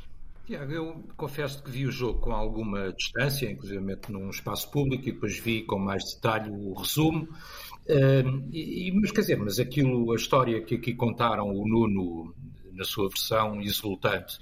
Tiago, 0.45 0.71
eu 0.71 1.03
confesso 1.17 1.63
que 1.63 1.71
vi 1.71 1.88
o 1.88 1.91
jogo 1.91 2.19
com 2.19 2.31
alguma 2.31 2.93
distância, 2.93 3.49
inclusive 3.49 3.79
num 4.10 4.29
espaço 4.29 4.69
público, 4.69 5.10
e 5.10 5.12
depois 5.12 5.39
vi 5.39 5.63
com 5.63 5.79
mais 5.79 6.03
detalhe 6.13 6.51
o 6.51 6.73
resumo. 6.73 7.27
Uh, 7.88 8.47
e, 8.51 8.91
mas 8.93 9.12
quer 9.12 9.21
dizer, 9.21 9.38
mas 9.38 9.60
aquilo, 9.60 10.12
a 10.12 10.15
história 10.15 10.62
que 10.62 10.75
aqui 10.75 10.93
contaram 10.93 11.49
o 11.49 11.67
Nuno 11.67 12.36
na 12.73 12.84
sua 12.84 13.10
versão 13.10 13.60
exultante 13.60 14.38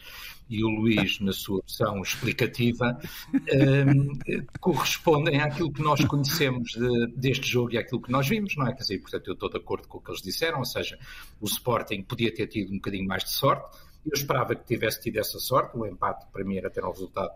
e 0.49 0.61
o 0.61 0.67
Luís 0.67 1.21
na 1.21 1.31
sua 1.31 1.61
versão 1.61 2.01
explicativa 2.01 2.99
uh, 3.33 4.47
correspondem 4.59 5.39
àquilo 5.39 5.71
que 5.71 5.81
nós 5.81 6.03
conhecemos 6.03 6.71
de, 6.71 7.07
deste 7.15 7.47
jogo 7.47 7.73
e 7.73 7.77
àquilo 7.77 8.01
que 8.01 8.11
nós 8.11 8.27
vimos, 8.27 8.55
não 8.57 8.67
é? 8.67 8.73
Quer 8.73 8.81
dizer, 8.81 8.99
portanto, 8.99 9.27
eu 9.27 9.33
estou 9.35 9.49
de 9.49 9.57
acordo 9.57 9.87
com 9.87 9.99
o 9.99 10.01
que 10.01 10.11
eles 10.11 10.21
disseram, 10.21 10.59
ou 10.59 10.65
seja, 10.65 10.99
o 11.39 11.45
Sporting 11.45 12.03
podia 12.03 12.33
ter 12.33 12.47
tido 12.47 12.71
um 12.73 12.75
bocadinho 12.75 13.07
mais 13.07 13.23
de 13.23 13.31
sorte 13.31 13.77
eu 14.05 14.13
esperava 14.13 14.55
que 14.55 14.65
tivesse 14.65 15.01
tido 15.01 15.17
essa 15.17 15.39
sorte, 15.39 15.77
o 15.77 15.85
empate 15.85 16.25
para 16.31 16.43
mim 16.43 16.57
era 16.57 16.69
ter 16.69 16.83
um 16.83 16.91
resultado 16.91 17.31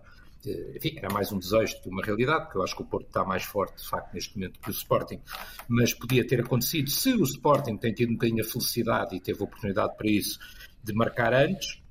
enfim, 0.75 0.95
era 0.97 1.11
mais 1.11 1.31
um 1.31 1.39
desejo 1.39 1.75
do 1.75 1.81
que 1.81 1.89
uma 1.89 2.03
realidade, 2.03 2.45
porque 2.45 2.57
eu 2.57 2.63
acho 2.63 2.75
que 2.75 2.81
o 2.81 2.85
Porto 2.85 3.07
está 3.07 3.23
mais 3.25 3.43
forte, 3.43 3.81
de 3.81 3.89
facto, 3.89 4.13
neste 4.13 4.35
momento 4.35 4.59
que 4.59 4.69
o 4.69 4.71
Sporting, 4.71 5.19
mas 5.67 5.93
podia 5.93 6.25
ter 6.25 6.41
acontecido 6.41 6.89
se 6.89 7.13
o 7.13 7.23
Sporting 7.23 7.77
tem 7.77 7.93
tido 7.93 8.11
um 8.11 8.13
bocadinho 8.13 8.43
a 8.43 8.47
felicidade 8.47 9.15
e 9.15 9.19
teve 9.19 9.43
oportunidade 9.43 9.95
para 9.97 10.09
isso 10.09 10.39
de 10.83 10.93
marcar 10.93 11.33
antes. 11.33 11.81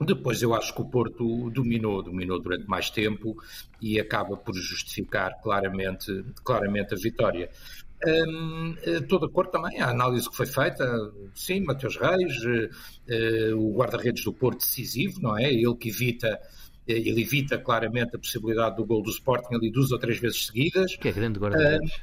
Depois 0.00 0.40
eu 0.40 0.54
acho 0.54 0.74
que 0.74 0.80
o 0.80 0.86
Porto 0.86 1.50
dominou, 1.50 2.02
dominou 2.02 2.40
durante 2.40 2.66
mais 2.66 2.88
tempo 2.88 3.36
e 3.82 4.00
acaba 4.00 4.34
por 4.34 4.54
justificar 4.54 5.38
claramente, 5.42 6.24
claramente 6.42 6.94
a 6.94 6.96
vitória. 6.96 7.50
Um, 8.06 8.74
estou 8.82 9.18
de 9.18 9.26
acordo 9.26 9.50
também, 9.50 9.78
a 9.80 9.90
análise 9.90 10.28
que 10.28 10.36
foi 10.36 10.46
feita, 10.46 10.84
sim, 11.34 11.60
Mateus 11.60 11.96
Reis, 11.96 12.34
uh, 12.44 13.56
o 13.56 13.76
guarda-redes 13.76 14.24
do 14.24 14.32
Porto 14.32 14.60
decisivo, 14.60 15.20
não 15.20 15.36
é? 15.36 15.52
Ele 15.52 15.74
que 15.74 15.90
evita, 15.90 16.40
ele 16.86 17.20
evita 17.20 17.58
claramente 17.58 18.16
a 18.16 18.18
possibilidade 18.18 18.76
do 18.76 18.86
gol 18.86 19.02
do 19.02 19.10
Sporting 19.10 19.54
ali 19.54 19.70
duas 19.70 19.92
ou 19.92 19.98
três 19.98 20.18
vezes 20.18 20.46
seguidas. 20.46 20.96
Que 20.96 21.08
é 21.08 21.12
grande 21.12 21.38
guarda-redes. 21.38 21.94
Uh, 21.94 22.00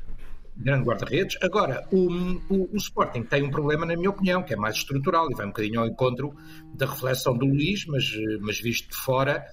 grande 0.57 0.87
guarda-redes. 0.87 1.37
Agora, 1.41 1.87
o, 1.91 2.07
o, 2.49 2.69
o, 2.73 2.77
Sporting 2.77 3.23
tem 3.23 3.41
um 3.41 3.49
problema, 3.49 3.85
na 3.85 3.95
minha 3.95 4.11
opinião, 4.11 4.43
que 4.43 4.53
é 4.53 4.57
mais 4.57 4.75
estrutural 4.75 5.31
e 5.31 5.35
vai 5.35 5.47
um 5.47 5.49
bocadinho 5.49 5.79
ao 5.79 5.87
encontro 5.87 6.35
da 6.75 6.85
reflexão 6.85 7.35
do 7.35 7.45
Luís, 7.45 7.85
mas, 7.87 8.05
mas 8.41 8.59
visto 8.59 8.89
de 8.89 8.97
fora, 8.97 9.43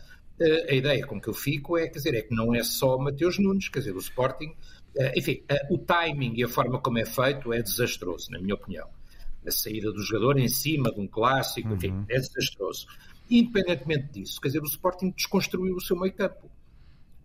a 0.69 0.75
ideia 0.75 1.07
com 1.07 1.21
que 1.21 1.29
eu 1.29 1.35
fico 1.35 1.79
é, 1.79 1.87
quer 1.89 1.99
dizer, 1.99 2.15
é 2.15 2.23
que 2.23 2.35
não 2.35 2.55
é 2.55 2.63
só 2.63 2.99
Mateus 2.99 3.39
Nunes, 3.39 3.69
quer 3.69 3.79
dizer, 3.79 3.95
o 3.95 3.99
Sporting 3.99 4.51
eh, 4.51 4.84
enfim, 5.17 5.43
eh, 5.49 5.67
o 5.71 5.79
timing 5.79 6.35
e 6.37 6.45
a 6.45 6.49
forma 6.49 6.81
como 6.81 6.99
é 6.99 7.05
feito 7.05 7.53
é 7.53 7.61
desastroso, 7.61 8.31
na 8.31 8.39
minha 8.39 8.55
opinião. 8.55 8.89
A 9.47 9.51
saída 9.51 9.93
do 9.93 10.03
jogador 10.03 10.39
em 10.39 10.49
cima 10.49 10.91
de 10.93 11.01
um 11.01 11.07
clássico, 11.07 11.69
uhum. 11.69 11.75
enfim, 11.75 12.05
é 12.09 12.19
desastroso. 12.19 12.87
Independentemente 13.31 14.13
disso, 14.13 14.41
quer 14.41 14.49
dizer, 14.49 14.63
o 14.63 14.67
Sporting 14.67 15.11
desconstruiu 15.11 15.77
o 15.77 15.81
seu 15.81 15.99
meio 15.99 16.13
campo. 16.13 16.51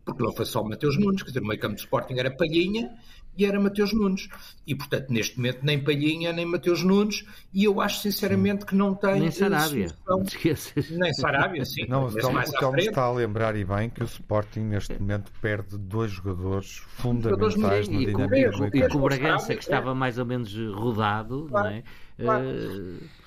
Porque 0.03 0.23
não 0.23 0.31
foi 0.31 0.45
só 0.45 0.61
o 0.61 0.67
Mateus 0.67 0.97
Nunes, 0.97 1.21
quer 1.21 1.29
dizer, 1.29 1.41
o 1.41 1.45
meio 1.45 1.59
campo 1.59 1.75
do 1.75 1.79
Sporting 1.79 2.15
era 2.17 2.31
Palhinha 2.31 2.97
e 3.39 3.45
era 3.45 3.57
Mateus 3.57 3.93
Nunes. 3.93 4.27
E, 4.67 4.75
portanto, 4.75 5.09
neste 5.09 5.37
momento, 5.37 5.59
nem 5.63 5.81
Palhinha, 5.81 6.33
nem 6.33 6.45
Mateus 6.45 6.83
Nunes, 6.83 7.23
e 7.53 7.63
eu 7.63 7.79
acho 7.79 8.01
sinceramente 8.01 8.65
que 8.65 8.75
não 8.75 8.93
tem. 8.93 9.21
Nem 9.21 9.31
Sarabia. 9.31 9.87
Não 10.05 10.21
esqueças. 10.21 10.91
Nem 10.91 11.13
Sarabia, 11.13 11.63
sim. 11.63 11.85
Não, 11.87 12.05
o 12.05 12.13
Telmo 12.13 12.39
está 12.77 13.03
a 13.03 13.11
lembrar 13.11 13.55
e 13.55 13.63
bem 13.63 13.89
que 13.89 14.03
o 14.03 14.05
Sporting, 14.05 14.59
neste 14.59 14.93
momento, 14.99 15.31
perde 15.41 15.77
dois 15.77 16.11
jogadores 16.11 16.83
fundamentais 16.89 17.87
no 17.87 17.99
dinamismo. 17.99 18.69
E 18.73 18.89
com 18.89 18.97
o 18.97 19.01
Bragança, 19.01 19.55
que 19.55 19.61
estava 19.63 19.95
mais 19.95 20.17
ou 20.17 20.25
menos 20.25 20.53
rodado, 20.75 21.47
claro, 21.49 21.69
não 21.69 21.75
é? 21.75 21.83
Claro. 22.17 22.45
Uh 22.45 23.19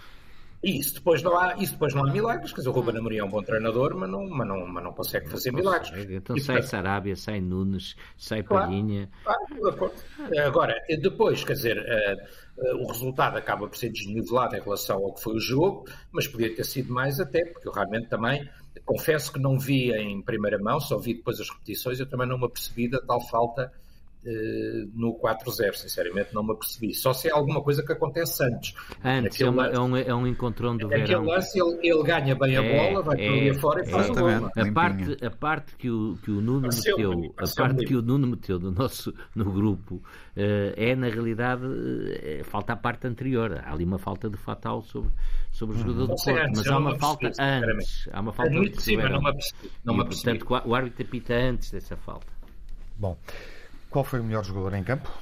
e 0.62 0.78
isso 0.78 0.94
depois 0.94 1.22
não 1.22 1.36
há, 1.36 1.56
isso 1.56 1.72
depois 1.72 1.92
não 1.92 2.06
há 2.06 2.12
milagres, 2.12 2.52
quer 2.52 2.58
dizer, 2.58 2.68
o 2.68 2.72
Ruben 2.72 2.96
Amorim 2.96 3.18
é 3.18 3.24
um 3.24 3.28
bom 3.28 3.42
treinador, 3.42 3.96
mas 3.96 4.08
não, 4.08 4.28
mas 4.28 4.46
não, 4.46 4.66
mas 4.66 4.84
não 4.84 4.92
consegue 4.92 5.28
fazer 5.28 5.50
não 5.50 5.58
milagres. 5.58 5.90
Consegue. 5.90 6.14
Então 6.14 6.36
e, 6.36 6.40
sai 6.40 6.62
Sarabia, 6.62 7.16
sai 7.16 7.40
Nunes, 7.40 7.96
sai 8.16 8.44
claro, 8.44 8.66
Palhinha. 8.66 9.10
Claro, 9.24 9.92
Agora, 10.46 10.74
depois, 11.00 11.42
quer 11.42 11.54
dizer, 11.54 11.78
uh, 11.78 12.62
uh, 12.62 12.84
o 12.84 12.86
resultado 12.86 13.36
acaba 13.36 13.66
por 13.66 13.76
ser 13.76 13.90
desnivelado 13.90 14.54
em 14.54 14.60
relação 14.60 14.98
ao 14.98 15.12
que 15.14 15.22
foi 15.22 15.34
o 15.34 15.40
jogo, 15.40 15.84
mas 16.12 16.28
podia 16.28 16.54
ter 16.54 16.64
sido 16.64 16.92
mais 16.92 17.18
até, 17.18 17.44
porque 17.44 17.66
eu 17.66 17.72
realmente 17.72 18.08
também 18.08 18.48
confesso 18.84 19.32
que 19.32 19.40
não 19.40 19.58
vi 19.58 19.92
em 19.92 20.22
primeira 20.22 20.58
mão, 20.58 20.78
só 20.78 20.96
vi 20.96 21.14
depois 21.14 21.40
as 21.40 21.50
repetições, 21.50 21.98
eu 21.98 22.06
também 22.06 22.28
não 22.28 22.38
me 22.38 22.44
apercebi 22.44 22.88
da 22.88 23.00
tal 23.00 23.20
falta 23.20 23.72
no 24.94 25.18
4-0, 25.18 25.74
sinceramente 25.74 26.32
não 26.32 26.44
me 26.44 26.52
apercebi. 26.52 26.94
Só 26.94 27.12
se 27.12 27.28
é 27.28 27.32
alguma 27.32 27.62
coisa 27.62 27.84
que 27.84 27.92
acontece 27.92 28.44
antes. 28.44 28.74
Antes, 29.04 29.40
é, 29.40 29.48
uma, 29.48 29.66
lance, 29.66 29.76
é, 29.76 29.80
um, 29.80 29.96
é 29.96 30.14
um 30.14 30.26
encontrão 30.26 30.76
do 30.76 30.88
verão. 30.88 31.02
Aquele 31.02 31.34
lance, 31.34 31.60
ele, 31.60 31.78
ele 31.82 32.02
ganha 32.02 32.34
bem 32.34 32.56
a 32.56 32.64
é, 32.64 32.90
bola, 32.90 33.02
vai 33.02 33.20
é, 33.20 33.26
para 33.26 33.36
ali 33.36 33.50
afora 33.50 33.82
e 33.82 33.90
faz 33.90 34.10
o 34.10 34.14
gol. 34.14 34.28
A 34.28 34.72
parte, 34.72 35.24
a 35.24 35.30
parte 35.30 35.76
que 35.76 35.90
o, 35.90 36.16
que 36.22 36.30
o 36.30 36.40
Nuno 36.40 36.62
Pareceu, 36.62 36.96
meteu, 36.96 37.34
a 37.36 37.54
parte 37.56 37.84
que 37.84 37.96
o 37.96 38.02
Nuno 38.02 38.26
meteu 38.26 38.58
no 38.58 38.70
nosso 38.70 39.12
no 39.34 39.50
grupo 39.50 39.96
uh, 39.96 40.02
é, 40.76 40.94
na 40.94 41.08
realidade, 41.08 41.64
uh, 41.64 42.44
falta 42.44 42.72
a 42.72 42.76
parte 42.76 43.06
anterior. 43.06 43.60
Há 43.64 43.72
ali 43.72 43.84
uma 43.84 43.98
falta 43.98 44.30
de 44.30 44.36
fatal 44.36 44.82
sobre, 44.82 45.10
sobre 45.50 45.76
o 45.76 45.78
jogador 45.78 46.06
do 46.06 46.14
Porto, 46.14 46.28
antes, 46.30 46.58
mas 46.58 46.66
há 46.68 46.78
uma 46.78 46.98
falta 46.98 47.32
antes. 47.38 48.08
Há 48.12 48.20
uma 48.20 48.32
falta 48.32 48.52
antes. 48.52 48.82
Sim, 48.82 48.96
mas 48.96 49.10
não 49.10 49.20
me 49.20 49.28
apercebi. 49.28 49.70
Não 49.84 50.00
e, 50.00 50.04
portanto, 50.04 50.46
o 50.64 50.74
árbitro 50.74 51.06
apita 51.06 51.34
antes 51.34 51.70
dessa 51.70 51.96
falta. 51.96 52.26
Bom, 52.96 53.16
qual 53.92 54.04
foi 54.04 54.20
o 54.20 54.24
melhor 54.24 54.42
jogador 54.42 54.74
em 54.74 54.82
campo? 54.82 55.12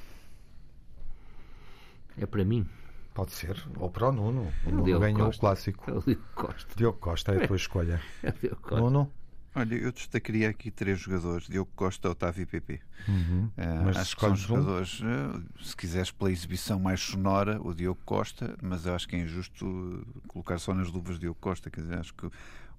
É 2.17 2.25
para 2.25 2.45
mim. 2.45 2.67
Pode 3.13 3.33
ser. 3.33 3.61
Ou 3.77 3.91
para 3.91 4.09
o 4.09 4.13
Nuno. 4.13 4.53
O 4.65 4.71
Nuno 4.71 4.85
Diogo 4.85 5.01
ganhou 5.01 5.27
Costa. 5.27 5.37
o 5.37 5.41
clássico. 5.41 5.91
É 5.91 5.95
o 5.95 6.01
Diogo 6.01 6.25
Costa. 6.35 6.75
Diogo 6.77 6.99
Costa 6.99 7.33
é 7.33 7.45
a 7.45 7.47
tua 7.47 7.57
escolha. 7.57 8.01
É 8.23 8.31
Diogo 8.31 8.63
Costa. 8.63 8.81
Nuno? 8.81 9.13
Olha, 9.53 9.75
eu 9.75 9.91
destacaria 9.91 10.49
aqui 10.49 10.71
três 10.71 11.01
jogadores: 11.01 11.49
Diogo 11.49 11.71
Costa, 11.75 12.09
Otávio 12.09 12.43
e 12.45 12.47
PP. 12.47 12.81
Uhum. 13.09 13.47
Uh, 13.47 13.85
mas 13.85 13.97
acho 13.97 14.15
que 14.15 14.21
são 14.21 14.37
jogadores, 14.37 15.01
uh, 15.01 15.43
se 15.61 15.77
quiseres, 15.77 16.13
pela 16.13 16.31
exibição 16.31 16.79
mais 16.79 17.01
sonora, 17.01 17.61
o 17.61 17.75
Diogo 17.75 18.01
Costa, 18.05 18.57
mas 18.63 18.87
eu 18.87 18.95
acho 18.95 19.09
que 19.09 19.17
é 19.17 19.19
injusto 19.19 20.07
colocar 20.29 20.59
só 20.59 20.73
nas 20.73 20.89
luvas 20.89 21.19
Diogo 21.19 21.39
Costa. 21.41 21.69
Quer 21.69 21.81
dizer, 21.81 21.99
acho 21.99 22.15
que 22.15 22.31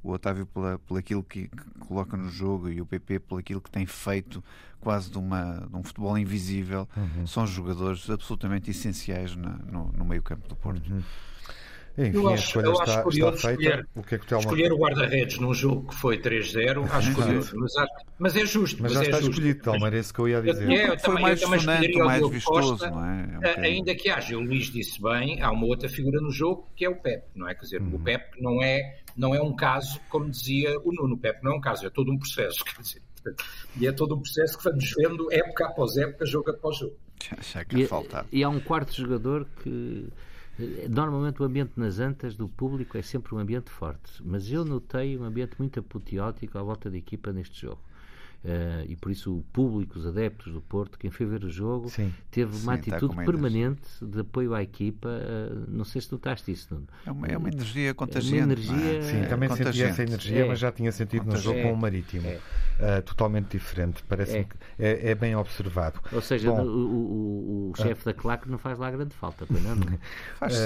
o 0.04 0.12
Otávio 0.12 0.46
pela, 0.46 0.80
por 0.80 0.98
aquilo 0.98 1.24
que, 1.24 1.48
que, 1.48 1.80
coloca 1.80 2.18
no 2.18 2.30
jogo 2.30 2.70
e 2.70 2.82
o 2.82 2.86
PP 2.86 3.20
por 3.20 3.40
aquilo 3.40 3.62
que 3.62 3.70
tem 3.70 3.86
feito 3.86 4.44
quase 4.80 5.12
de, 5.12 5.18
uma, 5.18 5.68
de 5.70 5.76
um 5.76 5.84
futebol 5.84 6.18
invisível, 6.18 6.88
uhum. 6.98 7.28
são 7.28 7.46
jogadores 7.46 8.10
absolutamente 8.10 8.72
essenciais 8.72 9.36
na, 9.36 9.50
no, 9.50 9.92
no 9.92 10.04
meio 10.04 10.24
campo 10.24 10.48
do 10.48 10.56
Porto. 10.56 10.92
Uhum. 10.92 11.04
Enfim, 11.98 12.18
eu 12.18 12.30
acho, 12.30 12.34
a 12.34 12.46
escolha 12.46 12.66
eu 12.66 12.72
está, 12.72 12.84
está 12.84 13.04
feita. 13.04 13.36
Escolher, 13.36 13.88
o 13.96 14.04
que 14.04 14.16
é 14.16 14.18
que 14.18 14.34
o 14.34 14.40
escolher 14.40 14.72
o 14.72 14.78
guarda-redes 14.78 15.40
num 15.40 15.54
jogo 15.54 15.90
que 15.90 15.96
foi 15.96 16.18
3-0, 16.18 16.90
acho 16.90 17.14
curioso. 17.14 17.52
Mas, 17.58 17.74
mas, 18.18 18.36
é 18.36 18.46
justo. 18.46 18.82
Mas, 18.82 18.94
mas 18.94 18.94
já 18.94 19.00
é 19.00 19.04
está 19.04 19.18
justo. 19.18 19.32
escolhido, 19.32 19.62
Telma, 19.62 19.88
era 19.88 20.00
isso 20.00 20.14
que 20.14 20.20
eu 20.20 20.30
ia 20.30 20.42
dizer. 20.42 20.70
É, 20.70 20.84
eu 20.84 20.88
foi 20.88 20.98
também, 20.98 21.22
mais 21.24 21.40
sonante, 21.42 21.98
mais 21.98 22.30
vistoso, 22.30 22.70
Costa, 22.70 22.90
não 22.90 23.06
é? 23.06 23.40
é 23.44 23.60
um 23.60 23.64
ainda 23.64 23.96
que 23.96 24.10
haja, 24.10 24.38
o 24.38 24.42
Luís 24.42 24.72
disse 24.72 25.02
bem, 25.02 25.42
há 25.42 25.52
uma 25.52 25.66
outra 25.66 25.90
figura 25.90 26.22
no 26.22 26.32
jogo 26.32 26.68
que 26.76 26.86
é 26.86 26.90
o 26.90 26.96
Pep, 26.96 27.26
não 27.36 27.48
é? 27.48 27.54
Quer 27.54 27.62
dizer, 27.62 27.82
uhum. 27.82 27.96
o 27.96 28.00
Pep 28.00 28.42
não 28.42 28.64
é, 28.64 29.00
não 29.18 29.36
é 29.36 29.42
um 29.42 29.54
caso, 29.54 30.00
como 30.10 30.30
dizia 30.30 30.80
o 30.80 30.94
Nuno, 30.94 31.16
o 31.16 31.18
Pep 31.18 31.44
não 31.44 31.54
é 31.54 31.56
um 31.56 31.62
caso, 31.62 31.86
é 31.86 31.90
todo 31.90 32.12
um 32.12 32.18
processo, 32.18 32.64
quer 32.66 32.82
dizer. 32.82 33.02
E 33.80 33.86
é 33.86 33.92
todo 33.92 34.16
um 34.16 34.20
processo 34.20 34.58
que 34.58 34.64
vamos 34.64 34.94
vendo 34.98 35.32
época 35.32 35.66
após 35.68 35.96
época, 35.98 36.26
jogo 36.26 36.50
após 36.50 36.78
jogo. 36.78 36.96
Já 37.42 37.64
que 37.64 37.84
e, 37.84 37.90
e 38.32 38.44
há 38.44 38.50
um 38.50 38.60
quarto 38.60 38.96
jogador 38.96 39.46
que 39.62 40.08
Normalmente 40.90 41.42
o 41.42 41.46
ambiente 41.46 41.74
nas 41.76 42.00
antas 42.00 42.36
do 42.36 42.48
público 42.48 42.98
é 42.98 43.02
sempre 43.02 43.34
um 43.34 43.40
ambiente 43.40 43.70
forte, 43.70 44.22
mas 44.24 44.52
eu 44.52 44.64
notei 44.64 45.18
um 45.18 45.24
ambiente 45.24 45.56
muito 45.58 45.80
apoteótico 45.80 46.58
à 46.58 46.64
volta 46.64 46.90
da 46.90 46.98
equipa 46.98 47.32
neste 47.34 47.62
jogo. 47.62 47.82
Uh, 48.44 48.84
e 48.88 48.96
por 48.96 49.12
isso 49.12 49.38
o 49.38 49.44
público, 49.54 50.00
os 50.00 50.06
adeptos 50.06 50.52
do 50.52 50.62
Porto, 50.62 50.98
quem 50.98 51.12
foi 51.12 51.28
ver 51.28 51.44
o 51.44 51.50
jogo, 51.50 51.90
sim, 51.90 52.12
teve 52.32 52.56
sim, 52.56 52.64
uma 52.64 52.74
atitude 52.74 53.16
permanente 53.16 53.88
de 54.02 54.22
apoio 54.22 54.56
à 54.56 54.64
equipa. 54.64 55.10
Uh, 55.10 55.66
não 55.68 55.86
sei 55.86 56.02
se 56.02 56.12
notaste 56.12 56.52
isso, 56.52 56.74
Nuno. 56.74 56.88
É 57.06 57.12
uma, 57.12 57.28
é 57.28 57.38
uma 57.38 57.50
energia 57.50 57.94
contagiante. 57.94 58.40
É 58.40 58.44
uma 58.44 58.54
energia, 58.54 58.98
é? 58.98 59.02
Sim, 59.04 59.30
também 59.30 59.50
senti 59.50 59.84
essa 59.84 60.02
energia, 60.02 60.46
é. 60.46 60.48
mas 60.48 60.58
já 60.58 60.72
tinha 60.72 60.92
sentido 60.92 61.26
no 61.26 61.38
jogo 61.38 61.62
com 61.62 61.72
o 61.72 61.78
Marítimo. 61.78 62.28
Uh, 62.30 63.00
totalmente 63.06 63.52
diferente. 63.52 64.04
Parece 64.10 64.38
é. 64.38 64.44
que 64.44 64.56
é, 64.80 65.12
é, 65.12 65.16
bem 65.16 65.36
observado. 65.36 66.00
Ou 66.12 66.22
seja, 66.22 66.50
Bom, 66.50 66.64
o, 66.64 66.68
o, 66.68 67.72
o 67.72 67.78
chefe 67.78 68.06
da 68.06 68.14
claque 68.14 68.50
não 68.50 68.58
faz 68.58 68.80
lá 68.80 68.90
grande 68.90 69.14
falta, 69.14 69.46
não? 69.52 70.00
faz 70.40 70.58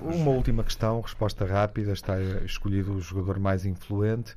uma 0.00 0.30
última 0.30 0.62
questão, 0.62 1.00
resposta 1.00 1.44
rápida. 1.44 1.92
Está 1.92 2.20
escolhido 2.44 2.92
o 2.92 3.00
jogador 3.00 3.40
mais 3.40 3.66
influente. 3.66 4.36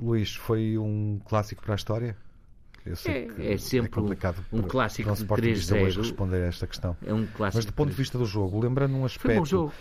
Luís, 0.00 0.34
foi 0.34 0.78
um 0.78 1.20
clássico 1.24 1.62
para 1.62 1.74
a 1.74 1.76
história? 1.76 2.16
é, 3.06 3.52
é 3.52 3.56
sempre 3.58 4.00
é 4.00 4.02
um, 4.02 4.58
um 4.60 4.62
clássico 4.62 5.14
de 5.14 5.24
3-0. 5.24 5.96
responder 5.96 6.42
a 6.42 6.46
esta 6.46 6.66
questão. 6.66 6.96
É 7.04 7.12
um 7.12 7.26
clássico 7.26 7.58
Mas 7.58 7.64
do 7.64 7.72
ponto 7.72 7.90
de 7.90 7.96
vista 7.96 8.16
do 8.16 8.24
jogo, 8.24 8.60
lembrando 8.60 8.96
um 8.96 9.04
aspecto, 9.04 9.66
uh, 9.66 9.72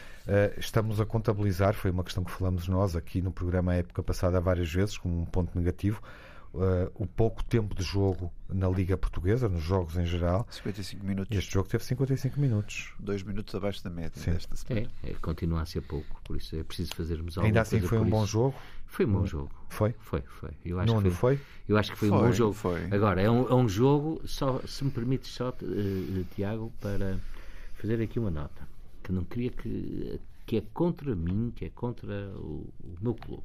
estamos 0.57 0.99
a 0.99 1.05
contabilizar, 1.05 1.73
foi 1.73 1.91
uma 1.91 2.03
questão 2.03 2.23
que 2.23 2.31
falamos 2.31 2.67
nós 2.67 2.95
aqui 2.95 3.21
no 3.21 3.31
programa 3.31 3.71
a 3.71 3.75
época 3.75 4.03
passada 4.03 4.41
várias 4.41 4.71
vezes, 4.71 4.97
como 4.97 5.21
um 5.21 5.25
ponto 5.25 5.57
negativo, 5.57 6.01
uh, 6.57 6.91
o 6.95 7.05
pouco 7.05 7.43
tempo 7.43 7.75
de 7.75 7.83
jogo 7.83 8.31
na 8.49 8.67
Liga 8.67 8.97
Portuguesa, 8.97 9.47
nos 9.47 9.61
jogos 9.61 9.97
em 9.97 10.05
geral. 10.05 10.47
55 10.49 11.05
minutos. 11.05 11.37
Este 11.37 11.53
jogo 11.53 11.69
teve 11.69 11.83
55 11.83 12.39
minutos. 12.39 12.93
Dois 12.99 13.23
minutos 13.23 13.53
abaixo 13.53 13.83
da 13.83 13.89
média 13.89 14.21
Sim. 14.21 14.31
desta 14.31 14.55
semana. 14.55 14.89
É, 15.03 15.11
é, 15.11 15.13
continua 15.15 15.61
a 15.61 15.65
ser 15.65 15.81
pouco, 15.81 16.21
por 16.23 16.35
isso 16.35 16.55
é 16.55 16.63
preciso 16.63 16.95
fazermos 16.95 17.37
algo. 17.37 17.47
Ainda 17.47 17.61
assim 17.61 17.79
foi 17.81 17.97
um 17.99 18.09
bom 18.09 18.25
jogo? 18.25 18.55
Foi 18.85 19.05
um 19.05 19.11
bom 19.11 19.25
jogo. 19.25 19.51
Foi? 19.69 19.93
Foi, 19.99 20.21
foi. 20.21 20.51
Eu 20.65 20.79
acho 20.79 20.93
não, 20.93 21.01
que 21.01 21.09
foi, 21.09 21.37
foi? 21.37 21.45
Eu 21.67 21.77
acho 21.77 21.91
que 21.91 21.97
foi, 21.97 22.09
foi 22.09 22.17
um 22.17 22.21
bom 22.21 22.31
jogo. 22.31 22.53
Foi. 22.53 22.85
Agora, 22.91 23.21
é 23.21 23.29
um, 23.29 23.47
é 23.47 23.53
um 23.53 23.67
jogo, 23.67 24.21
só, 24.25 24.59
se 24.65 24.83
me 24.83 24.91
permites 24.91 25.31
só, 25.31 25.49
uh, 25.49 26.25
Tiago, 26.35 26.71
para 26.79 27.19
fazer 27.75 28.01
aqui 28.01 28.17
uma 28.17 28.31
nota, 28.31 28.67
que 29.03 29.11
não 29.11 29.23
queria 29.23 29.51
que, 29.51 30.19
que 30.45 30.57
é 30.57 30.63
contra 30.73 31.15
mim, 31.15 31.51
que 31.55 31.65
é 31.65 31.69
contra 31.69 32.29
o, 32.37 32.67
o 32.81 32.95
meu 33.01 33.13
clube. 33.13 33.43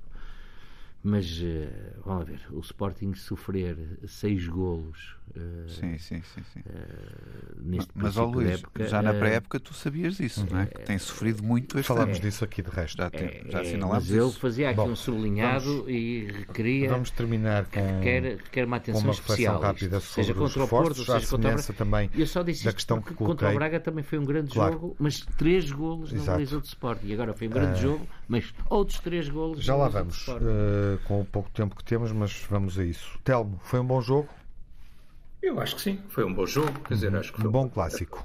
Mas 1.03 1.41
uh, 1.41 2.01
vamos 2.05 2.29
ver, 2.29 2.41
o 2.53 2.61
Sporting 2.61 3.15
sofrer 3.15 3.99
seis 4.07 4.47
golos 4.47 5.17
uh, 5.37 5.69
sim, 5.69 5.99
sim, 5.99 6.23
sim, 6.23 6.43
sim. 6.53 6.61
Uh, 6.61 7.63
neste 7.63 7.91
mas 7.95 8.17
ó 8.17 8.25
Luís, 8.25 8.61
época, 8.61 8.87
já 8.87 9.03
na 9.03 9.15
pré-época 9.15 9.61
tu 9.61 9.75
sabias 9.75 10.17
disso, 10.17 10.47
não 10.51 10.61
é? 10.61 10.67
Que 10.67 10.83
tem 10.83 10.99
sofrido 10.99 11.43
muito 11.43 11.79
este 11.79 11.87
Falamos 11.87 12.19
ano. 12.19 12.27
disso 12.27 12.45
aqui 12.45 12.63
de 12.63 12.71
resto. 12.71 12.99
Já, 12.99 13.11
tem, 13.11 13.43
já 13.49 13.61
assinalámos 13.61 14.09
Mas 14.09 14.17
eu 14.17 14.31
fazia 14.33 14.71
aqui 14.71 14.77
Bom, 14.77 14.91
um 14.91 14.97
sublinhado 14.97 15.65
vamos, 15.65 15.91
e 15.91 16.27
requeria. 16.33 16.89
Vamos 16.89 17.11
terminar 17.11 17.67
com, 17.67 17.81
requer, 17.81 18.23
requer 18.37 18.65
uma 18.65 18.77
atenção 18.77 19.03
uma 19.03 19.13
especial. 19.13 19.61
rápida 19.61 19.99
isto, 19.99 20.09
sobre 20.09 20.25
seja 20.25 20.39
contra 20.39 20.65
o 20.65 20.69
Porto, 20.69 20.95
seja 20.95 21.27
contra 21.27 21.51
o 21.51 21.55
Braga. 21.55 21.73
também 21.73 22.11
eu 22.15 22.27
só 22.27 22.43
disse 22.43 22.65
da 22.65 22.73
questão 22.73 23.01
que 23.01 23.15
contra 23.15 23.51
o 23.51 23.55
Braga 23.55 23.81
também 23.81 24.05
foi 24.05 24.19
um 24.19 24.25
grande 24.25 24.53
claro. 24.53 24.73
jogo, 24.75 24.97
mas 24.99 25.21
três 25.39 25.71
golos 25.71 26.13
no 26.13 26.25
baliza 26.25 26.61
de 26.61 26.67
Sporting. 26.67 27.07
E 27.07 27.15
agora 27.15 27.33
foi 27.33 27.49
um 27.49 27.51
grande 27.51 27.81
jogo, 27.81 28.07
mas 28.29 28.53
outros 28.69 28.99
três 29.01 29.29
golos. 29.29 29.63
Já 29.63 29.75
lá 29.77 29.89
vamos, 29.89 30.27
com 31.05 31.21
o 31.21 31.25
pouco 31.25 31.51
tempo 31.51 31.77
que 31.77 31.85
temos, 31.85 32.13
mas 32.13 32.45
vamos 32.49 32.79
a 32.79 32.85
isso. 32.85 33.19
Telmo, 33.25 33.61
foi 33.65 33.81
um 33.81 33.85
bom 33.85 34.01
jogo? 34.01 34.29
Eu 35.43 35.61
acho 35.61 35.75
que 35.77 35.83
sim, 35.83 35.99
foi 36.09 36.25
um 36.25 36.33
bom 36.33 36.47
jogo. 36.47 36.73
Quer 36.81 36.95
dizer, 36.95 37.17
acho 37.17 37.33
que 37.33 37.41
foi 37.41 37.49
um 37.49 37.53
bom 37.53 37.69
clássico. 37.69 38.25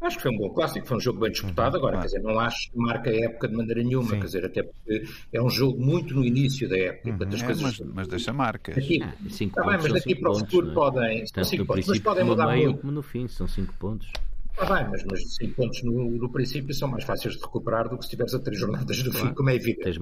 Acho 0.00 0.16
que 0.16 0.22
foi 0.22 0.32
um 0.32 0.38
bom 0.38 0.50
clássico, 0.50 0.86
foi 0.86 0.96
um 0.96 1.00
jogo 1.00 1.20
bem 1.20 1.30
disputado. 1.30 1.76
Agora, 1.76 1.96
uhum. 1.96 2.00
quer 2.02 2.06
dizer, 2.06 2.22
não 2.22 2.38
acho 2.38 2.70
que 2.70 2.78
marca 2.78 3.10
a 3.10 3.14
época 3.14 3.48
de 3.48 3.56
maneira 3.56 3.82
nenhuma, 3.82 4.10
Sim. 4.10 4.20
quer 4.20 4.26
dizer, 4.26 4.44
até 4.44 4.62
porque 4.62 5.04
é 5.32 5.42
um 5.42 5.50
jogo 5.50 5.78
muito 5.78 6.14
no 6.14 6.24
início 6.24 6.68
da 6.68 6.78
época. 6.78 7.10
Uhum. 7.10 7.16
É, 7.16 7.44
coisas... 7.44 7.60
mas, 7.60 7.80
mas 7.80 8.08
deixa 8.08 8.32
marcas. 8.32 8.78
Aqui, 8.78 9.02
ah, 9.02 9.12
cinco 9.28 9.56
tá 9.56 9.66
bem, 9.66 9.78
mas 9.82 9.92
daqui 9.92 10.14
para 10.14 10.30
o 10.30 10.38
futuro 10.38 10.70
é? 10.70 10.74
podem. 10.74 11.24
Tanto 11.26 11.46
cinco 11.48 11.66
pontos, 11.66 11.86
mas 11.88 11.98
podem 11.98 12.24
mudar 12.24 12.46
meio 12.46 12.64
muito. 12.66 12.80
como 12.80 12.92
no 12.92 13.02
fim, 13.02 13.26
são 13.28 13.46
5 13.46 13.74
pontos. 13.74 14.08
Ah, 14.60 14.74
bem, 14.74 14.88
mas, 14.90 15.04
mas 15.04 15.34
5 15.36 15.54
pontos 15.54 15.82
no, 15.82 16.10
no, 16.10 16.28
princípio 16.30 16.74
são 16.74 16.88
mais 16.88 17.04
fáceis 17.04 17.34
de 17.34 17.40
recuperar 17.40 17.88
do 17.88 17.96
que 17.96 18.04
se 18.04 18.10
tiveres 18.10 18.34
a 18.34 18.38
3 18.38 18.58
jornadas 18.58 19.02
do 19.02 19.10
claro. 19.10 19.28
fim, 19.28 19.34
como 19.34 19.50
é 19.50 19.54
evidente. 19.54 19.98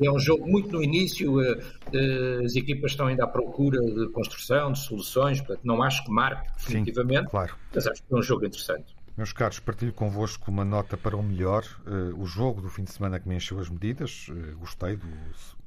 É? 0.00 0.06
é? 0.06 0.10
um 0.10 0.18
jogo 0.18 0.46
muito 0.46 0.72
no 0.72 0.82
início, 0.82 1.38
uh, 1.38 1.58
uh, 1.58 2.44
as 2.44 2.54
equipas 2.54 2.92
estão 2.92 3.06
ainda 3.06 3.24
à 3.24 3.26
procura 3.26 3.80
de 3.80 4.08
construção, 4.10 4.72
de 4.72 4.78
soluções, 4.80 5.40
portanto, 5.40 5.60
não 5.64 5.82
acho 5.82 6.04
que 6.04 6.10
marque 6.10 6.50
definitivamente, 6.56 7.24
Sim, 7.24 7.30
claro. 7.30 7.56
mas 7.74 7.86
acho 7.86 8.02
que 8.02 8.14
é 8.14 8.16
um 8.16 8.22
jogo 8.22 8.44
interessante. 8.44 8.98
Meus 9.16 9.32
caros, 9.32 9.58
partilho 9.58 9.92
convosco 9.92 10.48
uma 10.48 10.64
nota 10.64 10.96
para 10.96 11.16
o 11.16 11.22
melhor. 11.22 11.64
Uh, 11.84 12.22
o 12.22 12.24
jogo 12.24 12.60
do 12.60 12.68
fim 12.68 12.84
de 12.84 12.92
semana 12.92 13.18
que 13.18 13.28
me 13.28 13.34
encheu 13.34 13.58
as 13.58 13.68
medidas, 13.68 14.28
uh, 14.28 14.56
gostei 14.58 14.96
do 14.96 15.08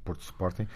Porto 0.02 0.22
Sporting, 0.22 0.66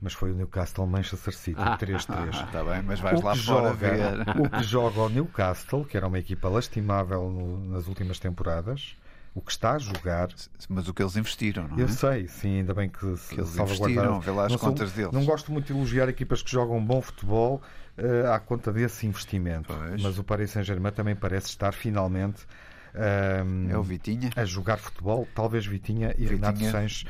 mas 0.00 0.12
foi 0.12 0.30
o 0.30 0.34
Newcastle 0.34 0.86
Manchester 0.86 1.34
City, 1.34 1.60
3-3. 1.60 2.06
Ah, 2.08 2.44
está 2.44 2.64
bem, 2.64 2.82
mas 2.82 3.00
vais 3.00 3.20
o 3.20 3.24
lá 3.24 3.34
fora 3.34 3.68
joga, 3.68 3.74
ver. 3.74 4.40
O 4.40 4.50
que 4.50 4.62
joga 4.62 5.00
o 5.00 5.08
Newcastle, 5.08 5.84
que 5.84 5.96
era 5.96 6.06
uma 6.06 6.18
equipa 6.18 6.48
lastimável 6.48 7.30
no, 7.30 7.58
nas 7.70 7.88
últimas 7.88 8.18
temporadas, 8.18 8.96
o 9.34 9.40
que 9.40 9.50
está 9.50 9.72
a 9.72 9.78
jogar. 9.78 10.28
Mas 10.68 10.88
o 10.88 10.94
que 10.94 11.02
eles 11.02 11.16
investiram, 11.16 11.68
não 11.68 11.78
é? 11.78 11.82
Eu 11.82 11.88
sei, 11.88 12.28
sim, 12.28 12.58
ainda 12.58 12.74
bem 12.74 12.88
que, 12.88 12.98
que 12.98 13.40
eles 13.40 13.56
investiram, 13.56 14.20
vê 14.20 14.30
lá 14.30 14.46
as 14.46 14.52
não 14.52 14.58
contas 14.58 14.92
deles. 14.92 15.12
Não 15.12 15.24
gosto 15.24 15.52
muito 15.52 15.66
de 15.66 15.72
elogiar 15.72 16.08
equipas 16.08 16.42
que 16.42 16.50
jogam 16.50 16.84
bom 16.84 17.00
futebol 17.00 17.60
uh, 17.98 18.32
à 18.32 18.38
conta 18.38 18.72
desse 18.72 19.06
investimento. 19.06 19.72
Pois. 19.72 20.02
Mas 20.02 20.18
o 20.18 20.24
Paris 20.24 20.50
Saint-Germain 20.50 20.92
também 20.92 21.16
parece 21.16 21.48
estar 21.48 21.72
finalmente. 21.72 22.46
Um, 22.94 23.70
é 23.70 23.78
o 23.78 23.82
Vitinha. 23.82 24.30
A 24.36 24.44
jogar 24.44 24.78
futebol, 24.78 25.26
talvez 25.34 25.66
Vitinha 25.66 26.14
e 26.18 26.26
Vitinha 26.26 26.50
Renato 26.50 26.64
Sanches 26.64 27.04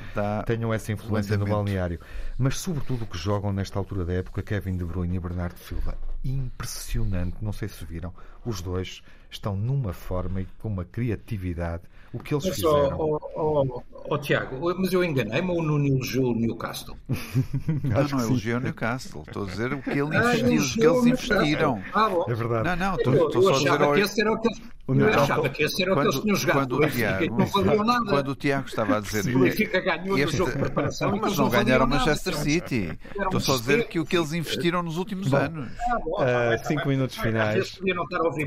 tenham 0.46 0.72
essa 0.72 0.92
influência 0.92 1.36
no 1.36 1.46
balneário. 1.46 2.00
Mas, 2.36 2.58
sobretudo, 2.58 3.04
o 3.04 3.06
que 3.06 3.18
jogam 3.18 3.52
nesta 3.52 3.78
altura 3.78 4.04
da 4.04 4.12
época, 4.14 4.42
Kevin 4.42 4.76
De 4.76 4.84
Bruyne 4.84 5.16
e 5.16 5.20
Bernardo 5.20 5.58
Silva. 5.58 5.96
Impressionante, 6.24 7.36
não 7.40 7.52
sei 7.52 7.68
se 7.68 7.84
viram. 7.84 8.12
Os 8.44 8.60
dois 8.60 9.02
estão 9.30 9.56
numa 9.56 9.92
forma 9.92 10.40
e 10.40 10.46
com 10.58 10.68
uma 10.68 10.84
criatividade 10.84 11.82
o 12.12 12.18
que 12.18 12.34
eles 12.34 12.44
mas, 12.46 12.54
fizeram. 12.54 12.98
Oh, 12.98 13.18
oh, 13.36 13.82
oh, 14.08 14.18
Tiago, 14.18 14.74
mas 14.78 14.92
eu 14.92 15.04
enganei-me 15.04 15.50
ou 15.50 15.62
no 15.62 15.84
elogiou 15.84 16.32
o 16.32 16.34
Newcastle? 16.34 16.96
não, 17.84 18.08
não 18.08 18.20
elogiou 18.20 18.58
o 18.58 18.60
Newcastle. 18.60 19.24
Estou 19.26 19.44
a 19.44 19.46
dizer 19.46 19.72
o 19.74 19.82
que, 19.82 19.90
ele 19.90 20.16
ah, 20.16 20.36
investiu, 20.36 20.80
que 20.80 20.86
eles 20.86 21.06
investiram. 21.06 21.82
Ah, 21.92 22.10
é 22.26 22.34
verdade. 22.34 22.64
Não, 22.64 22.76
não, 22.76 22.96
estou, 22.96 23.26
estou 23.26 23.42
só 23.42 23.74
a 23.74 23.76
dizer. 23.76 23.94
Que 23.94 24.00
esse 24.00 24.20
era 24.22 24.32
o 24.32 24.40
que 24.40 24.48
eles... 24.48 24.62
Eu 24.88 25.08
achava 25.08 25.48
que 25.50 25.62
esse 25.62 25.82
era 25.82 25.92
o 25.92 25.96
que 25.96 26.02
eles 26.02 26.20
tinham 26.20 26.36
jogado. 26.36 26.76
Quando 26.76 26.84
o, 26.84 26.90
Tiago, 26.90 27.38
não 27.38 27.46
valeu 27.46 27.84
nada. 27.84 28.06
quando 28.06 28.28
o 28.28 28.34
Tiago 28.34 28.68
estava 28.68 28.96
a 28.96 29.00
dizer. 29.00 29.36
O 29.36 29.40
Benfica 29.40 29.80
ganhou 29.80 30.18
este, 30.18 30.32
no 30.32 30.38
jogo 30.38 30.52
de 30.52 30.58
preparação. 30.64 31.18
Mas 31.20 31.36
não 31.36 31.50
ganharam 31.50 31.84
o 31.84 31.88
Manchester 31.88 32.34
City. 32.34 32.98
Estou 33.14 33.38
só 33.38 33.54
a 33.54 33.58
dizer 33.58 33.86
que 33.88 34.00
o 34.00 34.06
que 34.06 34.16
eles 34.16 34.32
investiram 34.32 34.82
nos 34.82 34.96
últimos 34.96 35.34
anos. 35.34 35.70
Ah, 36.18 36.56
uh, 36.56 36.66
cinco 36.66 36.88
minutos 36.88 37.16
finais. 37.18 37.78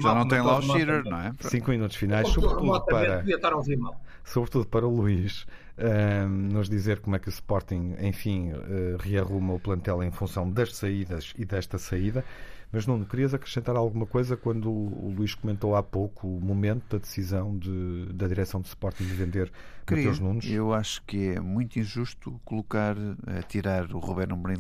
Já 0.02 0.16
não 0.16 0.28
tem 0.28 0.42
lá 0.42 0.58
o 0.58 0.62
Shearer, 0.64 1.04
não 1.04 1.22
é? 1.22 1.32
Cinco 1.42 1.70
minutos 1.70 1.96
finais, 1.96 2.28
sobretudo 2.30 2.86
para 2.86 3.24
estar 3.24 3.54
a 3.54 3.58
ouvir 3.58 3.78
mal. 3.78 4.02
Sobretudo 4.24 4.66
para 4.66 4.88
o 4.88 4.96
Luís, 4.96 5.46
um, 5.78 6.28
nos 6.28 6.70
dizer 6.70 7.00
como 7.00 7.16
é 7.16 7.20
que 7.20 7.28
o 7.28 7.30
Sporting, 7.30 7.96
enfim, 8.00 8.52
uh, 8.52 8.98
rearruma 9.00 9.54
o 9.54 9.60
plantel 9.60 10.04
em 10.04 10.12
função 10.12 10.50
das 10.50 10.76
saídas 10.76 11.34
e 11.38 11.46
desta 11.46 11.78
saída. 11.78 12.24
Mas, 12.72 12.88
Nuno, 12.88 13.06
querias 13.06 13.34
acrescentar 13.34 13.76
alguma 13.76 14.06
coisa 14.06 14.38
quando 14.38 14.72
o 14.72 15.14
Luís 15.14 15.36
comentou 15.36 15.76
há 15.76 15.84
pouco 15.84 16.26
o 16.26 16.40
momento 16.40 16.84
da 16.90 16.98
decisão 17.00 17.58
de, 17.58 18.06
da 18.14 18.28
direção 18.30 18.62
do 18.62 18.66
Sporting 18.66 19.04
de 19.04 19.14
vender 19.14 19.52
Queria. 19.86 20.06
Mateus 20.06 20.20
Nunes? 20.20 20.50
Eu 20.50 20.74
acho 20.74 21.02
que 21.04 21.32
é 21.32 21.40
muito 21.42 21.78
injusto 21.78 22.40
colocar, 22.46 22.96
uh, 22.98 23.18
tirar 23.50 23.92
o 23.92 24.00
Roberto 24.00 24.34
Amorim 24.34 24.56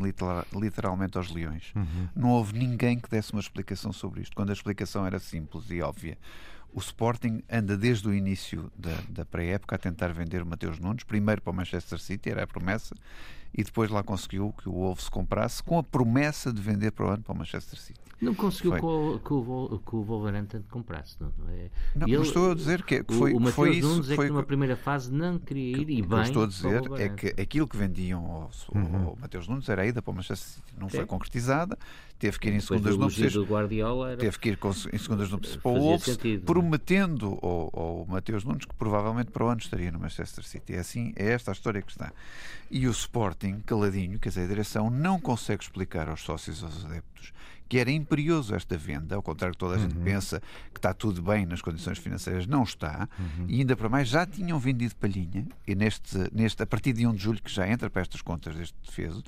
literalmente 0.53 1.17
aos 1.17 1.31
leões. 1.31 1.71
Uhum. 1.73 2.09
Não 2.13 2.29
houve 2.31 2.57
ninguém 2.57 2.99
que 2.99 3.09
desse 3.09 3.31
uma 3.31 3.39
explicação 3.39 3.93
sobre 3.93 4.21
isto, 4.21 4.35
quando 4.35 4.49
a 4.49 4.53
explicação 4.53 5.05
era 5.05 5.17
simples 5.17 5.69
e 5.69 5.81
óbvia. 5.81 6.17
O 6.73 6.79
Sporting 6.79 7.43
anda 7.51 7.77
desde 7.77 8.07
o 8.07 8.13
início 8.13 8.71
da, 8.77 8.95
da 9.09 9.25
pré-época 9.25 9.75
a 9.75 9.79
tentar 9.79 10.13
vender 10.13 10.41
o 10.41 10.45
Mateus 10.45 10.79
Nunes, 10.79 11.03
primeiro 11.03 11.41
para 11.41 11.51
o 11.51 11.53
Manchester 11.53 11.99
City, 11.99 12.29
era 12.29 12.43
a 12.43 12.47
promessa, 12.47 12.95
e 13.53 13.63
depois 13.63 13.89
lá 13.89 14.01
conseguiu 14.01 14.53
que 14.53 14.69
o 14.69 14.71
Wolves 14.71 15.09
comprasse 15.09 15.61
com 15.61 15.77
a 15.77 15.83
promessa 15.83 16.53
de 16.53 16.61
vender 16.61 16.91
para 16.91 17.05
o 17.05 17.09
ano 17.09 17.23
para 17.23 17.33
o 17.33 17.37
Manchester 17.37 17.77
City. 17.77 17.99
Não 18.21 18.35
conseguiu 18.35 18.73
que 18.73 18.85
o, 18.85 19.19
que, 19.19 19.33
o, 19.33 19.79
que 19.79 19.95
o 19.95 20.03
Wolverhampton 20.03 20.61
comprasse, 20.69 21.17
não 21.19 21.31
é? 21.49 21.71
Não, 21.95 22.07
ele, 22.07 22.21
estou 22.21 22.51
a 22.51 22.55
dizer 22.55 22.83
que 22.83 23.03
foi, 23.03 23.33
o, 23.33 23.37
o 23.37 23.51
foi 23.51 23.77
isso. 23.77 23.87
Nunes 23.87 24.11
é 24.11 24.15
foi 24.15 24.27
que 24.27 24.31
numa 24.31 24.43
primeira 24.43 24.75
fase 24.75 25.11
não 25.11 25.39
queria 25.39 25.77
ir 25.77 25.89
e 25.89 26.01
bem. 26.01 26.03
O 26.03 26.07
que 26.07 26.13
eu 26.13 26.21
estou 26.21 26.43
a 26.43 26.47
dizer 26.47 26.81
é 27.01 27.09
que 27.09 27.41
aquilo 27.41 27.67
que 27.67 27.75
vendiam 27.75 28.23
ao, 28.23 28.51
uhum. 28.75 29.07
ao 29.07 29.17
Mateus 29.19 29.47
Nunes 29.47 29.67
era 29.67 29.81
a 29.81 29.87
ida 29.87 30.03
para 30.03 30.11
o 30.11 30.13
Manchester 30.13 30.37
City. 30.37 30.73
Não 30.77 30.85
é. 30.85 30.89
foi 30.91 31.05
concretizada, 31.07 31.77
teve 32.21 32.37
que 32.37 32.49
ir 32.49 32.53
em 32.53 32.59
segundas 32.59 32.95
núpcias. 32.95 33.35
Guardiola 33.35 34.15
teve 34.15 34.37
que 34.37 34.49
ir 34.49 34.59
em 34.93 34.97
segundas 34.99 35.31
núpcias 35.31 35.57
para 35.57 35.71
o 35.71 35.79
Wolves, 35.79 36.03
sentido, 36.03 36.43
é? 36.43 36.45
prometendo 36.45 37.39
ao, 37.41 37.71
ao 37.73 38.05
Mateus 38.07 38.43
Nunes 38.43 38.63
que 38.63 38.75
provavelmente 38.75 39.31
para 39.31 39.43
o 39.43 39.47
ano 39.47 39.59
estaria 39.59 39.91
no 39.91 39.99
Manchester 39.99 40.43
City. 40.43 40.75
É 40.75 40.79
assim, 40.79 41.13
é 41.15 41.31
esta 41.31 41.49
a 41.49 41.53
história 41.53 41.81
que 41.81 41.91
está. 41.91 42.13
E 42.69 42.87
o 42.87 42.91
Sporting, 42.91 43.61
caladinho, 43.65 44.19
quer 44.19 44.29
dizer, 44.29 44.43
a 44.43 44.47
direção 44.47 44.91
não 44.91 45.19
consegue 45.19 45.63
explicar 45.63 46.07
aos 46.09 46.21
sócios, 46.21 46.63
aos 46.63 46.85
adeptos, 46.85 47.33
que 47.71 47.79
era 47.79 47.89
imperioso 47.89 48.53
esta 48.53 48.75
venda, 48.75 49.15
ao 49.15 49.21
contrário 49.21 49.53
que 49.53 49.57
toda 49.57 49.75
a 49.75 49.77
gente 49.77 49.95
uhum. 49.95 50.03
pensa 50.03 50.41
que 50.73 50.77
está 50.77 50.93
tudo 50.93 51.21
bem 51.21 51.45
nas 51.45 51.61
condições 51.61 51.97
financeiras, 51.99 52.45
não 52.45 52.63
está, 52.63 53.07
uhum. 53.17 53.45
e 53.47 53.59
ainda 53.59 53.77
para 53.77 53.87
mais 53.87 54.09
já 54.09 54.25
tinham 54.25 54.59
vendido 54.59 54.93
palhinha, 54.97 55.47
e 55.65 55.73
neste, 55.73 56.17
neste, 56.33 56.61
a 56.61 56.67
partir 56.67 56.91
de 56.91 57.07
1 57.07 57.13
de 57.13 57.23
julho, 57.23 57.41
que 57.41 57.49
já 57.49 57.65
entra 57.65 57.89
para 57.89 58.01
estas 58.01 58.21
contas 58.21 58.57
deste 58.57 58.75
defeso, 58.85 59.23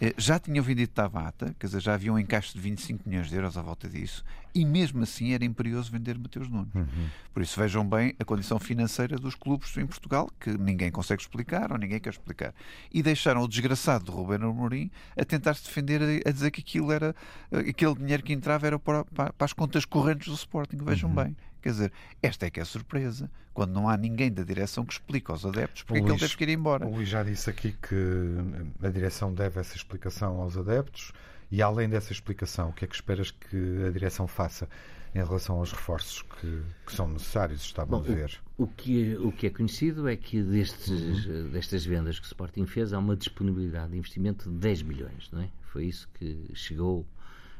eh, 0.00 0.14
já 0.16 0.38
tinham 0.38 0.64
vendido 0.64 0.90
Tavata, 0.90 1.54
quer 1.58 1.66
dizer, 1.66 1.82
já 1.82 1.92
havia 1.92 2.10
um 2.10 2.18
encaixe 2.18 2.54
de 2.54 2.60
25 2.60 3.06
milhões 3.06 3.28
de 3.28 3.36
euros 3.36 3.58
à 3.58 3.60
volta 3.60 3.86
disso, 3.86 4.24
e 4.54 4.64
mesmo 4.64 5.02
assim 5.02 5.32
era 5.32 5.44
imperioso 5.44 5.90
vender 5.90 6.18
Mateus 6.18 6.48
Nunes. 6.48 6.74
Uhum. 6.74 7.08
Por 7.32 7.42
isso 7.42 7.58
vejam 7.58 7.86
bem 7.86 8.14
a 8.18 8.24
condição 8.24 8.58
financeira 8.58 9.16
dos 9.16 9.34
clubes 9.34 9.74
em 9.76 9.86
Portugal, 9.86 10.30
que 10.38 10.50
ninguém 10.50 10.90
consegue 10.90 11.22
explicar 11.22 11.72
ou 11.72 11.78
ninguém 11.78 11.98
quer 11.98 12.10
explicar. 12.10 12.54
E 12.92 13.02
deixaram 13.02 13.42
o 13.42 13.48
desgraçado 13.48 14.04
de 14.04 14.10
Ruben 14.10 14.42
Amorim 14.42 14.90
a 15.16 15.24
tentar 15.24 15.54
se 15.54 15.64
defender, 15.64 16.22
a 16.26 16.30
dizer 16.30 16.50
que 16.50 16.60
aquilo 16.60 16.92
era 16.92 17.16
eh, 17.50 17.70
aquele 17.82 17.94
dinheiro 17.94 18.22
que 18.22 18.32
entrava 18.32 18.66
era 18.66 18.78
para, 18.78 19.04
para, 19.04 19.32
para 19.32 19.44
as 19.44 19.52
contas 19.52 19.84
correntes 19.84 20.28
do 20.28 20.34
Sporting. 20.34 20.78
Vejam 20.82 21.10
uhum. 21.10 21.16
bem. 21.16 21.36
Quer 21.60 21.70
dizer, 21.70 21.92
esta 22.22 22.46
é 22.46 22.50
que 22.50 22.58
é 22.58 22.62
a 22.62 22.66
surpresa, 22.66 23.30
quando 23.54 23.72
não 23.72 23.88
há 23.88 23.96
ninguém 23.96 24.32
da 24.32 24.42
direção 24.42 24.84
que 24.84 24.92
explique 24.94 25.30
aos 25.30 25.46
adeptos 25.46 25.82
porque 25.82 26.00
é 26.00 26.04
que 26.04 26.10
ele 26.10 26.18
teve 26.18 26.36
que 26.36 26.44
ir 26.44 26.48
embora. 26.48 26.86
O 26.86 26.94
Luís 26.94 27.08
já 27.08 27.22
disse 27.22 27.48
aqui 27.50 27.72
que 27.72 28.36
a 28.82 28.88
direção 28.88 29.32
deve 29.32 29.60
essa 29.60 29.76
explicação 29.76 30.40
aos 30.40 30.56
adeptos 30.56 31.12
e, 31.50 31.62
além 31.62 31.88
dessa 31.88 32.12
explicação, 32.12 32.70
o 32.70 32.72
que 32.72 32.84
é 32.84 32.88
que 32.88 32.94
esperas 32.94 33.30
que 33.30 33.84
a 33.86 33.90
direção 33.90 34.26
faça 34.26 34.68
em 35.14 35.18
relação 35.18 35.58
aos 35.58 35.70
reforços 35.70 36.22
que, 36.22 36.62
que 36.86 36.92
são 36.92 37.06
necessários, 37.06 37.60
estavam 37.62 38.00
Bom, 38.00 38.10
a 38.10 38.14
ver? 38.14 38.40
O, 38.56 38.64
o, 38.64 38.66
que, 38.66 39.14
o 39.16 39.30
que 39.30 39.46
é 39.46 39.50
conhecido 39.50 40.08
é 40.08 40.16
que 40.16 40.42
destes, 40.42 41.26
uhum. 41.26 41.50
destas 41.50 41.84
vendas 41.84 42.18
que 42.18 42.24
o 42.24 42.28
Sporting 42.28 42.66
fez 42.66 42.92
há 42.92 42.98
uma 42.98 43.14
disponibilidade 43.14 43.92
de 43.92 43.98
investimento 43.98 44.50
de 44.50 44.56
10 44.56 44.82
milhões, 44.82 45.30
não 45.30 45.42
é? 45.42 45.50
Foi 45.70 45.84
isso 45.84 46.08
que 46.14 46.50
chegou 46.54 47.06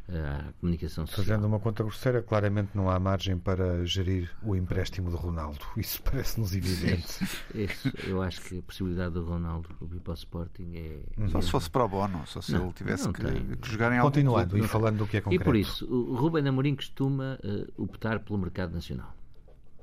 à 0.08 0.52
comunicação 0.60 1.06
social. 1.06 1.24
Fazendo 1.24 1.46
uma 1.46 1.58
conta 1.58 1.82
grosseira, 1.82 2.22
claramente 2.22 2.70
não 2.74 2.90
há 2.90 2.98
margem 2.98 3.38
para 3.38 3.84
gerir 3.84 4.30
o 4.42 4.56
empréstimo 4.56 5.10
de 5.10 5.16
Ronaldo. 5.16 5.60
Isso 5.76 6.02
parece-nos 6.02 6.54
evidente. 6.54 7.22
Isso, 7.22 7.44
isso, 7.54 7.92
eu 8.06 8.22
acho 8.22 8.40
que 8.42 8.58
a 8.58 8.62
possibilidade 8.62 9.14
do 9.14 9.24
Ronaldo 9.24 9.68
vir 9.80 10.00
para 10.00 10.12
o 10.12 10.14
Sporting 10.14 10.72
é. 10.74 11.28
Só 11.28 11.40
se 11.40 11.50
fosse 11.50 11.70
para 11.70 11.84
o 11.84 11.88
bono, 11.88 12.26
só 12.26 12.40
se 12.40 12.52
não, 12.52 12.64
ele 12.64 12.72
tivesse 12.72 13.10
que, 13.12 13.56
que, 13.56 13.70
jogar 13.70 13.92
em 13.92 13.98
algum 13.98 14.10
Continuando 14.12 14.58
e 14.58 14.68
falando 14.68 14.98
do 14.98 15.06
que 15.06 15.16
é 15.16 15.20
concreto. 15.20 15.42
E 15.42 15.44
por 15.44 15.56
isso, 15.56 15.86
o 15.86 16.14
Ruben 16.14 16.46
Amorim 16.46 16.74
costuma 16.74 17.38
uh, 17.42 17.82
optar 17.82 18.20
pelo 18.20 18.38
mercado 18.38 18.72
nacional. 18.72 19.14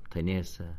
Tem 0.10 0.32
essa 0.32 0.78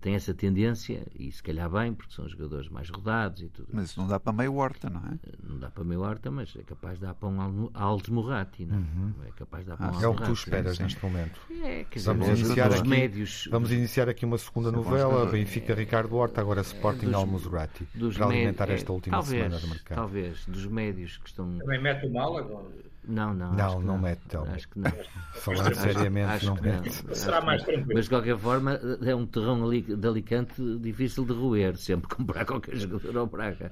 tem 0.00 0.14
essa 0.14 0.34
tendência, 0.34 1.06
e 1.18 1.30
se 1.30 1.42
calhar 1.42 1.68
bem, 1.70 1.94
porque 1.94 2.12
são 2.12 2.28
jogadores 2.28 2.68
mais 2.68 2.88
rodados 2.90 3.42
e 3.42 3.48
tudo. 3.48 3.68
Mas 3.72 3.90
isso 3.90 4.00
não 4.00 4.06
dá 4.06 4.20
para 4.20 4.32
meio 4.32 4.54
horta, 4.56 4.90
não 4.90 5.00
é? 5.00 5.18
Não 5.42 5.58
dá 5.58 5.70
para 5.70 5.84
meio 5.84 6.00
horta, 6.00 6.30
mas 6.30 6.54
é 6.56 6.62
capaz 6.62 6.98
de 6.98 7.06
dar 7.06 7.14
para 7.14 7.28
um 7.28 7.70
Alves 7.74 8.08
Morati, 8.08 8.66
não 8.66 8.76
é? 8.76 8.78
Uhum. 8.78 9.14
É 9.26 9.30
capaz 9.32 9.64
de 9.64 9.70
dar 9.70 9.76
para 9.76 9.86
ah, 9.86 9.98
um 9.98 10.02
É 10.02 10.08
o 10.08 10.14
que 10.14 10.22
tu 10.24 10.32
esperas 10.32 10.78
neste 10.78 11.02
momento. 11.02 11.40
É, 11.62 11.84
quer 11.84 12.00
vamos, 12.00 12.26
dizer, 12.26 12.44
iniciar 12.44 12.72
aqui, 12.72 12.88
médios, 12.88 13.48
vamos 13.50 13.72
iniciar 13.72 14.08
aqui 14.08 14.24
uma 14.24 14.38
segunda 14.38 14.70
novela, 14.70 15.26
Benfica 15.26 15.72
é, 15.72 15.76
Ricardo 15.76 16.14
Horta, 16.16 16.40
agora 16.40 16.60
Sporting 16.60 17.06
dos, 17.06 17.14
Alves 17.14 17.44
Morati, 17.44 17.84
para 18.14 18.26
alimentar 18.26 18.70
esta 18.70 18.92
última 18.92 19.18
talvez, 19.18 19.42
semana 19.42 19.60
de 19.60 19.66
mercado. 19.68 19.96
Talvez, 19.96 20.46
dos 20.46 20.66
médios 20.66 21.16
que 21.18 21.28
estão... 21.28 21.58
Também 21.58 21.82
mete 21.82 22.06
o 22.06 22.12
mal 22.12 22.36
agora? 22.36 22.93
Não, 23.06 23.34
não. 23.34 23.52
Não, 23.52 23.74
não, 23.74 23.80
não, 23.80 23.98
mete, 23.98 24.20
então. 24.26 24.44
Acho 24.44 24.68
que 24.68 24.78
não. 24.78 24.92
Falando 25.34 25.74
seriamente, 25.74 26.30
acho 26.30 26.46
não 26.46 26.54
mete. 26.56 27.06
Não. 27.06 27.14
Será 27.14 27.40
mais 27.40 27.62
tranquilo. 27.62 27.90
Mas 27.94 28.04
de 28.04 28.10
qualquer 28.10 28.38
forma, 28.38 28.80
é 29.04 29.14
um 29.14 29.26
terrão 29.26 29.64
ali 29.64 29.82
de 29.82 30.06
Alicante 30.06 30.54
difícil 30.78 31.24
de 31.24 31.32
roer, 31.32 31.76
sempre 31.76 32.08
comprar 32.14 32.44
qualquer 32.44 32.76
jogador 32.76 33.16
ao 33.18 33.26
Braga. 33.26 33.70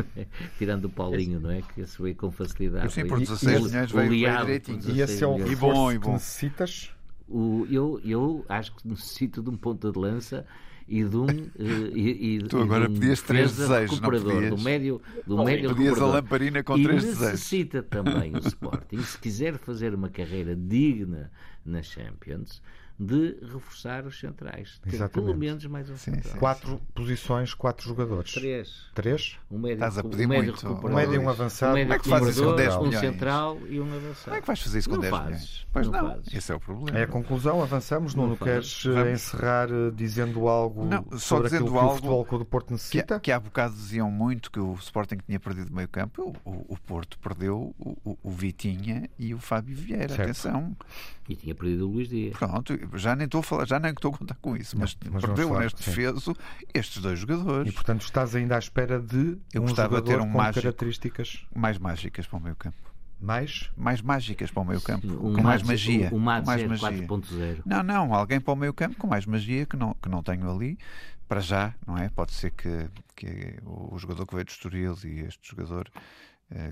Tirando 0.58 0.86
o 0.86 0.90
Paulinho, 0.90 1.40
não 1.40 1.50
é? 1.50 1.62
Que 1.62 1.82
esse 1.82 2.00
veio 2.00 2.16
com 2.16 2.30
facilidade. 2.30 2.92
Sim, 2.92 3.06
por 3.06 3.18
16 3.18 3.62
milhões 3.62 3.92
veio, 3.92 4.10
direitinho. 4.10 4.80
E 4.88 5.00
esse 5.00 5.22
é 5.22 5.26
o 5.26 5.38
e 5.38 5.54
bom, 5.54 5.92
e 5.92 5.98
bom. 5.98 6.06
que 6.06 6.12
necessitas? 6.12 6.90
O, 7.28 7.66
eu, 7.70 8.00
eu 8.04 8.44
acho 8.48 8.74
que 8.74 8.86
necessito 8.86 9.42
de 9.42 9.50
um 9.50 9.56
ponta 9.56 9.90
de 9.90 9.98
lança 9.98 10.44
e 10.86 11.02
de 11.02 11.16
um, 11.16 11.26
e, 11.58 12.36
e, 12.36 12.38
tu 12.42 12.58
agora 12.58 12.88
um 12.88 12.92
pedias 12.92 13.22
três 13.22 13.56
desejos, 13.56 14.00
não. 14.00 14.10
Do 14.10 14.58
médio, 14.62 15.00
do 15.26 15.42
médio 15.42 15.74
pedias 15.74 16.00
a 16.00 16.06
lamparina 16.06 16.62
com 16.62 16.76
e 16.76 16.84
três 16.84 17.02
desejos. 17.02 17.32
necessita 17.32 17.82
também 17.82 18.34
o 18.34 18.38
Sporting, 18.38 19.02
se 19.02 19.18
quiser 19.18 19.56
fazer 19.56 19.94
uma 19.94 20.10
carreira 20.10 20.54
digna 20.54 21.30
na 21.64 21.82
Champions, 21.82 22.60
de 22.98 23.36
reforçar 23.42 24.06
os 24.06 24.18
centrais. 24.20 24.80
Ter 24.88 25.08
pelo 25.08 25.36
menos 25.36 25.64
mais 25.66 25.90
um 25.90 25.96
sim, 25.96 26.12
central. 26.14 26.36
Quatro 26.38 26.80
posições, 26.94 27.52
quatro 27.52 27.86
jogadores. 27.88 28.32
Três. 28.32 28.86
Três? 28.94 29.36
Um 29.50 29.58
médio, 29.58 29.74
Estás 29.74 29.98
a 29.98 30.02
pedir 30.04 30.26
um 30.26 30.28
médio 30.28 30.44
muito. 30.52 30.62
recuperador, 30.68 30.90
Um 30.90 30.94
médio 30.94 31.14
e 31.14 31.18
um 31.18 31.28
avançado. 31.28 31.72
um 31.72 31.74
médio 31.74 31.88
Como 31.88 31.94
é 31.94 32.02
que 32.02 32.08
fazes 32.08 32.36
isso 32.36 32.44
com 32.44 32.54
10 32.56 32.68
recuperador, 32.68 32.82
um 32.82 32.86
milhões? 32.88 33.12
central 33.14 33.58
e 33.68 33.80
um 33.80 33.84
avançado. 33.94 34.24
Como 34.24 34.36
é 34.36 34.40
que 34.40 34.46
vais 34.46 34.60
fazer 34.62 34.78
isso 34.78 34.88
com 34.88 34.94
Não 34.94 35.02
10 35.02 35.12
fazes, 35.12 35.26
milhões? 35.30 35.66
Pois 35.72 35.86
não 35.88 36.02
não, 36.02 36.10
fazes. 36.10 36.34
esse 36.34 36.52
é 36.52 36.54
o 36.54 36.60
problema. 36.60 36.98
É 36.98 37.02
a 37.02 37.06
conclusão, 37.08 37.62
avançamos. 37.62 38.14
Nuno, 38.14 38.36
faz. 38.36 38.50
queres 38.50 38.86
eh, 38.86 38.90
Vamos. 39.02 39.12
encerrar 39.12 39.68
eh, 39.70 39.90
dizendo 39.92 40.48
algo 40.48 40.84
Não, 40.84 41.02
só 41.12 41.18
sobre 41.18 41.44
dizendo 41.48 41.64
aquilo 41.64 41.72
que 41.72 41.78
algo 41.82 41.92
o 41.92 41.96
Futebol 41.96 42.24
Clube 42.24 42.44
do 42.44 42.48
Porto 42.48 42.66
Que, 42.68 42.72
necessita? 42.74 43.18
que 43.20 43.32
há 43.32 43.40
bocado 43.40 43.74
diziam 43.74 44.08
muito 44.10 44.50
que 44.52 44.60
o 44.60 44.74
Sporting 44.74 45.16
tinha 45.26 45.40
perdido 45.40 45.74
meio 45.74 45.88
campo. 45.88 46.32
O, 46.44 46.50
o- 46.50 46.64
o 46.74 46.78
Porto 46.80 47.18
perdeu 47.18 47.74
o, 47.78 47.98
o- 48.04 48.18
o 48.22 48.30
Vitinha 48.30 49.10
e 49.18 49.34
o 49.34 49.38
Fábio 49.38 49.74
Vieira. 49.76 50.08
Certo. 50.08 50.20
Atenção. 50.22 50.76
E 51.28 51.34
tinha 51.34 51.54
perdido 51.54 51.88
o 51.88 51.90
Luís 51.90 52.08
Dias. 52.08 52.36
Pronto, 52.36 52.74
já 52.94 53.14
nem 53.16 53.24
estou 53.26 53.40
a 53.40 53.42
falar, 53.42 53.66
já 53.66 53.78
nem 53.78 53.90
estou 53.92 54.14
a 54.14 54.18
contar 54.18 54.34
com 54.36 54.56
isso, 54.56 54.78
mas, 54.78 54.96
Não, 55.04 55.12
mas 55.12 55.24
perdeu 55.24 55.48
falar, 55.48 55.60
neste 55.62 55.82
sim. 55.84 55.90
defeso 55.90 56.36
estes 56.72 57.02
dois 57.02 57.18
jogadores 57.18 57.68
E 57.68 57.72
portanto 57.72 58.02
estás 58.02 58.34
ainda 58.34 58.56
à 58.56 58.58
espera 58.58 59.00
de 59.00 59.38
Eu 59.52 59.62
um 59.62 59.66
gostava 59.66 60.00
de 60.02 60.08
jogador 60.08 60.12
ter 60.12 60.20
um 60.28 60.32
com 60.32 60.38
mágico. 60.38 60.62
características 60.62 61.46
mais 61.54 61.78
mágicas 61.78 62.26
para 62.26 62.38
o 62.38 62.42
meio 62.42 62.56
campo. 62.56 62.76
mais 63.20 63.70
Mais 63.76 64.00
mágicas 64.02 64.50
para 64.50 64.62
o 64.62 64.64
meio 64.66 64.80
campo, 64.80 65.06
Um 65.06 65.34
com 65.34 65.42
mais 65.42 65.62
magia. 65.62 66.08
O, 66.12 66.16
o 66.16 66.20
Mads 66.20 66.46
mais 66.46 66.62
é 66.62 66.66
magia. 66.68 67.06
4.0. 67.06 67.62
Não, 67.64 67.82
não, 67.82 68.14
alguém 68.14 68.40
para 68.40 68.52
o 68.52 68.56
meio 68.56 68.74
campo 68.74 68.96
com 68.96 69.06
mais 69.06 69.26
magia 69.26 69.66
que 69.66 69.76
não, 69.76 69.94
que 69.94 70.08
não 70.08 70.22
tenho 70.22 70.50
ali. 70.50 70.78
Para 71.26 71.40
já, 71.40 71.74
não 71.86 71.96
é? 71.96 72.10
Pode 72.10 72.32
ser 72.32 72.50
que, 72.50 72.86
que 73.16 73.56
o, 73.64 73.96
jogador 73.98 74.26
que 74.26 74.34
veio 74.34 74.44
do 74.44 74.50
Estoril 74.50 74.94
e 75.04 75.20
este 75.20 75.48
jogador 75.50 75.90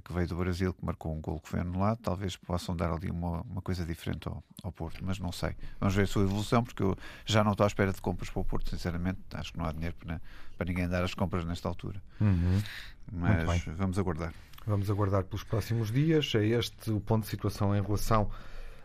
que 0.05 0.13
veio 0.13 0.29
do 0.29 0.37
Brasil, 0.37 0.73
que 0.73 0.85
marcou 0.85 1.15
um 1.15 1.21
gol 1.21 1.41
que 1.41 1.49
foi 1.49 1.61
anulado, 1.61 1.99
talvez 2.03 2.37
possam 2.37 2.77
dar 2.77 2.93
ali 2.93 3.11
uma, 3.11 3.41
uma 3.43 3.63
coisa 3.63 3.85
diferente 3.85 4.29
ao, 4.29 4.43
ao 4.63 4.71
Porto, 4.71 5.03
mas 5.03 5.19
não 5.19 5.33
sei. 5.33 5.57
Vamos 5.81 5.95
ver 5.95 6.03
a 6.03 6.07
sua 6.07 6.23
evolução, 6.23 6.63
porque 6.63 6.83
eu 6.83 6.97
já 7.25 7.43
não 7.43 7.53
estou 7.53 7.65
à 7.65 7.67
espera 7.67 7.93
de 7.93 8.01
compras 8.01 8.31
para 8.31 8.41
o 8.41 8.45
Porto, 8.45 8.71
sinceramente. 8.71 9.19
Acho 9.33 9.53
que 9.53 9.59
não 9.59 9.65
há 9.65 9.73
dinheiro 9.73 9.97
para, 9.99 10.21
para 10.57 10.67
ninguém 10.67 10.89
dar 10.89 11.03
as 11.03 11.15
compras 11.15 11.45
nesta 11.45 11.69
altura. 11.69 12.01
Uhum. 12.21 12.63
Mas 13.11 13.65
vamos 13.65 13.99
aguardar. 13.99 14.33
Vamos 14.67 14.89
aguardar 14.91 15.25
pelos 15.25 15.43
próximos 15.43 15.91
dias. 15.91 16.33
É 16.35 16.45
este 16.45 16.91
o 16.91 17.01
ponto 17.01 17.25
de 17.25 17.31
situação 17.31 17.75
em 17.75 17.83
relação 17.83 18.31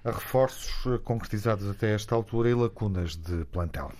a 0.03 0.11
reforços 0.11 0.85
eh, 0.87 0.97
concretizados 1.03 1.69
até 1.69 1.93
esta 1.93 2.15
altura 2.15 2.49
e 2.49 2.53
lacunas 2.53 3.15
de 3.15 3.45
plantel. 3.45 3.91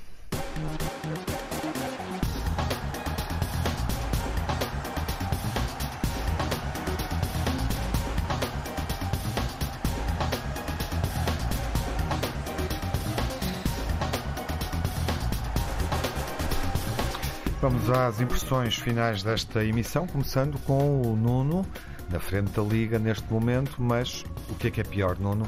Vamos 17.70 17.90
às 17.90 18.22
impressões 18.22 18.76
finais 18.78 19.22
desta 19.24 19.62
emissão, 19.62 20.08
começando 20.08 20.58
com 20.60 21.02
o 21.02 21.18
Nuno, 21.18 21.68
na 22.10 22.18
frente 22.18 22.52
da 22.52 22.62
Liga 22.62 22.98
neste 22.98 23.30
momento, 23.30 23.76
mas 23.78 24.24
o 24.48 24.56
que 24.56 24.68
é 24.68 24.72
que 24.72 24.80
é 24.80 24.86
pior, 24.86 25.20
Nuno? 25.20 25.46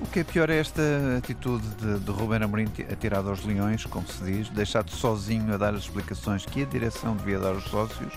O 0.00 0.06
que 0.06 0.20
é 0.20 0.24
pior 0.24 0.48
é 0.48 0.56
esta 0.56 0.80
atitude 1.18 1.68
de, 1.74 1.98
de 1.98 2.10
Ruben 2.10 2.42
Amorim 2.42 2.66
atirado 2.90 3.28
aos 3.28 3.44
leões, 3.44 3.84
como 3.84 4.08
se 4.08 4.24
diz, 4.24 4.48
deixado 4.48 4.90
sozinho 4.90 5.52
a 5.52 5.58
dar 5.58 5.74
as 5.74 5.80
explicações 5.80 6.46
que 6.46 6.62
a 6.62 6.64
direção 6.64 7.14
devia 7.14 7.38
dar 7.38 7.50
aos 7.50 7.64
sócios 7.64 8.14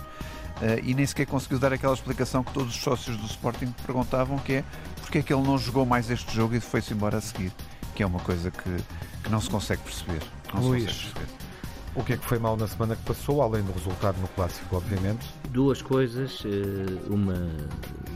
eh, 0.61 0.79
e 0.83 0.93
nem 0.93 1.05
sequer 1.05 1.25
conseguiu 1.25 1.59
dar 1.59 1.73
aquela 1.73 1.95
explicação 1.95 2.45
que 2.45 2.53
todos 2.53 2.73
os 2.73 2.81
sócios 2.81 3.17
do 3.17 3.25
Sporting 3.25 3.75
perguntavam, 3.85 4.39
que 4.39 4.53
é 4.53 4.63
porque 5.01 5.17
é 5.17 5.21
que 5.21 5.33
ele 5.33 5.43
não 5.43 5.57
jogou 5.57 5.85
mais 5.85 6.09
este 6.09 6.33
jogo 6.33 6.55
e 6.55 6.61
foi-se 6.61 6.93
embora 6.93 7.17
a 7.17 7.21
seguir, 7.21 7.51
que 7.93 8.01
é 8.01 8.05
uma 8.05 8.21
coisa 8.21 8.49
que, 8.49 8.77
que 9.21 9.29
não 9.29 9.41
se 9.41 9.49
consegue 9.49 9.81
perceber. 9.81 10.21
Não 10.53 10.61
se 10.61 10.67
Luís. 10.69 10.83
consegue 10.85 11.09
perceber. 11.13 11.46
O 11.97 12.03
que 12.03 12.13
é 12.13 12.17
que 12.17 12.23
foi 12.25 12.37
mal 12.37 12.55
na 12.55 12.67
semana 12.67 12.95
que 12.95 13.01
passou, 13.01 13.41
além 13.41 13.63
do 13.63 13.71
resultado 13.73 14.19
no 14.21 14.27
Clássico, 14.29 14.75
obviamente? 14.75 15.25
Duas 15.49 15.81
coisas, 15.81 16.43
eh, 16.45 16.85
uma 17.09 17.33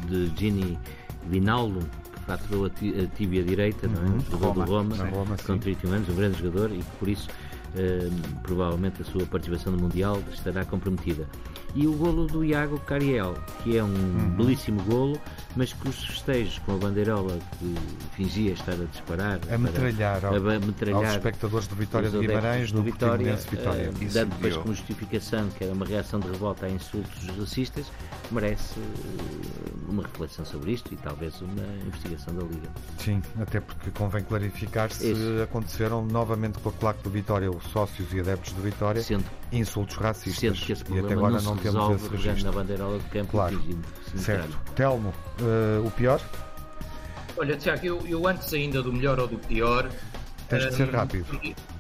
de 0.07 0.31
Gini 0.37 0.77
Vinaldo, 1.27 1.79
que 2.13 2.19
fraturou 2.21 2.65
a 2.67 2.69
tíbia 3.17 3.43
direita, 3.43 3.87
não 3.87 4.03
é? 4.03 4.05
Uhum. 4.05 4.15
Um 4.17 4.19
jogador 4.19 4.53
do 4.53 4.71
Roma, 4.71 4.95
Roma, 5.09 5.35
com 5.37 5.53
sim. 5.53 5.59
31 5.59 5.93
anos, 5.93 6.09
um 6.09 6.15
grande 6.15 6.37
jogador, 6.39 6.71
e 6.71 6.77
que 6.77 6.91
por 6.99 7.09
isso 7.09 7.27
eh, 7.75 8.07
provavelmente 8.43 9.01
a 9.01 9.05
sua 9.05 9.25
participação 9.25 9.73
no 9.73 9.79
Mundial 9.81 10.21
estará 10.31 10.63
comprometida. 10.63 11.27
E 11.73 11.87
o 11.87 11.93
golo 11.93 12.27
do 12.27 12.45
Iago 12.45 12.77
Cariel, 12.81 13.33
que 13.63 13.77
é 13.77 13.83
um 13.83 13.87
Uhum. 13.87 14.29
belíssimo 14.37 14.83
golo, 14.83 15.19
mas 15.55 15.73
que 15.73 15.89
os 15.89 16.03
festejos 16.05 16.59
com 16.59 16.73
a 16.75 16.77
bandeirola 16.77 17.37
que 17.59 17.75
fingia 18.15 18.53
estar 18.53 18.73
a 18.73 18.85
disparar, 18.85 19.39
A 19.51 19.57
metralhar, 19.57 20.25
ao- 20.25 20.35
a 20.35 20.39
metralhar 20.59 21.03
aos 21.03 21.11
espectadores 21.15 21.67
de 21.67 21.75
Vitória 21.75 22.09
de 22.09 22.19
Guimarães 22.19 22.71
do 22.71 22.77
no 22.79 22.83
Vitória, 22.83 23.35
Vitória. 23.35 23.91
eh, 23.99 24.03
Isso 24.05 24.13
dando 24.13 24.29
depois 24.35 24.57
como 24.57 24.73
justificação 24.73 25.49
que 25.49 25.63
era 25.63 25.73
uma 25.73 25.85
reação 25.85 26.19
de 26.19 26.27
revolta 26.29 26.65
a 26.65 26.69
insultos 26.69 27.27
racistas, 27.37 27.85
merece 28.31 28.79
eh, 28.79 29.71
uma 29.89 30.03
reflexão 30.03 30.45
sobre 30.45 30.71
isto 30.71 30.93
e 30.93 30.97
talvez 30.97 31.41
uma 31.41 31.63
investigação 31.85 32.33
da 32.33 32.43
Liga. 32.43 32.69
Sim, 32.97 33.21
até 33.41 33.59
porque 33.59 33.91
convém 33.91 34.23
clarificar 34.23 34.91
se 34.91 35.11
Isso. 35.11 35.41
aconteceram 35.43 36.05
novamente 36.05 36.59
com 36.59 36.69
a 36.69 36.73
claque 36.73 37.03
do 37.03 37.09
Vitória, 37.09 37.51
os 37.51 37.63
sócios 37.65 38.13
e 38.13 38.19
adeptos 38.19 38.53
do 38.53 38.61
Vitória, 38.61 39.01
Sendo, 39.03 39.25
insultos 39.51 39.97
racistas. 39.97 40.39
sendo 40.39 40.53
que 40.65 40.71
esse 40.71 40.81
e 40.81 40.85
até 40.85 40.93
problema 41.01 41.27
agora 41.27 41.41
não, 41.43 41.55
não 41.55 41.61
temos 41.61 42.01
esse 42.01 42.09
registro. 42.09 42.45
na 42.45 42.51
bandeirola 42.51 42.99
de 42.99 43.05
campo 43.09 43.31
Claro. 43.31 43.61
Certo. 44.15 44.57
Telmo, 44.75 45.13
eh, 45.41 45.79
o 45.85 45.91
pior? 45.91 46.21
Olha, 47.37 47.55
Tiago, 47.55 47.85
eu, 47.85 48.01
eu 48.07 48.27
antes 48.27 48.53
ainda 48.53 48.81
do 48.81 48.91
melhor 48.93 49.19
ou 49.19 49.27
do 49.27 49.37
pior. 49.37 49.89
Tens 50.49 50.67
de 50.69 50.75
ser 50.75 50.89
hum, 50.89 50.91
rápido. 50.91 51.25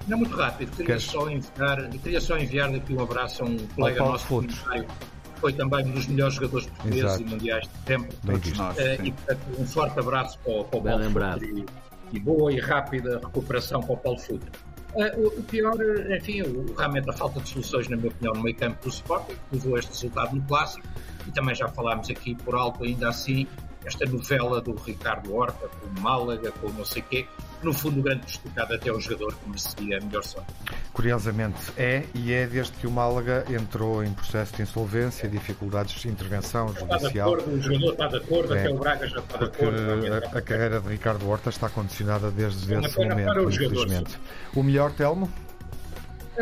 Não 0.07 0.17
muito 0.17 0.35
rápido, 0.35 0.71
queria, 0.71 0.85
Queres? 0.85 1.03
só 1.03 1.29
enviar, 1.29 1.89
queria 1.89 2.21
só 2.21 2.37
enviar 2.37 2.71
daqui 2.71 2.93
um 2.93 3.01
abraço 3.03 3.43
a 3.43 3.45
um 3.45 3.57
colega 3.75 3.99
nosso 3.99 4.25
comunitário, 4.27 4.85
que 4.85 5.39
foi 5.41 5.53
também 5.53 5.85
um 5.85 5.91
dos 5.91 6.07
melhores 6.07 6.35
jogadores 6.35 6.67
portugueses 6.67 7.03
Exato. 7.03 7.21
e 7.21 7.25
mundiais 7.25 7.63
de 7.67 7.79
tempo. 7.85 8.07
Bem 8.23 8.35
Todos 8.37 8.47
visto. 8.49 8.57
nós. 8.63 8.77
Eh, 8.79 8.97
e 9.03 9.11
portanto, 9.11 9.41
um 9.59 9.65
forte 9.65 9.99
abraço 9.99 10.39
para, 10.39 10.53
o- 10.53 10.63
para 10.63 10.79
o 10.79 10.81
Bem 10.81 10.91
Paulo 10.93 11.05
lembrado. 11.05 11.43
E, 11.43 11.65
e 12.13 12.19
boa 12.19 12.51
e 12.53 12.59
rápida 12.59 13.19
recuperação 13.19 13.81
para 13.81 13.93
o 13.93 13.97
Paulo 13.97 14.19
Futre. 14.19 14.49
Eh, 14.95 15.15
o, 15.17 15.27
o 15.39 15.43
pior, 15.43 15.75
eh, 15.81 16.17
enfim, 16.17 16.41
o, 16.43 16.73
realmente 16.77 17.09
a 17.09 17.13
falta 17.13 17.41
de 17.41 17.49
soluções, 17.49 17.89
na 17.89 17.97
minha 17.97 18.07
opinião, 18.09 18.33
no 18.33 18.41
meio 18.41 18.55
campo 18.55 18.81
do 18.83 18.89
Sporting, 18.89 19.33
que 19.33 19.55
levou 19.55 19.77
este 19.77 19.89
resultado 19.91 20.33
no 20.35 20.41
Clássico, 20.43 20.87
e 21.27 21.31
também 21.31 21.55
já 21.55 21.67
falámos 21.67 22.09
aqui 22.09 22.35
por 22.35 22.55
alto, 22.55 22.83
ainda 22.83 23.09
assim, 23.09 23.47
esta 23.85 24.05
novela 24.05 24.61
do 24.61 24.75
Ricardo 24.75 25.33
Horta 25.33 25.67
com 25.67 25.99
o 25.99 26.01
Málaga, 26.01 26.51
com 26.51 26.67
o 26.67 26.73
não 26.73 26.85
sei 26.85 27.01
quê, 27.01 27.25
no 27.63 27.73
fundo, 27.73 27.99
o 27.99 28.03
grande 28.03 28.21
prejudicado 28.21 28.73
até 28.73 28.91
o 28.91 28.99
jogador 28.99 29.35
que 29.35 29.47
merecia 29.47 29.97
a 29.97 30.01
melhor 30.01 30.23
sorte. 30.23 30.51
Curiosamente 30.93 31.71
é, 31.77 32.03
e 32.13 32.33
é 32.33 32.45
desde 32.47 32.73
que 32.73 32.85
o 32.87 32.91
Málaga 32.91 33.45
entrou 33.49 34.03
em 34.03 34.11
processo 34.13 34.55
de 34.55 34.63
insolvência, 34.63 35.27
dificuldades 35.29 35.99
de 36.01 36.07
intervenção 36.09 36.69
Está 36.71 36.85
de 36.97 37.01
judicial, 37.03 37.33
acordo, 37.33 37.51
o 37.53 37.61
jogador 37.61 37.91
está 37.91 38.07
de 38.07 38.15
acordo, 38.17 38.55
É. 38.55 38.59
até 38.59 38.69
o 38.69 38.77
Braga 38.77 39.07
já 39.07 39.19
está 39.19 39.37
de 39.37 39.43
acordo. 39.45 39.77
a, 40.13 40.37
a 40.37 40.41
carreira 40.41 40.79
de 40.81 40.89
Ricardo 40.89 41.29
Horta 41.29 41.49
está 41.49 41.69
condicionada 41.69 42.29
desde 42.31 42.73
Uma 42.73 42.85
esse 42.85 42.95
para 42.95 43.09
momento, 43.09 43.49
infelizmente. 43.49 44.19
O 44.55 44.63
melhor, 44.63 44.91
Telmo? 44.91 45.31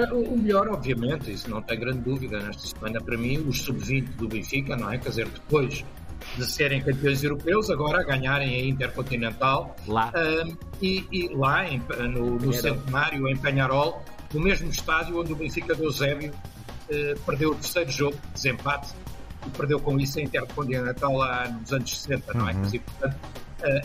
Eh, 0.03 0.13
O 0.13 0.37
melhor, 0.37 0.67
obviamente, 0.69 1.31
isso 1.31 1.49
não 1.49 1.61
tem 1.61 1.79
grande 1.79 1.99
dúvida. 1.99 2.39
Nesta 2.39 2.67
semana, 2.67 2.99
para 3.01 3.17
mim, 3.17 3.37
os 3.47 3.61
sub-20 3.61 4.07
do 4.17 4.27
Benfica, 4.27 4.75
não 4.75 4.91
é? 4.91 4.97
Quer 4.97 5.09
dizer, 5.09 5.27
depois 5.27 5.83
de 6.37 6.45
serem 6.45 6.81
campeões 6.81 7.23
europeus, 7.23 7.69
agora 7.69 8.01
a 8.01 8.03
ganharem 8.03 8.53
a 8.55 8.65
Intercontinental 8.65 9.75
Lá, 9.87 10.11
Ahm, 10.15 10.55
e, 10.81 11.05
e 11.11 11.29
lá, 11.33 11.67
em- 11.67 11.81
no, 12.11 12.35
no 12.37 12.53
centenário, 12.53 13.27
em 13.27 13.37
Penharol, 13.37 14.03
no 14.33 14.41
mesmo 14.41 14.69
estádio 14.69 15.19
onde 15.19 15.31
o 15.33 15.35
Benfica 15.35 15.73
de 15.75 15.83
Eusébio 15.83 16.31
eh, 16.89 17.15
perdeu 17.25 17.51
o 17.51 17.55
terceiro 17.55 17.89
jogo 17.91 18.17
de 18.17 18.33
desempate 18.33 18.93
e 19.47 19.49
perdeu 19.51 19.79
com 19.79 19.97
isso 19.99 20.19
a 20.19 20.21
Intercontinental 20.21 21.15
lá 21.15 21.47
nos 21.47 21.71
anos 21.71 21.97
60, 22.01 22.33
não 22.33 22.49
é? 22.49 22.53
Uhum. 22.53 22.61
Dizer, 22.63 22.81
portanto, 22.81 23.15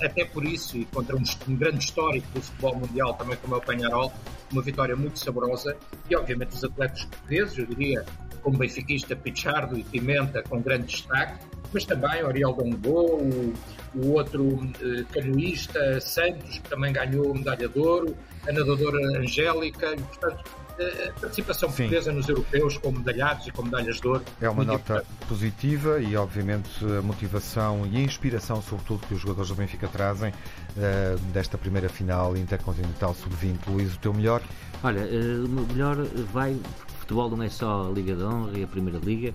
até 0.03 0.25
por 0.25 0.45
isso, 0.45 0.77
e 0.77 0.85
contra 0.87 1.16
um, 1.16 1.22
um 1.49 1.57
grande 1.57 1.85
histórico 1.85 2.27
do 2.35 2.41
futebol 2.41 2.77
mundial, 2.77 3.14
também 3.14 3.37
como 3.37 3.55
é 3.55 3.59
o 3.59 3.61
Penharol, 3.61 4.12
uma 4.53 4.62
vitória 4.62 4.95
muito 4.95 5.18
saborosa 5.18 5.77
e, 6.09 6.16
obviamente, 6.16 6.53
os 6.53 6.64
atletas 6.64 7.05
portugueses, 7.05 7.59
eu 7.59 7.66
diria, 7.66 8.05
como 8.43 8.59
benfiquista, 8.59 9.16
Pichardo 9.16 9.79
e 9.79 9.83
Pimenta, 9.83 10.43
com 10.43 10.61
grande 10.61 10.87
destaque, 10.87 11.45
mas 11.72 11.85
também 11.85 12.22
Oriol 12.22 12.55
Dongbo, 12.55 13.16
o, 13.16 13.55
o 13.95 14.12
outro 14.12 14.61
eh, 14.81 15.05
canoísta 15.12 16.01
Santos, 16.01 16.59
que 16.59 16.68
também 16.68 16.93
ganhou 16.93 17.35
medalha 17.35 17.68
de 17.68 17.79
ouro, 17.79 18.16
a 18.47 18.53
nadadora 18.53 19.18
Angélica, 19.18 19.95
e, 19.95 20.01
portanto, 20.03 20.45
eh, 20.47 20.64
a 20.79 21.20
participação 21.20 21.70
Sim. 21.70 21.77
portuguesa 21.77 22.12
nos 22.12 22.29
europeus 22.29 22.79
com 22.79 22.91
medalhados 22.93 23.47
e 23.47 23.51
com 23.51 23.62
medalhas 23.62 24.01
de 24.01 24.09
ouro. 24.09 24.25
É 24.41 24.49
uma 24.49 24.64
nota 24.64 24.95
importante. 24.95 25.27
positiva 25.29 26.01
e, 26.01 26.16
obviamente, 26.16 26.85
a 26.85 27.03
motivação 27.03 27.87
e 27.91 27.97
a 27.97 28.01
inspiração, 28.01 28.61
sobretudo, 28.62 29.07
que 29.07 29.14
os 29.14 29.20
jogadores 29.20 29.51
do 29.51 29.55
Benfica 29.55 29.89
trazem 29.89 30.33
eh, 30.77 31.16
desta 31.33 31.57
primeira 31.57 31.89
final 31.89 32.37
Intercontinental 32.37 33.14
Sub-20. 33.14 33.59
Luís, 33.68 33.95
o 33.95 33.99
teu 33.99 34.12
melhor? 34.12 34.43
olha, 34.85 35.01
eh, 35.01 35.45
o 35.45 35.72
melhor 35.72 35.97
vai, 36.33 36.57
futebol 36.99 37.31
não 37.31 37.43
é 37.43 37.49
só 37.49 37.89
a 37.89 37.91
Liga 37.91 38.14
de 38.14 38.22
Honra 38.22 38.59
e 38.59 38.64
a 38.64 38.66
Primeira 38.66 38.99
Liga, 38.99 39.35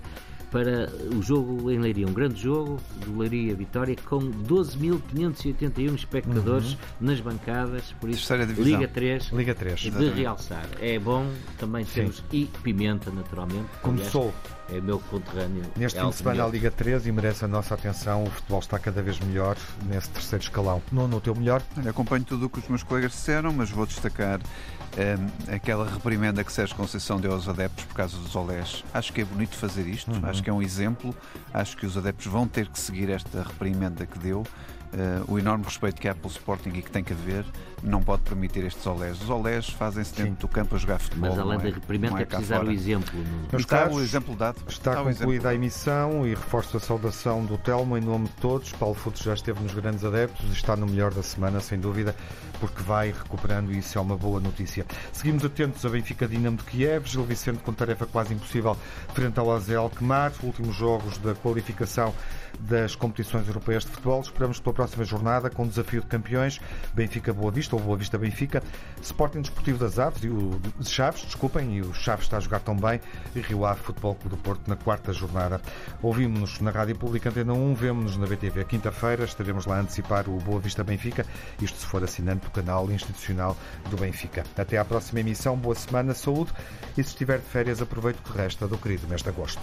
para 0.50 0.90
o 1.14 1.22
jogo 1.22 1.70
em 1.70 1.78
Leiria, 1.78 2.06
um 2.06 2.12
grande 2.12 2.40
jogo 2.40 2.80
do 3.04 3.18
Leiria 3.18 3.54
Vitória 3.54 3.96
com 4.08 4.18
12.581 4.18 5.94
espectadores 5.94 6.72
uhum. 6.72 6.78
nas 7.00 7.20
bancadas, 7.20 7.94
por 8.00 8.10
isso 8.10 8.26
Liga 8.62 8.88
3, 8.88 9.30
Liga 9.32 9.54
3 9.54 9.80
de 9.80 10.08
realçar. 10.10 10.66
É 10.80 10.98
bom, 10.98 11.26
também 11.58 11.84
temos 11.84 12.16
Sim. 12.16 12.22
e 12.32 12.46
Pimenta, 12.62 13.10
naturalmente. 13.10 13.68
Começou. 13.82 14.34
É 14.72 14.80
meu 14.80 14.98
conterrâneo. 14.98 15.64
Neste 15.76 15.98
é 15.98 16.02
fim 16.02 16.08
de 16.10 16.16
semana 16.16 16.44
a 16.44 16.48
Liga 16.48 16.70
3 16.70 17.06
e 17.06 17.12
merece 17.12 17.44
a 17.44 17.48
nossa 17.48 17.74
atenção. 17.74 18.24
O 18.24 18.30
futebol 18.30 18.60
está 18.60 18.78
cada 18.78 19.02
vez 19.02 19.18
melhor 19.20 19.56
nesse 19.86 20.08
terceiro 20.10 20.42
escalão. 20.42 20.82
Não 20.92 21.08
no 21.08 21.20
teu 21.20 21.34
melhor? 21.34 21.62
Olha, 21.76 21.90
acompanho 21.90 22.24
tudo 22.24 22.46
o 22.46 22.50
que 22.50 22.58
os 22.58 22.68
meus 22.68 22.82
colegas 22.82 23.12
disseram, 23.12 23.52
mas 23.52 23.70
vou 23.70 23.86
destacar 23.86 24.40
um, 24.96 25.54
aquela 25.54 25.88
reprimenda 25.88 26.42
que 26.42 26.52
Sérgio 26.52 26.76
Conceição 26.76 27.20
deu 27.20 27.32
aos 27.32 27.48
adeptos 27.48 27.84
por 27.84 27.94
causa 27.94 28.16
dos 28.16 28.34
olés. 28.34 28.84
Acho 28.92 29.12
que 29.12 29.20
é 29.20 29.24
bonito 29.24 29.54
fazer 29.56 29.86
isto, 29.86 30.10
uhum. 30.10 30.20
acho 30.24 30.42
que 30.42 30.50
é 30.50 30.52
um 30.52 30.62
exemplo, 30.62 31.14
acho 31.52 31.76
que 31.76 31.86
os 31.86 31.96
adeptos 31.96 32.26
vão 32.26 32.46
ter 32.46 32.68
que 32.68 32.78
seguir 32.78 33.10
esta 33.10 33.42
reprimenda 33.42 34.06
que 34.06 34.18
deu. 34.18 34.44
Uh, 34.92 35.32
o 35.32 35.38
enorme 35.38 35.64
respeito 35.64 36.00
que 36.00 36.08
há 36.08 36.14
pelo 36.14 36.32
Sporting 36.32 36.70
e 36.70 36.82
que 36.82 36.90
tem 36.90 37.04
que 37.04 37.12
haver 37.12 37.44
não 37.82 38.02
pode 38.02 38.22
permitir 38.22 38.64
estes 38.64 38.84
olés. 38.86 39.22
Os 39.22 39.30
olés 39.30 39.68
fazem-se 39.68 40.14
dentro 40.14 40.32
Sim. 40.32 40.38
do 40.40 40.48
campo 40.48 40.74
a 40.74 40.78
jogar 40.78 40.98
futebol. 40.98 41.30
Mas 41.30 41.38
além 41.38 41.58
é, 41.58 41.62
da 41.62 41.68
reprimenda 41.70 42.18
é, 42.18 42.22
é 42.22 42.24
preciso 42.24 42.54
o 42.54 42.70
exemplo. 42.70 43.12
No... 43.52 43.58
está 43.58 43.88
o 43.88 44.00
exemplo 44.00 44.34
dado. 44.34 44.56
Está, 44.68 44.92
está 44.92 45.04
concluída 45.04 45.50
a 45.50 45.54
emissão 45.54 46.26
e 46.26 46.30
reforço 46.30 46.76
a 46.76 46.80
saudação 46.80 47.44
do 47.44 47.56
Telmo 47.56 47.96
em 47.96 48.00
nome 48.00 48.26
de 48.26 48.34
todos. 48.34 48.72
Paulo 48.72 48.94
Futos 48.94 49.22
já 49.22 49.34
esteve 49.34 49.62
nos 49.62 49.72
grandes 49.72 50.04
adeptos 50.04 50.48
e 50.48 50.52
está 50.52 50.76
no 50.76 50.86
melhor 50.86 51.12
da 51.14 51.22
semana, 51.22 51.60
sem 51.60 51.78
dúvida, 51.78 52.14
porque 52.58 52.82
vai 52.82 53.12
recuperando 53.12 53.72
e 53.72 53.78
isso 53.78 53.96
é 53.96 54.00
uma 54.00 54.16
boa 54.16 54.40
notícia. 54.40 54.84
Seguimos 55.12 55.44
atentos 55.44 55.84
a 55.86 55.88
Benfica 55.88 56.26
Dinamo 56.26 56.56
de 56.56 56.64
Kiev, 56.64 57.06
Gil 57.06 57.24
Vicente 57.24 57.58
com 57.58 57.72
tarefa 57.72 58.06
quase 58.06 58.34
impossível 58.34 58.76
frente 59.14 59.38
ao 59.38 59.52
AZ 59.54 59.70
Alkmaar, 59.70 60.32
últimos 60.42 60.74
jogos 60.74 61.16
da 61.18 61.34
qualificação 61.34 62.12
das 62.58 62.94
competições 62.94 63.46
europeias 63.46 63.84
de 63.84 63.90
futebol. 63.90 64.20
Esperamos 64.20 64.60
pela 64.60 64.74
próxima 64.74 65.04
jornada 65.04 65.50
com 65.50 65.64
o 65.64 65.68
desafio 65.68 66.00
de 66.00 66.06
campeões 66.06 66.60
Benfica 66.94 67.32
Boa 67.32 67.50
Vista 67.50 67.76
ou 67.76 67.82
Boa 67.82 67.96
Vista 67.96 68.18
Benfica, 68.18 68.62
Sporting 69.02 69.40
Desportivo 69.40 69.78
das 69.78 69.98
Aves 69.98 70.24
e 70.24 70.28
o 70.28 70.60
Chaves, 70.82 71.22
desculpem, 71.22 71.76
e 71.76 71.80
o 71.82 71.94
Chaves 71.94 72.24
está 72.24 72.36
a 72.36 72.40
jogar 72.40 72.60
tão 72.60 72.76
bem 72.76 73.00
e 73.34 73.40
Rio 73.40 73.64
Ave 73.64 73.80
Futebol 73.80 74.14
Clube 74.14 74.36
do 74.36 74.42
Porto 74.42 74.68
na 74.68 74.76
quarta 74.76 75.12
jornada. 75.12 75.60
Ouvimos-nos 76.02 76.60
na 76.60 76.70
Rádio 76.70 76.96
Pública 76.96 77.28
Antena 77.28 77.52
1, 77.52 77.74
vemos-nos 77.74 78.16
na 78.16 78.26
BTV 78.26 78.64
quinta-feira, 78.64 79.24
estaremos 79.24 79.66
lá 79.66 79.76
a 79.76 79.80
antecipar 79.80 80.28
o 80.28 80.36
Boa 80.38 80.60
Vista 80.60 80.82
Benfica, 80.84 81.26
isto 81.60 81.78
se 81.78 81.86
for 81.86 82.02
assinante 82.02 82.44
do 82.44 82.50
canal 82.50 82.90
institucional 82.90 83.56
do 83.88 83.96
Benfica. 83.96 84.44
Até 84.56 84.78
à 84.78 84.84
próxima 84.84 85.20
emissão, 85.20 85.56
boa 85.56 85.74
semana, 85.74 86.14
saúde 86.14 86.52
e 86.96 87.02
se 87.02 87.10
estiver 87.10 87.38
de 87.38 87.46
férias 87.46 87.80
aproveite 87.80 88.20
o 88.20 88.22
que 88.22 88.36
resta 88.36 88.66
do 88.66 88.78
querido 88.78 89.06
mês 89.08 89.22
de 89.22 89.28
agosto. 89.28 89.60